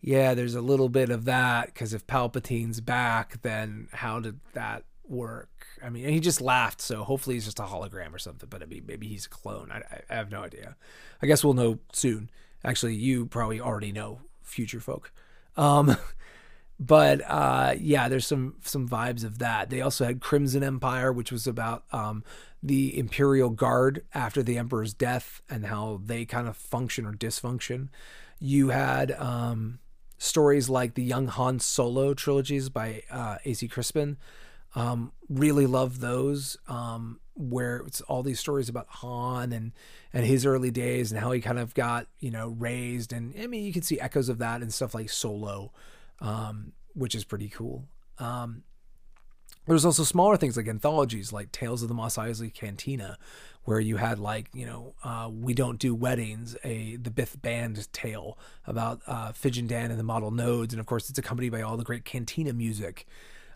yeah 0.00 0.34
there's 0.34 0.54
a 0.54 0.60
little 0.62 0.88
bit 0.88 1.10
of 1.10 1.26
that 1.26 1.66
because 1.66 1.92
if 1.92 2.06
palpatine's 2.06 2.80
back 2.80 3.42
then 3.42 3.88
how 3.92 4.20
did 4.20 4.40
that 4.54 4.84
work? 5.10 5.66
I 5.82 5.90
mean 5.90 6.08
he 6.08 6.20
just 6.20 6.40
laughed 6.40 6.80
so 6.80 7.02
hopefully 7.02 7.36
he's 7.36 7.44
just 7.44 7.58
a 7.58 7.64
hologram 7.64 8.14
or 8.14 8.18
something 8.18 8.48
but 8.48 8.62
i 8.62 8.66
mean 8.66 8.84
maybe 8.86 9.08
he's 9.08 9.26
a 9.26 9.28
clone. 9.28 9.70
I, 9.72 9.82
I 10.08 10.14
have 10.14 10.30
no 10.30 10.42
idea. 10.42 10.76
I 11.20 11.26
guess 11.26 11.44
we'll 11.44 11.54
know 11.54 11.80
soon. 11.92 12.30
Actually 12.64 12.94
you 12.94 13.26
probably 13.26 13.60
already 13.60 13.92
know 13.92 14.20
future 14.42 14.80
folk. 14.80 15.12
Um, 15.56 15.96
but 16.80 17.20
uh, 17.28 17.74
yeah, 17.78 18.08
there's 18.08 18.26
some 18.26 18.54
some 18.62 18.88
vibes 18.88 19.22
of 19.24 19.38
that. 19.38 19.68
They 19.68 19.82
also 19.82 20.06
had 20.06 20.20
Crimson 20.20 20.64
Empire, 20.64 21.12
which 21.12 21.30
was 21.30 21.46
about 21.46 21.84
um, 21.92 22.24
the 22.62 22.98
Imperial 22.98 23.50
Guard 23.50 24.04
after 24.14 24.42
the 24.42 24.56
Emperor's 24.58 24.94
death 24.94 25.42
and 25.50 25.66
how 25.66 26.00
they 26.04 26.24
kind 26.24 26.48
of 26.48 26.56
function 26.56 27.04
or 27.06 27.12
dysfunction. 27.12 27.88
You 28.38 28.70
had 28.70 29.12
um, 29.12 29.78
stories 30.16 30.70
like 30.70 30.94
the 30.94 31.02
Young 31.04 31.26
Han 31.26 31.60
Solo 31.60 32.14
trilogies 32.14 32.70
by 32.70 33.02
uh, 33.10 33.36
A.C. 33.44 33.68
Crispin, 33.68 34.16
Um, 34.74 35.12
really 35.28 35.66
love 35.66 36.00
those. 36.00 36.56
Um, 36.68 37.20
where 37.34 37.78
it's 37.86 38.02
all 38.02 38.22
these 38.22 38.38
stories 38.40 38.68
about 38.68 38.86
Han 38.88 39.52
and 39.52 39.72
and 40.12 40.26
his 40.26 40.44
early 40.44 40.70
days 40.70 41.10
and 41.10 41.20
how 41.20 41.32
he 41.32 41.40
kind 41.40 41.58
of 41.58 41.74
got 41.74 42.06
you 42.18 42.30
know 42.30 42.48
raised 42.48 43.12
and 43.14 43.34
I 43.40 43.46
mean 43.46 43.64
you 43.64 43.72
can 43.72 43.82
see 43.82 43.98
echoes 43.98 44.28
of 44.28 44.38
that 44.38 44.60
and 44.60 44.72
stuff 44.72 44.94
like 44.94 45.08
Solo, 45.08 45.72
um, 46.20 46.72
which 46.94 47.14
is 47.14 47.24
pretty 47.24 47.48
cool. 47.48 47.88
Um, 48.18 48.64
there's 49.66 49.84
also 49.84 50.02
smaller 50.04 50.36
things 50.36 50.56
like 50.56 50.68
anthologies 50.68 51.32
like 51.32 51.52
Tales 51.52 51.82
of 51.82 51.88
the 51.88 51.94
Mos 51.94 52.16
Eisley 52.16 52.52
Cantina, 52.52 53.18
where 53.64 53.78
you 53.78 53.96
had 53.96 54.18
like 54.18 54.48
you 54.52 54.66
know 54.66 54.94
uh, 55.04 55.30
we 55.32 55.54
don't 55.54 55.78
do 55.78 55.94
weddings, 55.94 56.56
a 56.64 56.96
the 56.96 57.10
Bith 57.10 57.40
Band 57.40 57.92
tale 57.92 58.38
about 58.66 59.00
uh, 59.06 59.32
Figin 59.32 59.66
D'an 59.66 59.90
and 59.90 59.98
the 59.98 60.04
Modal 60.04 60.30
Nodes, 60.30 60.72
and 60.72 60.80
of 60.80 60.86
course 60.86 61.08
it's 61.08 61.18
accompanied 61.18 61.50
by 61.50 61.62
all 61.62 61.76
the 61.76 61.84
great 61.84 62.04
Cantina 62.04 62.52
music. 62.52 63.06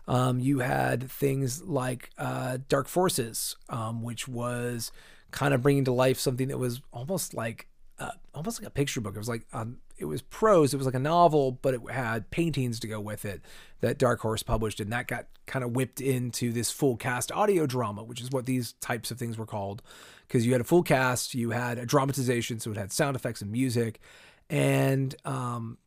Um, 0.07 0.39
you 0.39 0.59
had 0.59 1.09
things 1.09 1.63
like 1.63 2.11
uh, 2.17 2.59
Dark 2.69 2.87
Forces, 2.87 3.55
um, 3.69 4.03
which 4.03 4.27
was 4.27 4.91
kind 5.31 5.53
of 5.53 5.61
bringing 5.61 5.83
to 5.85 5.91
life 5.91 6.19
something 6.19 6.47
that 6.47 6.59
was 6.59 6.81
almost 6.93 7.33
like 7.33 7.67
uh, 7.99 8.11
almost 8.33 8.61
like 8.61 8.67
a 8.67 8.71
picture 8.71 9.01
book. 9.01 9.15
It 9.15 9.19
was 9.19 9.29
like 9.29 9.45
um, 9.53 9.77
it 9.97 10.05
was 10.05 10.21
prose. 10.21 10.73
It 10.73 10.77
was 10.77 10.85
like 10.85 10.95
a 10.95 10.99
novel, 10.99 11.53
but 11.61 11.73
it 11.73 11.81
had 11.89 12.29
paintings 12.29 12.79
to 12.81 12.87
go 12.87 12.99
with 12.99 13.25
it 13.25 13.41
that 13.81 13.97
Dark 13.97 14.19
Horse 14.19 14.43
published, 14.43 14.79
and 14.79 14.91
that 14.91 15.07
got 15.07 15.27
kind 15.45 15.63
of 15.63 15.71
whipped 15.71 16.01
into 16.01 16.51
this 16.51 16.71
full 16.71 16.97
cast 16.97 17.31
audio 17.31 17.65
drama, 17.65 18.03
which 18.03 18.21
is 18.21 18.31
what 18.31 18.45
these 18.45 18.73
types 18.73 19.11
of 19.11 19.17
things 19.17 19.37
were 19.37 19.45
called. 19.45 19.81
Because 20.27 20.45
you 20.45 20.51
had 20.51 20.61
a 20.61 20.65
full 20.65 20.83
cast, 20.83 21.35
you 21.35 21.51
had 21.51 21.77
a 21.77 21.85
dramatization, 21.85 22.59
so 22.59 22.71
it 22.71 22.77
had 22.77 22.91
sound 22.91 23.15
effects 23.15 23.41
and 23.41 23.51
music, 23.51 24.01
and 24.49 25.15
um, 25.23 25.77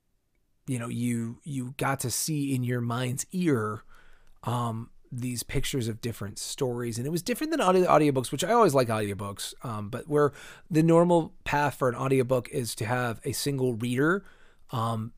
you 0.66 0.78
know 0.78 0.88
you 0.88 1.40
you 1.44 1.74
got 1.76 2.00
to 2.00 2.10
see 2.10 2.54
in 2.54 2.64
your 2.64 2.80
mind's 2.80 3.26
ear 3.32 3.82
um, 4.44 4.90
these 5.10 5.42
pictures 5.42 5.88
of 5.88 6.00
different 6.00 6.38
stories 6.38 6.98
and 6.98 7.06
it 7.06 7.10
was 7.10 7.22
different 7.22 7.50
than 7.50 7.60
audio 7.60 7.86
audiobooks 7.86 8.30
which 8.30 8.44
i 8.44 8.52
always 8.52 8.74
like 8.74 8.88
audiobooks 8.88 9.54
um, 9.64 9.88
but 9.88 10.08
where 10.08 10.32
the 10.70 10.82
normal 10.82 11.32
path 11.44 11.74
for 11.74 11.88
an 11.88 11.94
audiobook 11.94 12.48
is 12.50 12.74
to 12.74 12.84
have 12.84 13.20
a 13.24 13.32
single 13.32 13.74
reader 13.74 14.24
um, 14.70 15.12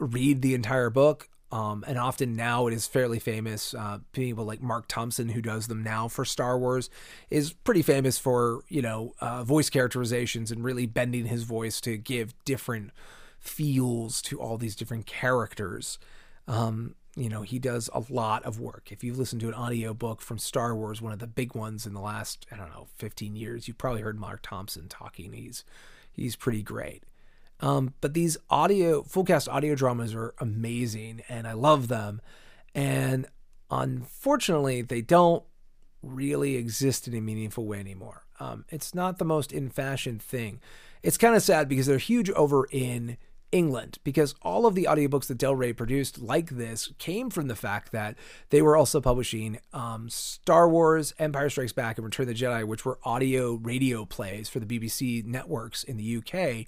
read 0.00 0.42
the 0.42 0.54
entire 0.54 0.90
book 0.90 1.28
um, 1.52 1.84
and 1.86 1.96
often 1.96 2.34
now 2.34 2.66
it 2.66 2.74
is 2.74 2.86
fairly 2.86 3.18
famous 3.18 3.74
uh, 3.74 3.98
people 4.12 4.44
like 4.44 4.60
marc 4.60 4.88
thompson 4.88 5.28
who 5.28 5.40
does 5.40 5.68
them 5.68 5.82
now 5.82 6.08
for 6.08 6.24
star 6.24 6.58
wars 6.58 6.90
is 7.30 7.52
pretty 7.52 7.82
famous 7.82 8.18
for 8.18 8.62
you 8.68 8.82
know 8.82 9.12
uh, 9.20 9.44
voice 9.44 9.70
characterizations 9.70 10.50
and 10.50 10.64
really 10.64 10.86
bending 10.86 11.26
his 11.26 11.44
voice 11.44 11.80
to 11.80 11.96
give 11.96 12.34
different 12.44 12.90
feels 13.46 14.20
to 14.22 14.40
all 14.40 14.58
these 14.58 14.76
different 14.76 15.06
characters. 15.06 15.98
Um, 16.46 16.94
you 17.16 17.30
know, 17.30 17.42
he 17.42 17.58
does 17.58 17.88
a 17.94 18.02
lot 18.10 18.44
of 18.44 18.60
work. 18.60 18.92
If 18.92 19.02
you've 19.02 19.18
listened 19.18 19.40
to 19.40 19.48
an 19.48 19.54
audiobook 19.54 20.20
from 20.20 20.38
Star 20.38 20.76
Wars, 20.76 21.00
one 21.00 21.12
of 21.12 21.18
the 21.18 21.26
big 21.26 21.54
ones 21.54 21.86
in 21.86 21.94
the 21.94 22.00
last, 22.00 22.46
I 22.52 22.56
don't 22.56 22.68
know, 22.68 22.88
15 22.96 23.34
years, 23.34 23.66
you've 23.66 23.78
probably 23.78 24.02
heard 24.02 24.20
Marc 24.20 24.42
Thompson 24.42 24.86
talking. 24.88 25.32
He's 25.32 25.64
he's 26.12 26.36
pretty 26.36 26.62
great. 26.62 27.04
Um, 27.60 27.94
but 28.02 28.12
these 28.12 28.36
audio 28.50 29.02
full 29.02 29.24
cast 29.24 29.48
audio 29.48 29.74
dramas 29.74 30.14
are 30.14 30.34
amazing 30.38 31.22
and 31.28 31.46
I 31.46 31.54
love 31.54 31.88
them. 31.88 32.20
And 32.74 33.26
unfortunately, 33.70 34.82
they 34.82 35.00
don't 35.00 35.42
really 36.02 36.56
exist 36.56 37.08
in 37.08 37.14
a 37.14 37.20
meaningful 37.22 37.64
way 37.64 37.80
anymore. 37.80 38.24
Um, 38.38 38.66
it's 38.68 38.94
not 38.94 39.16
the 39.16 39.24
most 39.24 39.52
in 39.52 39.70
fashion 39.70 40.18
thing. 40.18 40.60
It's 41.02 41.16
kind 41.16 41.34
of 41.34 41.42
sad 41.42 41.66
because 41.66 41.86
they're 41.86 41.96
huge 41.96 42.28
over 42.30 42.66
in 42.70 43.16
England 43.52 43.98
because 44.04 44.34
all 44.42 44.66
of 44.66 44.74
the 44.74 44.84
audiobooks 44.84 45.26
that 45.26 45.38
Del 45.38 45.54
Rey 45.54 45.72
produced 45.72 46.20
like 46.20 46.50
this 46.50 46.92
came 46.98 47.30
from 47.30 47.48
the 47.48 47.56
fact 47.56 47.92
that 47.92 48.16
they 48.50 48.62
were 48.62 48.76
also 48.76 49.00
publishing 49.00 49.58
um, 49.72 50.08
Star 50.08 50.68
Wars, 50.68 51.14
Empire 51.18 51.48
Strikes 51.48 51.72
Back, 51.72 51.98
and 51.98 52.04
Return 52.04 52.28
of 52.28 52.36
the 52.36 52.44
Jedi, 52.44 52.64
which 52.64 52.84
were 52.84 52.98
audio 53.04 53.54
radio 53.54 54.04
plays 54.04 54.48
for 54.48 54.60
the 54.60 54.66
BBC 54.66 55.24
networks 55.24 55.84
in 55.84 55.96
the 55.96 56.16
UK 56.16 56.66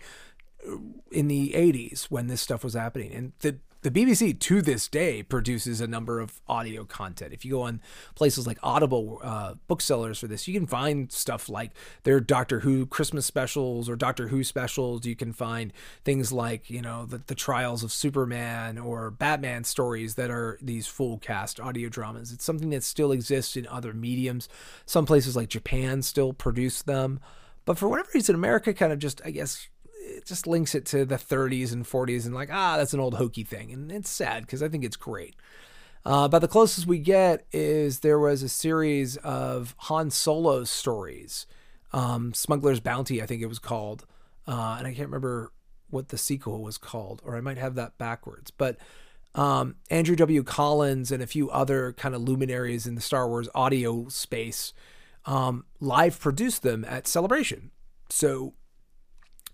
uh, 0.66 0.76
in 1.11 1.29
the 1.29 1.53
80s 1.55 2.05
when 2.05 2.29
this 2.29 2.41
stuff 2.41 2.64
was 2.64 2.74
happening. 2.74 3.12
And 3.12 3.33
the 3.41 3.59
the 3.89 4.05
BBC 4.05 4.39
to 4.39 4.61
this 4.61 4.86
day 4.86 5.22
produces 5.22 5.80
a 5.80 5.86
number 5.86 6.20
of 6.20 6.43
audio 6.47 6.84
content. 6.84 7.32
If 7.32 7.43
you 7.43 7.53
go 7.53 7.62
on 7.62 7.80
places 8.14 8.47
like 8.47 8.59
Audible 8.62 9.18
uh, 9.22 9.55
booksellers 9.66 10.18
for 10.18 10.26
this, 10.26 10.47
you 10.47 10.53
can 10.53 10.66
find 10.66 11.11
stuff 11.11 11.49
like 11.49 11.70
their 12.03 12.20
Doctor 12.20 12.61
Who 12.61 12.84
Christmas 12.84 13.24
specials 13.24 13.89
or 13.89 13.97
Doctor 13.97 14.28
Who 14.28 14.45
specials. 14.45 15.07
You 15.07 15.16
can 15.16 15.32
find 15.32 15.72
things 16.05 16.32
like 16.32 16.68
you 16.68 16.82
know 16.82 17.07
the, 17.07 17.22
the 17.26 17.34
Trials 17.34 17.82
of 17.82 17.91
Superman 17.91 18.76
or 18.76 19.11
Batman 19.11 19.64
stories 19.64 20.16
that 20.16 20.30
are 20.30 20.59
these 20.61 20.86
full 20.86 21.16
cast 21.16 21.59
audio 21.59 21.89
dramas. 21.89 22.30
It's 22.30 22.45
something 22.45 22.68
that 22.70 22.84
still 22.84 23.11
exists 23.11 23.57
in 23.57 23.66
other 23.68 23.95
mediums. 23.95 24.51
Some 24.84 25.07
places 25.07 25.34
like 25.34 25.49
Japan 25.49 26.03
still 26.03 26.34
produce 26.34 26.82
them, 26.82 27.20
but 27.64 27.78
for 27.78 27.89
whatever 27.89 28.11
reason, 28.12 28.34
America 28.34 28.74
kind 28.74 28.93
of 28.93 28.99
just 28.99 29.22
I 29.24 29.30
guess 29.30 29.68
just 30.29 30.47
links 30.47 30.74
it 30.74 30.85
to 30.87 31.05
the 31.05 31.16
30s 31.16 31.72
and 31.72 31.85
40s 31.85 32.26
and 32.26 32.35
like 32.35 32.51
ah 32.53 32.76
that's 32.76 32.95
an 32.95 33.01
old 33.01 33.14
hokey 33.14 33.45
thing. 33.45 33.72
And 33.72 33.91
it's 33.91 34.11
sad 34.11 34.43
because 34.43 34.62
i 34.62 34.68
think 34.68 34.85
it's 34.85 34.97
great. 34.97 35.37
Uh, 36.05 36.29
but 36.29 36.39
the 36.39 36.49
closest 36.49 36.87
we 36.87 36.99
get 36.99 37.47
is 37.53 38.01
there 38.01 38.18
was 38.18 38.43
a 38.43 38.49
series 38.49 39.16
of 39.18 39.74
han 39.79 40.11
solo 40.11 40.64
stories 40.64 41.47
um, 41.93 42.33
smuggler's 42.35 42.81
bounty 42.81 43.22
i 43.22 43.26
think 43.26 43.43
it 43.43 43.47
was 43.47 43.59
called. 43.59 44.07
Uh, 44.47 44.76
and 44.79 44.87
i 44.87 44.95
can't 44.95 45.09
remember 45.09 45.53
what 45.91 46.09
the 46.09 46.18
sequel 46.18 46.62
was 46.62 46.79
called 46.79 47.22
or 47.24 47.37
i 47.37 47.41
might 47.41 47.59
have 47.59 47.74
that 47.74 47.99
backwards. 47.99 48.51
But 48.51 48.76
um, 49.35 49.76
andrew 49.91 50.16
w. 50.16 50.43
Collins 50.43 51.12
and 51.12 51.22
a 51.22 51.26
few 51.26 51.51
other 51.51 51.93
kind 51.93 52.14
of 52.14 52.22
luminaries 52.22 52.87
in 52.87 52.95
the 52.95 53.01
star 53.01 53.29
wars 53.29 53.49
audio 53.55 54.09
space 54.09 54.72
um, 55.29 55.64
live 55.79 56.18
produced 56.18 56.62
them 56.62 56.85
at 56.89 57.07
celebration. 57.07 57.70
So 58.09 58.55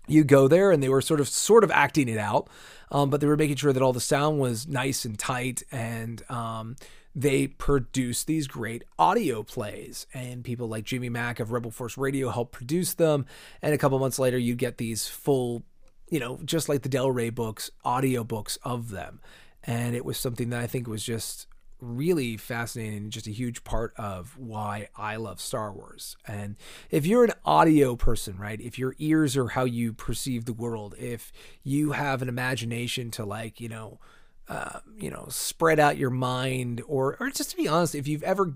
you 0.07 0.23
go 0.23 0.47
there 0.47 0.71
and 0.71 0.81
they 0.81 0.89
were 0.89 1.01
sort 1.01 1.19
of 1.19 1.27
sort 1.27 1.63
of 1.63 1.71
acting 1.71 2.07
it 2.07 2.17
out 2.17 2.49
um, 2.91 3.09
but 3.09 3.21
they 3.21 3.27
were 3.27 3.37
making 3.37 3.55
sure 3.55 3.73
that 3.73 3.81
all 3.81 3.93
the 3.93 3.99
sound 3.99 4.39
was 4.39 4.67
nice 4.67 5.05
and 5.05 5.17
tight 5.17 5.63
and 5.71 6.23
um, 6.29 6.75
they 7.15 7.47
produced 7.47 8.27
these 8.27 8.47
great 8.47 8.83
audio 8.99 9.41
plays. 9.41 10.05
And 10.13 10.43
people 10.43 10.67
like 10.67 10.83
jimmy 10.83 11.09
mac 11.09 11.39
of 11.39 11.51
rebel 11.51 11.71
force 11.71 11.97
radio 11.97 12.29
helped 12.29 12.51
produce 12.51 12.93
them. 12.93 13.25
And 13.61 13.73
a 13.73 13.77
couple 13.77 13.97
months 13.99 14.19
later 14.19 14.37
you'd 14.37 14.57
get 14.57 14.77
these 14.77 15.07
full 15.07 15.63
you 16.09 16.19
know 16.19 16.39
just 16.45 16.69
like 16.69 16.83
the 16.83 16.89
del 16.89 17.11
rey 17.11 17.29
books 17.29 17.71
audio 17.83 18.23
books 18.23 18.57
of 18.63 18.89
them. 18.89 19.21
And 19.63 19.95
it 19.95 20.05
was 20.05 20.17
something 20.17 20.49
that 20.49 20.61
i 20.61 20.67
think 20.67 20.87
was 20.87 21.03
just 21.03 21.47
really 21.85 22.37
fascinating 22.37 23.09
just 23.09 23.27
a 23.27 23.31
huge 23.31 23.63
part 23.63 23.93
of 23.97 24.37
why 24.37 24.89
I 24.95 25.15
love 25.17 25.39
Star 25.39 25.71
Wars. 25.71 26.17
And 26.27 26.55
if 26.89 27.05
you're 27.05 27.23
an 27.23 27.33
audio 27.45 27.95
person, 27.95 28.37
right, 28.37 28.59
if 28.59 28.79
your 28.79 28.95
ears 28.97 29.37
are 29.37 29.49
how 29.49 29.65
you 29.65 29.93
perceive 29.93 30.45
the 30.45 30.53
world, 30.53 30.95
if 30.97 31.31
you 31.63 31.91
have 31.91 32.21
an 32.21 32.29
imagination 32.29 33.11
to 33.11 33.25
like, 33.25 33.59
you 33.61 33.69
know, 33.69 33.99
uh, 34.47 34.79
you 34.97 35.09
know, 35.09 35.25
spread 35.29 35.79
out 35.79 35.97
your 35.97 36.11
mind, 36.11 36.81
or 36.87 37.17
or 37.19 37.29
just 37.31 37.51
to 37.51 37.57
be 37.57 37.67
honest, 37.67 37.95
if 37.95 38.07
you've 38.07 38.23
ever 38.23 38.55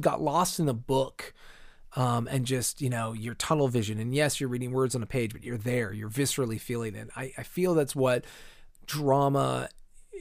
got 0.00 0.20
lost 0.20 0.60
in 0.60 0.68
a 0.68 0.74
book. 0.74 1.34
Um, 1.94 2.26
and 2.26 2.46
just 2.46 2.80
you 2.80 2.88
know 2.88 3.12
your 3.12 3.34
tunnel 3.34 3.68
vision 3.68 3.98
and 3.98 4.14
yes 4.14 4.40
you're 4.40 4.48
reading 4.48 4.72
words 4.72 4.94
on 4.94 5.02
a 5.02 5.06
page 5.06 5.34
but 5.34 5.44
you're 5.44 5.58
there 5.58 5.92
you're 5.92 6.08
viscerally 6.08 6.58
feeling 6.58 6.94
it 6.94 7.10
I, 7.14 7.34
I 7.36 7.42
feel 7.42 7.74
that's 7.74 7.94
what 7.94 8.24
drama 8.86 9.68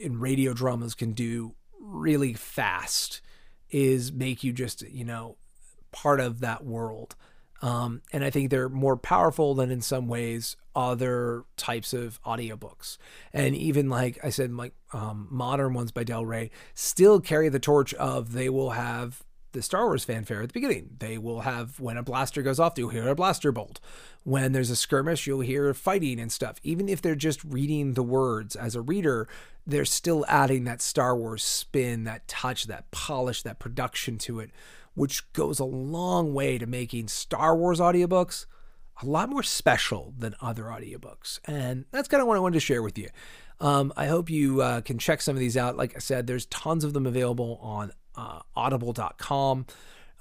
and 0.04 0.20
radio 0.20 0.54
dramas 0.54 0.96
can 0.96 1.14
do 1.14 1.56
really 1.92 2.34
fast 2.34 3.22
is 3.70 4.12
make 4.12 4.44
you 4.44 4.54
just, 4.54 4.82
you 4.90 5.06
know, 5.06 5.38
part 5.92 6.20
of 6.20 6.40
that 6.40 6.64
world. 6.64 7.16
Um, 7.62 8.02
and 8.12 8.24
I 8.24 8.32
think 8.32 8.50
they're 8.50 8.70
more 8.70 8.98
powerful 8.98 9.54
than 9.54 9.70
in 9.70 9.82
some 9.82 10.08
ways 10.08 10.56
other 10.76 11.44
types 11.58 11.94
of 11.94 12.22
audiobooks. 12.24 12.98
And 13.34 13.56
even 13.56 13.90
like 13.90 14.20
I 14.24 14.30
said, 14.30 14.52
like 14.54 14.74
um, 14.94 15.28
modern 15.30 15.74
ones 15.74 15.92
by 15.92 16.04
Del 16.04 16.26
Rey 16.26 16.50
still 16.74 17.20
carry 17.20 17.50
the 17.50 17.60
torch 17.60 17.94
of 17.96 18.34
they 18.34 18.50
will 18.50 18.72
have 18.72 19.24
the 19.52 19.62
Star 19.62 19.86
Wars 19.86 20.04
fanfare 20.04 20.42
at 20.42 20.50
the 20.50 20.54
beginning. 20.54 20.98
They 21.00 21.18
will 21.18 21.42
have 21.42 21.80
when 21.80 21.98
a 21.98 22.04
blaster 22.04 22.42
goes 22.42 22.60
off, 22.60 22.78
you'll 22.78 22.90
hear 22.90 23.08
a 23.08 23.16
blaster 23.16 23.52
bolt. 23.52 23.80
When 24.24 24.52
there's 24.52 24.70
a 24.70 24.76
skirmish, 24.76 25.28
you'll 25.28 25.42
hear 25.42 25.74
fighting 25.74 26.20
and 26.20 26.32
stuff. 26.32 26.58
Even 26.64 26.88
if 26.88 27.02
they're 27.02 27.16
just 27.16 27.44
reading 27.44 27.94
the 27.94 28.04
words 28.04 28.56
as 28.56 28.76
a 28.76 28.82
reader, 28.82 29.28
they're 29.66 29.86
still 29.86 30.26
adding 30.28 30.64
that 30.66 30.82
Star 30.82 31.16
Wars 31.16 31.44
spin, 31.44 32.04
that 32.06 32.28
touch, 32.28 32.66
that 32.68 32.92
polish, 32.92 33.44
that 33.44 33.60
production 33.60 34.18
to 34.20 34.40
it, 34.40 34.52
which 34.94 35.32
goes 35.34 35.60
a 35.60 35.66
long 35.66 36.34
way 36.34 36.58
to 36.58 36.66
making 36.66 37.08
Star 37.08 37.56
Wars 37.56 37.80
audiobooks 37.80 38.46
a 39.02 39.06
lot 39.06 39.30
more 39.30 39.44
special 39.44 40.14
than 40.18 40.36
other 40.42 40.66
audiobooks. 40.66 41.40
And 41.46 41.86
that's 41.92 42.08
kind 42.08 42.22
of 42.22 42.28
what 42.28 42.38
I 42.38 42.40
wanted 42.40 42.56
to 42.56 42.60
share 42.60 42.84
with 42.84 42.98
you. 42.98 43.10
Um, 43.60 43.94
I 43.96 44.08
hope 44.08 44.30
you 44.30 44.62
uh, 44.62 44.82
can 44.82 44.98
check 44.98 45.22
some 45.22 45.36
of 45.36 45.40
these 45.40 45.56
out. 45.56 45.78
Like 45.78 45.96
I 45.96 46.00
said, 46.00 46.26
there's 46.26 46.48
tons 46.48 46.84
of 46.84 46.94
them 46.94 47.06
available 47.06 47.60
on 47.62 47.92
uh, 48.16 48.40
audible.com. 48.56 49.66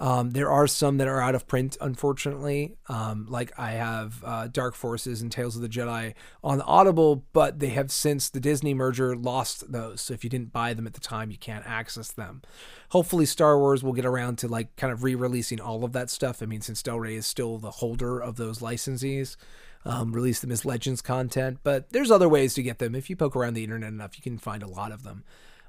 Um, 0.01 0.31
there 0.31 0.51
are 0.51 0.67
some 0.67 0.97
that 0.97 1.09
are 1.09 1.21
out 1.21 1.35
of 1.35 1.47
print, 1.47 1.77
unfortunately. 1.79 2.79
Um, 2.89 3.27
like 3.29 3.53
I 3.59 3.73
have 3.73 4.25
uh, 4.25 4.49
Dark 4.49 4.75
Forces 4.75 5.21
and 5.21 5.31
Tales 5.31 5.57
of 5.57 5.63
the 5.63 5.69
Jedi 5.69 6.15
on 6.43 6.63
Audible, 6.63 7.27
but 7.35 7.59
they 7.59 7.69
have 7.69 7.91
since 7.93 8.31
the 8.31 8.41
Disney 8.41 8.73
merger 8.73 9.15
lost 9.15 9.71
those. 9.71 10.01
So 10.01 10.15
if 10.15 10.25
you 10.25 10.31
didn't 10.31 10.55
buy 10.55 10.73
them 10.73 10.87
at 10.87 10.95
the 10.95 11.01
time, 11.01 11.31
you 11.31 11.37
can't 11.37 11.67
access 11.67 12.11
them. 12.11 12.41
Hopefully, 12.89 13.27
Star 13.27 13.59
Wars 13.59 13.83
will 13.83 13.93
get 13.93 14.07
around 14.07 14.39
to 14.39 14.49
like 14.49 14.75
kind 14.77 14.91
of 14.91 15.05
re-releasing 15.05 15.61
all 15.61 15.85
of 15.85 15.93
that 15.93 16.09
stuff. 16.09 16.43
I 16.43 16.47
mean, 16.47 16.63
since 16.63 16.83
Del 16.83 16.99
Rey 16.99 17.17
is 17.17 17.27
still 17.27 17.59
the 17.59 17.71
holder 17.71 18.19
of 18.19 18.37
those 18.37 18.61
licensees, 18.61 19.37
um, 19.85 20.13
release 20.13 20.41
them 20.41 20.51
as 20.51 20.65
Legends 20.65 21.03
content. 21.03 21.59
But 21.63 21.91
there's 21.91 22.11
other 22.11 22.29
ways 22.29 22.55
to 22.55 22.63
get 22.63 22.79
them. 22.79 22.95
If 22.95 23.11
you 23.11 23.17
poke 23.17 23.37
around 23.37 23.53
the 23.53 23.65
internet 23.65 23.93
enough, 23.93 24.17
you 24.17 24.23
can 24.23 24.39
find 24.39 24.63
a 24.63 24.69
lot 24.69 24.93
of 24.93 25.03
them. 25.03 25.25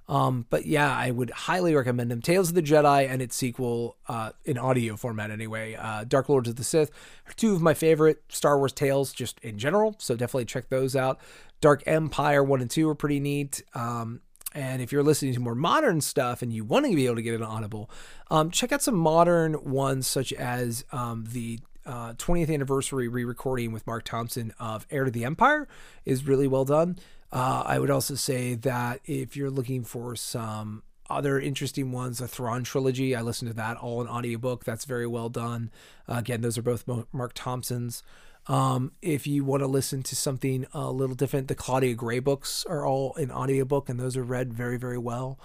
Um, 0.07 0.45
but 0.49 0.65
yeah, 0.65 0.93
I 0.93 1.11
would 1.11 1.29
highly 1.29 1.73
recommend 1.73 2.11
them. 2.11 2.21
Tales 2.21 2.49
of 2.49 2.55
the 2.55 2.61
Jedi 2.61 3.09
and 3.09 3.21
its 3.21 3.35
sequel, 3.35 3.95
uh, 4.07 4.31
in 4.43 4.57
audio 4.57 4.97
format 4.97 5.31
anyway, 5.31 5.75
uh, 5.75 6.03
Dark 6.03 6.27
Lords 6.27 6.49
of 6.49 6.57
the 6.57 6.63
Sith, 6.63 6.91
are 7.27 7.33
two 7.33 7.53
of 7.53 7.61
my 7.61 7.73
favorite 7.73 8.21
Star 8.27 8.57
Wars 8.57 8.73
tales 8.73 9.13
just 9.13 9.39
in 9.39 9.57
general. 9.57 9.95
So 9.99 10.15
definitely 10.15 10.45
check 10.45 10.69
those 10.69 10.95
out. 10.95 11.19
Dark 11.61 11.83
Empire 11.85 12.43
1 12.43 12.61
and 12.61 12.69
2 12.69 12.89
are 12.89 12.95
pretty 12.95 13.19
neat. 13.19 13.63
Um, 13.73 14.21
and 14.53 14.81
if 14.81 14.91
you're 14.91 15.03
listening 15.03 15.33
to 15.33 15.39
more 15.39 15.55
modern 15.55 16.01
stuff 16.01 16.41
and 16.41 16.51
you 16.51 16.65
want 16.65 16.85
to 16.85 16.95
be 16.95 17.05
able 17.05 17.15
to 17.15 17.21
get 17.21 17.35
an 17.35 17.43
Audible, 17.43 17.89
um, 18.29 18.51
check 18.51 18.71
out 18.71 18.81
some 18.81 18.95
modern 18.95 19.63
ones 19.63 20.07
such 20.07 20.33
as 20.33 20.83
um, 20.91 21.25
the 21.31 21.59
uh, 21.85 22.13
20th 22.13 22.53
anniversary 22.53 23.07
re-recording 23.07 23.71
with 23.71 23.87
Marc 23.87 24.03
Thompson 24.03 24.53
of 24.59 24.85
Heir 24.91 25.05
to 25.05 25.11
the 25.11 25.23
Empire 25.23 25.67
is 26.05 26.27
really 26.27 26.47
well 26.47 26.65
done. 26.65 26.97
Uh, 27.31 27.63
I 27.65 27.79
would 27.79 27.89
also 27.89 28.15
say 28.15 28.55
that 28.55 28.99
if 29.05 29.37
you're 29.37 29.49
looking 29.49 29.83
for 29.83 30.15
some 30.15 30.83
other 31.09 31.39
interesting 31.39 31.91
ones, 31.91 32.19
the 32.19 32.27
Thrawn 32.27 32.63
trilogy, 32.63 33.15
I 33.15 33.21
listened 33.21 33.51
to 33.51 33.57
that 33.57 33.77
all 33.77 34.01
in 34.01 34.07
audiobook. 34.07 34.63
That's 34.63 34.85
very 34.85 35.07
well 35.07 35.29
done. 35.29 35.71
Uh, 36.09 36.15
again, 36.15 36.41
those 36.41 36.57
are 36.57 36.61
both 36.61 36.85
Marc 37.11 37.33
Thompson's. 37.33 38.03
Um, 38.47 38.91
if 39.01 39.27
you 39.27 39.45
want 39.45 39.61
to 39.61 39.67
listen 39.67 40.01
to 40.03 40.15
something 40.15 40.65
a 40.73 40.91
little 40.91 41.15
different, 41.15 41.47
the 41.47 41.55
Claudia 41.55 41.93
Gray 41.93 42.19
books 42.19 42.65
are 42.67 42.85
all 42.85 43.13
in 43.13 43.31
audiobook 43.31 43.87
and 43.87 43.99
those 43.99 44.17
are 44.17 44.23
read 44.23 44.53
very, 44.53 44.77
very 44.77 44.97
well. 44.97 45.39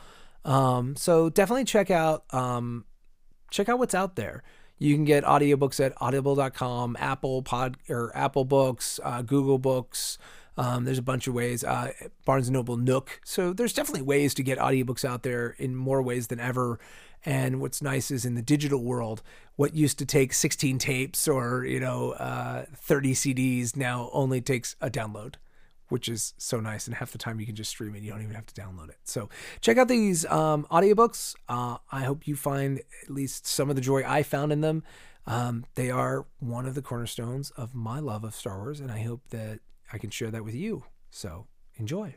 Um, 0.45 0.97
so 0.97 1.29
definitely 1.29 1.65
check 1.65 1.91
out 1.91 2.25
um, 2.33 2.85
check 3.51 3.69
out 3.69 3.79
what's 3.79 3.95
out 3.95 4.17
there. 4.17 4.43
You 4.79 4.95
can 4.95 5.05
get 5.05 5.25
audiobooks 5.25 5.85
at 5.85 5.95
audible.com, 6.01 6.97
Apple 6.99 7.43
Pod 7.43 7.77
or 7.89 8.17
Apple 8.17 8.45
Books, 8.45 9.01
uh, 9.03 9.23
Google 9.23 9.59
Books, 9.59 10.19
um, 10.57 10.85
there's 10.85 10.99
a 10.99 11.03
bunch 11.03 11.27
of 11.27 11.35
ways. 11.35 11.63
Uh, 11.63 11.93
Barnes 12.25 12.51
& 12.51 12.51
Noble 12.51 12.77
Nook. 12.77 13.21
So 13.25 13.53
there's 13.53 13.73
definitely 13.73 14.03
ways 14.03 14.35
to 14.35 14.43
get 14.43 14.59
audiobooks 14.59 15.05
out 15.05 15.23
there 15.23 15.55
in 15.59 15.77
more 15.77 16.01
ways 16.01 16.29
than 16.29 16.41
ever. 16.41 16.79
And 17.25 17.61
what's 17.61 17.83
nice 17.83 18.11
is 18.11 18.25
in 18.25 18.35
the 18.35 18.43
digital 18.43 18.83
world, 18.83 19.23
what 19.57 19.75
used 19.75 19.99
to 19.99 20.07
take 20.07 20.33
16 20.33 20.79
tapes 20.79 21.27
or, 21.29 21.65
you 21.65 21.81
know, 21.81 22.13
uh, 22.13 22.67
30 22.75 23.13
CDs 23.15 23.77
now 23.77 24.11
only 24.13 24.41
takes 24.41 24.77
a 24.81 24.89
download, 24.89 25.35
which 25.89 26.09
is 26.09 26.35
so 26.39 26.61
nice. 26.61 26.87
And 26.87 26.97
half 26.97 27.11
the 27.11 27.19
time 27.19 27.41
you 27.41 27.47
can 27.47 27.57
just 27.57 27.71
stream 27.71 27.95
it. 27.95 28.03
You 28.03 28.13
don't 28.13 28.23
even 28.23 28.35
have 28.35 28.47
to 28.47 28.61
download 28.61 28.89
it. 28.89 28.99
So 29.05 29.29
check 29.61 29.77
out 29.77 29.89
these 29.89 30.25
um, 30.27 30.67
audiobooks. 30.71 31.35
Uh, 31.49 31.79
I 31.91 32.05
hope 32.05 32.27
you 32.27 32.37
find 32.37 32.81
at 33.03 33.11
least 33.11 33.47
some 33.47 33.69
of 33.69 33.77
the 33.77 33.83
joy 33.83 34.05
I 34.07 34.23
found 34.23 34.53
in 34.53 34.61
them. 34.61 34.85
Um, 35.27 35.67
they 35.75 35.91
are 35.91 36.27
one 36.39 36.67
of 36.67 36.77
the 36.77 36.83
cornerstones 36.83 37.51
of 37.51 37.75
my 37.75 37.99
love 37.99 38.23
of 38.25 38.35
Star 38.35 38.59
Wars. 38.59 38.79
And 38.79 38.93
I 38.93 39.03
hope 39.03 39.23
that 39.31 39.59
I 39.93 39.99
can 39.99 40.11
share 40.11 40.31
that 40.31 40.45
with 40.45 40.55
you. 40.55 40.85
So 41.11 41.47
enjoy. 41.77 42.17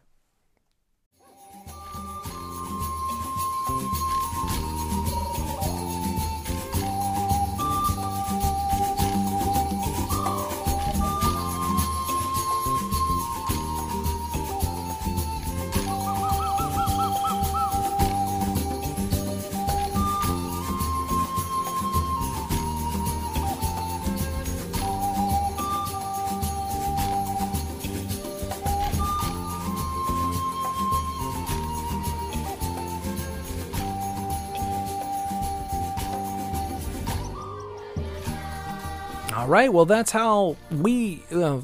Right, 39.50 39.74
well, 39.74 39.86
that's 39.86 40.12
how 40.12 40.56
we, 40.72 41.24
uh, 41.32 41.62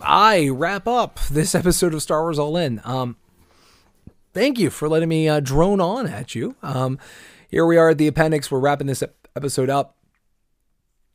I 0.00 0.48
wrap 0.48 0.86
up 0.86 1.18
this 1.30 1.54
episode 1.54 1.92
of 1.92 2.00
Star 2.02 2.22
Wars 2.22 2.38
All 2.38 2.56
In. 2.56 2.80
Um, 2.84 3.16
thank 4.32 4.58
you 4.58 4.70
for 4.70 4.88
letting 4.88 5.08
me 5.08 5.28
uh, 5.28 5.40
drone 5.40 5.80
on 5.80 6.06
at 6.06 6.34
you. 6.34 6.54
Um, 6.62 6.98
here 7.48 7.66
we 7.66 7.76
are 7.76 7.90
at 7.90 7.98
the 7.98 8.06
appendix. 8.06 8.50
We're 8.50 8.60
wrapping 8.60 8.86
this 8.86 9.02
episode 9.36 9.68
up. 9.68 9.96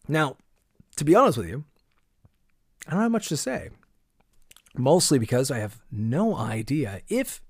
Now, 0.08 0.36
to 0.98 1.06
be 1.06 1.16
honest 1.16 1.38
with 1.38 1.48
you, 1.48 1.64
I 2.88 2.92
don't 2.92 3.02
have 3.02 3.12
much 3.12 3.30
to 3.30 3.38
say. 3.38 3.70
Mostly 4.76 5.20
because 5.20 5.50
I 5.50 5.60
have 5.60 5.82
no 5.92 6.36
idea 6.36 7.02
if 7.08 7.42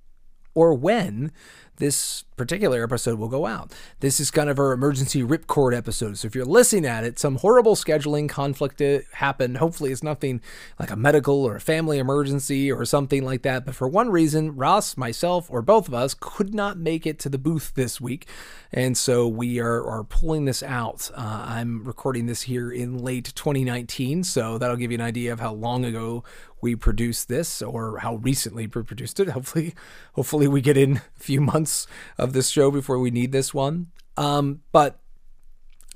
or 0.54 0.74
when 0.74 1.32
this 1.80 2.24
particular 2.40 2.84
episode 2.84 3.20
will 3.20 3.28
go 3.28 3.46
out. 3.46 3.74
This 4.00 4.20
is 4.20 4.32
kind 4.32 4.50
of 4.50 4.60
our 4.60 4.72
emergency 4.72 5.24
ripcord 5.24 5.76
episode. 5.76 6.18
So 6.18 6.26
if 6.26 6.36
you're 6.36 6.46
listening 6.46 6.86
at 6.86 7.04
it, 7.04 7.20
some 7.20 7.36
horrible 7.36 7.76
scheduling 7.76 8.30
conflict 8.30 8.82
happened. 9.14 9.58
Hopefully, 9.58 9.92
it's 9.92 10.02
nothing 10.02 10.40
like 10.80 10.90
a 10.90 10.96
medical 10.96 11.44
or 11.44 11.58
a 11.58 11.62
family 11.62 12.00
emergency 12.00 12.72
or 12.72 12.86
something 12.86 13.26
like 13.26 13.42
that. 13.42 13.66
But 13.66 13.76
for 13.76 13.90
one 13.90 14.10
reason, 14.10 14.56
Ross, 14.56 14.96
myself, 14.96 15.50
or 15.50 15.62
both 15.62 15.90
of 15.90 15.94
us 15.94 16.16
could 16.18 16.54
not 16.54 16.78
make 16.78 17.06
it 17.06 17.20
to 17.20 17.30
the 17.30 17.38
booth 17.38 17.74
this 17.76 18.00
week. 18.00 18.28
And 18.72 18.98
so 18.98 19.28
we 19.28 19.60
are, 19.60 19.84
are 19.84 20.04
pulling 20.04 20.46
this 20.46 20.64
out. 20.64 21.12
Uh, 21.16 21.44
I'm 21.48 21.84
recording 21.84 22.28
this 22.28 22.44
here 22.44 22.72
in 22.72 23.00
late 23.00 23.34
2019. 23.36 24.24
So 24.24 24.58
that'll 24.58 24.78
give 24.78 24.92
you 24.92 24.98
an 24.98 25.04
idea 25.04 25.34
of 25.34 25.40
how 25.40 25.54
long 25.54 25.84
ago 25.84 26.24
we 26.62 26.76
produced 26.76 27.30
this 27.30 27.62
or 27.62 28.00
how 28.00 28.16
recently 28.16 28.68
we 28.68 28.84
produced 28.84 29.20
it. 29.20 29.30
Hopefully, 29.30 29.74
hopefully 30.14 30.48
we 30.48 30.62
get 30.62 30.78
in 30.78 30.98
a 30.98 31.02
few 31.16 31.42
months 31.42 31.69
of 32.18 32.34
this 32.34 32.50
show 32.50 32.72
before 32.72 33.00
we 33.00 33.12
need 33.12 33.32
this 33.32 33.54
one. 33.54 33.88
Um, 34.18 34.62
but 34.72 35.00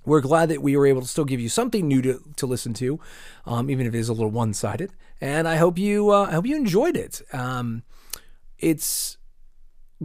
we're 0.05 0.21
glad 0.21 0.49
that 0.49 0.61
we 0.61 0.75
were 0.75 0.85
able 0.85 1.01
to 1.01 1.07
still 1.07 1.25
give 1.25 1.39
you 1.39 1.49
something 1.49 1.87
new 1.87 2.01
to, 2.01 2.21
to 2.35 2.45
listen 2.45 2.73
to, 2.75 2.99
um, 3.45 3.69
even 3.69 3.87
if 3.87 3.93
it 3.93 3.99
is 3.99 4.09
a 4.09 4.13
little 4.13 4.31
one 4.31 4.53
sided. 4.53 4.91
And 5.21 5.47
I 5.47 5.55
hope 5.55 5.77
you 5.77 6.11
uh, 6.11 6.27
I 6.29 6.33
hope 6.33 6.45
you 6.45 6.55
enjoyed 6.55 6.97
it. 6.97 7.21
Um, 7.31 7.83
it's 8.57 9.17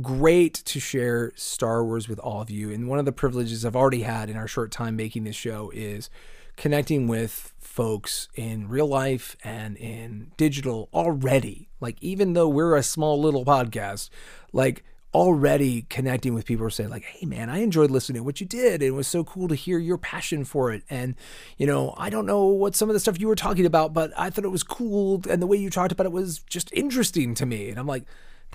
great 0.01 0.55
to 0.55 0.79
share 0.79 1.33
Star 1.35 1.85
Wars 1.85 2.09
with 2.09 2.19
all 2.21 2.41
of 2.41 2.51
you. 2.51 2.71
And 2.71 2.89
one 2.89 2.99
of 2.99 3.05
the 3.05 3.13
privileges 3.13 3.65
I've 3.65 3.77
already 3.77 4.03
had 4.03 4.31
in 4.31 4.37
our 4.37 4.47
short 4.47 4.71
time 4.71 4.97
making 4.97 5.25
this 5.25 5.37
show 5.37 5.71
is 5.75 6.09
connecting 6.57 7.07
with 7.07 7.55
folks 7.59 8.29
in 8.35 8.69
real 8.69 8.87
life 8.87 9.37
and 9.43 9.77
in 9.77 10.33
digital 10.37 10.89
already. 10.93 11.69
Like, 11.81 11.97
even 12.01 12.33
though 12.33 12.49
we're 12.49 12.77
a 12.77 12.83
small 12.83 13.21
little 13.21 13.45
podcast, 13.45 14.11
like, 14.53 14.85
already 15.15 15.83
connecting 15.89 16.35
with 16.35 16.45
people 16.45 16.65
who 16.65 16.71
say 16.71 16.87
like 16.87 17.03
hey 17.03 17.25
man 17.25 17.49
i 17.49 17.59
enjoyed 17.59 17.91
listening 17.91 18.21
to 18.21 18.23
what 18.23 18.41
you 18.43 18.47
did 18.47 18.83
it 18.83 18.91
was 18.91 19.07
so 19.07 19.25
cool 19.25 19.49
to 19.49 19.55
hear 19.55 19.79
your 19.79 19.97
passion 19.97 20.45
for 20.45 20.71
it. 20.71 20.83
And 20.91 21.15
you 21.57 21.67
know 21.67 21.95
i 21.97 22.11
don't 22.11 22.27
know 22.27 22.45
what 22.45 22.75
some 22.75 22.91
of 22.91 22.95
the 22.95 23.01
stuff 23.01 23.19
you 23.19 23.27
were 23.27 23.35
talking 23.35 23.65
about 23.65 23.95
but 23.95 24.13
i 24.19 24.29
thought 24.29 24.45
it 24.45 24.49
was 24.51 24.63
cool 24.63 25.23
and 25.29 25.41
the 25.41 25.47
way 25.47 25.57
you 25.57 25.71
talked 25.71 25.93
about 25.93 26.05
it 26.05 26.13
was 26.13 26.41
just 26.41 26.71
interesting 26.73 27.35
to 27.37 27.47
me. 27.47 27.71
And 27.71 27.79
i'm 27.79 27.87
like 27.87 28.05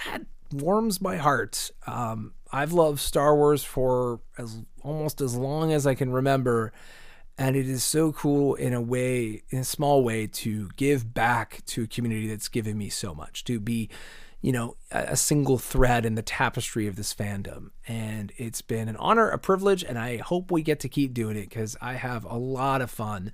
that 0.06 0.22
warms 0.52 1.02
my 1.02 1.18
heart. 1.18 1.72
Um, 1.88 2.34
i've 2.52 2.72
loved 2.72 3.00
star 3.00 3.36
wars 3.36 3.64
for 3.64 4.20
as 4.38 4.62
almost 4.84 5.22
as 5.22 5.36
long 5.36 5.74
as 5.74 5.88
i 5.88 5.96
can 5.96 6.12
remember 6.12 6.72
and 7.38 7.56
it 7.56 7.68
is 7.68 7.84
so 7.84 8.12
cool 8.12 8.54
in 8.56 8.74
a 8.74 8.82
way 8.82 9.42
in 9.50 9.60
a 9.60 9.64
small 9.64 10.04
way 10.04 10.28
to 10.28 10.70
give 10.76 11.14
back 11.14 11.64
to 11.66 11.84
a 11.84 11.88
community 11.88 12.28
that's 12.28 12.48
given 12.48 12.78
me 12.78 12.90
so 12.90 13.16
much 13.16 13.44
to 13.44 13.60
be 13.60 13.90
you 14.44 14.52
know 14.52 14.76
a, 14.92 15.16
single 15.16 15.58
thread 15.58 16.06
in 16.06 16.14
the 16.14 16.22
tapestry 16.22 16.86
of 16.86 16.96
this 16.96 17.16
fandom. 17.16 17.72
And 17.88 18.32
it's 18.38 18.62
been 18.62 18.88
an 18.88 18.98
honor 18.98 19.30
a 19.30 19.40
privilege 19.40 19.84
and 19.84 19.98
i 19.98 20.18
hope 20.18 20.52
we 20.52 20.62
get 20.62 20.80
to 20.82 20.90
keep 20.90 21.14
doing 21.14 21.38
it 21.38 21.50
because 21.50 21.76
i 21.82 21.94
have 21.94 22.26
a 22.26 22.38
lot 22.38 22.82
of 22.82 22.92
fun 22.92 23.32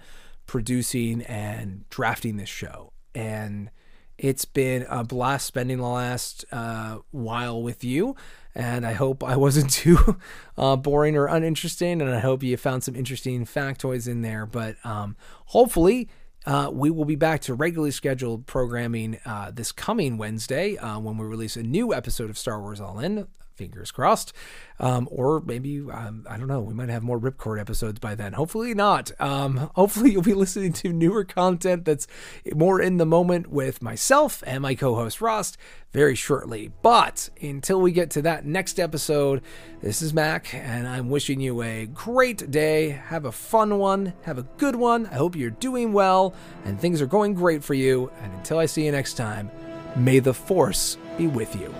producing 0.49 1.21
and 1.23 1.87
drafting 1.91 2.37
this 2.37 2.49
show. 2.49 2.91
And 3.13 3.69
it's 4.17 4.45
been 4.45 4.85
a 4.89 5.03
blast 5.03 5.45
spending 5.45 5.77
the 5.77 5.85
last 5.85 6.43
uh, 6.51 6.97
while 7.11 7.61
with 7.61 7.83
you. 7.83 8.15
And 8.55 8.83
I 8.85 8.93
hope 8.93 9.23
I 9.23 9.37
wasn't 9.37 9.69
too 9.71 10.19
uh, 10.57 10.75
boring 10.75 11.15
or 11.15 11.27
uninteresting, 11.27 12.01
and 12.01 12.09
I 12.09 12.19
hope 12.19 12.41
you 12.41 12.57
found 12.57 12.83
some 12.83 12.95
interesting 12.95 13.45
factoids 13.45 14.07
in 14.07 14.23
there. 14.23 14.47
But 14.47 14.75
um, 14.83 15.15
hopefully, 15.45 16.09
uh, 16.45 16.69
we 16.71 16.89
will 16.89 17.05
be 17.05 17.15
back 17.15 17.41
to 17.41 17.53
regularly 17.53 17.91
scheduled 17.91 18.45
programming 18.47 19.19
uh, 19.25 19.51
this 19.51 19.71
coming 19.71 20.17
Wednesday 20.17 20.77
uh, 20.77 20.99
when 20.99 21.17
we 21.17 21.25
release 21.25 21.57
a 21.57 21.63
new 21.63 21.93
episode 21.93 22.29
of 22.29 22.37
Star 22.37 22.61
Wars 22.61 22.79
All 22.79 22.99
In. 22.99 23.27
Fingers 23.59 23.91
crossed. 23.91 24.31
Um, 24.79 25.09
or 25.11 25.41
maybe, 25.41 25.79
um, 25.91 26.25
I 26.29 26.37
don't 26.37 26.47
know, 26.47 26.61
we 26.61 26.73
might 26.73 26.87
have 26.87 27.03
more 27.03 27.19
Ripcord 27.19 27.59
episodes 27.59 27.99
by 27.99 28.15
then. 28.15 28.31
Hopefully 28.31 28.73
not. 28.73 29.11
Um, 29.19 29.69
hopefully 29.75 30.11
you'll 30.11 30.21
be 30.21 30.33
listening 30.33 30.71
to 30.73 30.93
newer 30.93 31.25
content 31.25 31.83
that's 31.83 32.07
more 32.55 32.81
in 32.81 32.95
the 32.95 33.05
moment 33.05 33.47
with 33.47 33.81
myself 33.81 34.41
and 34.47 34.61
my 34.61 34.75
co 34.75 34.95
host 34.95 35.19
Ross 35.19 35.57
very 35.91 36.15
shortly. 36.15 36.71
But 36.81 37.29
until 37.41 37.81
we 37.81 37.91
get 37.91 38.09
to 38.11 38.21
that 38.21 38.45
next 38.45 38.79
episode, 38.79 39.41
this 39.81 40.01
is 40.01 40.13
Mac, 40.13 40.53
and 40.53 40.87
I'm 40.87 41.09
wishing 41.09 41.41
you 41.41 41.61
a 41.61 41.85
great 41.85 42.49
day. 42.49 42.89
Have 42.91 43.25
a 43.25 43.31
fun 43.33 43.77
one, 43.77 44.13
have 44.21 44.37
a 44.37 44.43
good 44.57 44.77
one. 44.77 45.07
I 45.07 45.15
hope 45.15 45.35
you're 45.35 45.49
doing 45.49 45.91
well 45.91 46.33
and 46.63 46.79
things 46.79 47.01
are 47.01 47.07
going 47.07 47.33
great 47.33 47.63
for 47.63 47.73
you. 47.73 48.09
And 48.21 48.31
until 48.33 48.59
I 48.59 48.65
see 48.65 48.85
you 48.85 48.91
next 48.93 49.15
time, 49.15 49.51
may 49.97 50.19
the 50.19 50.33
Force 50.33 50.97
be 51.17 51.27
with 51.27 51.53
you. 51.55 51.73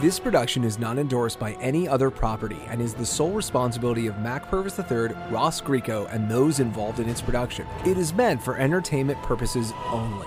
This 0.00 0.18
production 0.18 0.64
is 0.64 0.78
not 0.78 0.98
endorsed 0.98 1.38
by 1.38 1.52
any 1.54 1.88
other 1.88 2.10
property 2.10 2.60
and 2.68 2.80
is 2.80 2.94
the 2.94 3.06
sole 3.06 3.30
responsibility 3.30 4.06
of 4.06 4.18
Mac 4.18 4.48
Purvis 4.50 4.78
III, 4.78 5.14
Ross 5.30 5.60
Greco, 5.60 6.06
and 6.06 6.30
those 6.30 6.60
involved 6.60 6.98
in 6.98 7.08
its 7.08 7.22
production. 7.22 7.66
It 7.86 7.96
is 7.96 8.12
meant 8.12 8.42
for 8.42 8.58
entertainment 8.58 9.22
purposes 9.22 9.72
only. 9.90 10.26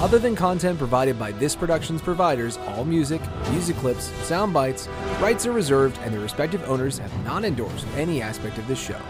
Other 0.00 0.18
than 0.18 0.36
content 0.36 0.78
provided 0.78 1.18
by 1.18 1.32
this 1.32 1.56
production's 1.56 2.02
providers, 2.02 2.58
all 2.68 2.84
music, 2.84 3.22
music 3.50 3.76
clips, 3.76 4.10
sound 4.26 4.52
bites, 4.52 4.88
rights 5.20 5.46
are 5.46 5.52
reserved, 5.52 5.98
and 6.02 6.12
their 6.12 6.20
respective 6.20 6.62
owners 6.68 6.98
have 6.98 7.24
not 7.24 7.44
endorsed 7.44 7.86
any 7.96 8.20
aspect 8.20 8.58
of 8.58 8.66
this 8.66 8.78
show. 8.78 9.00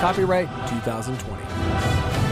Copyright 0.00 0.48
2020. 0.68 2.25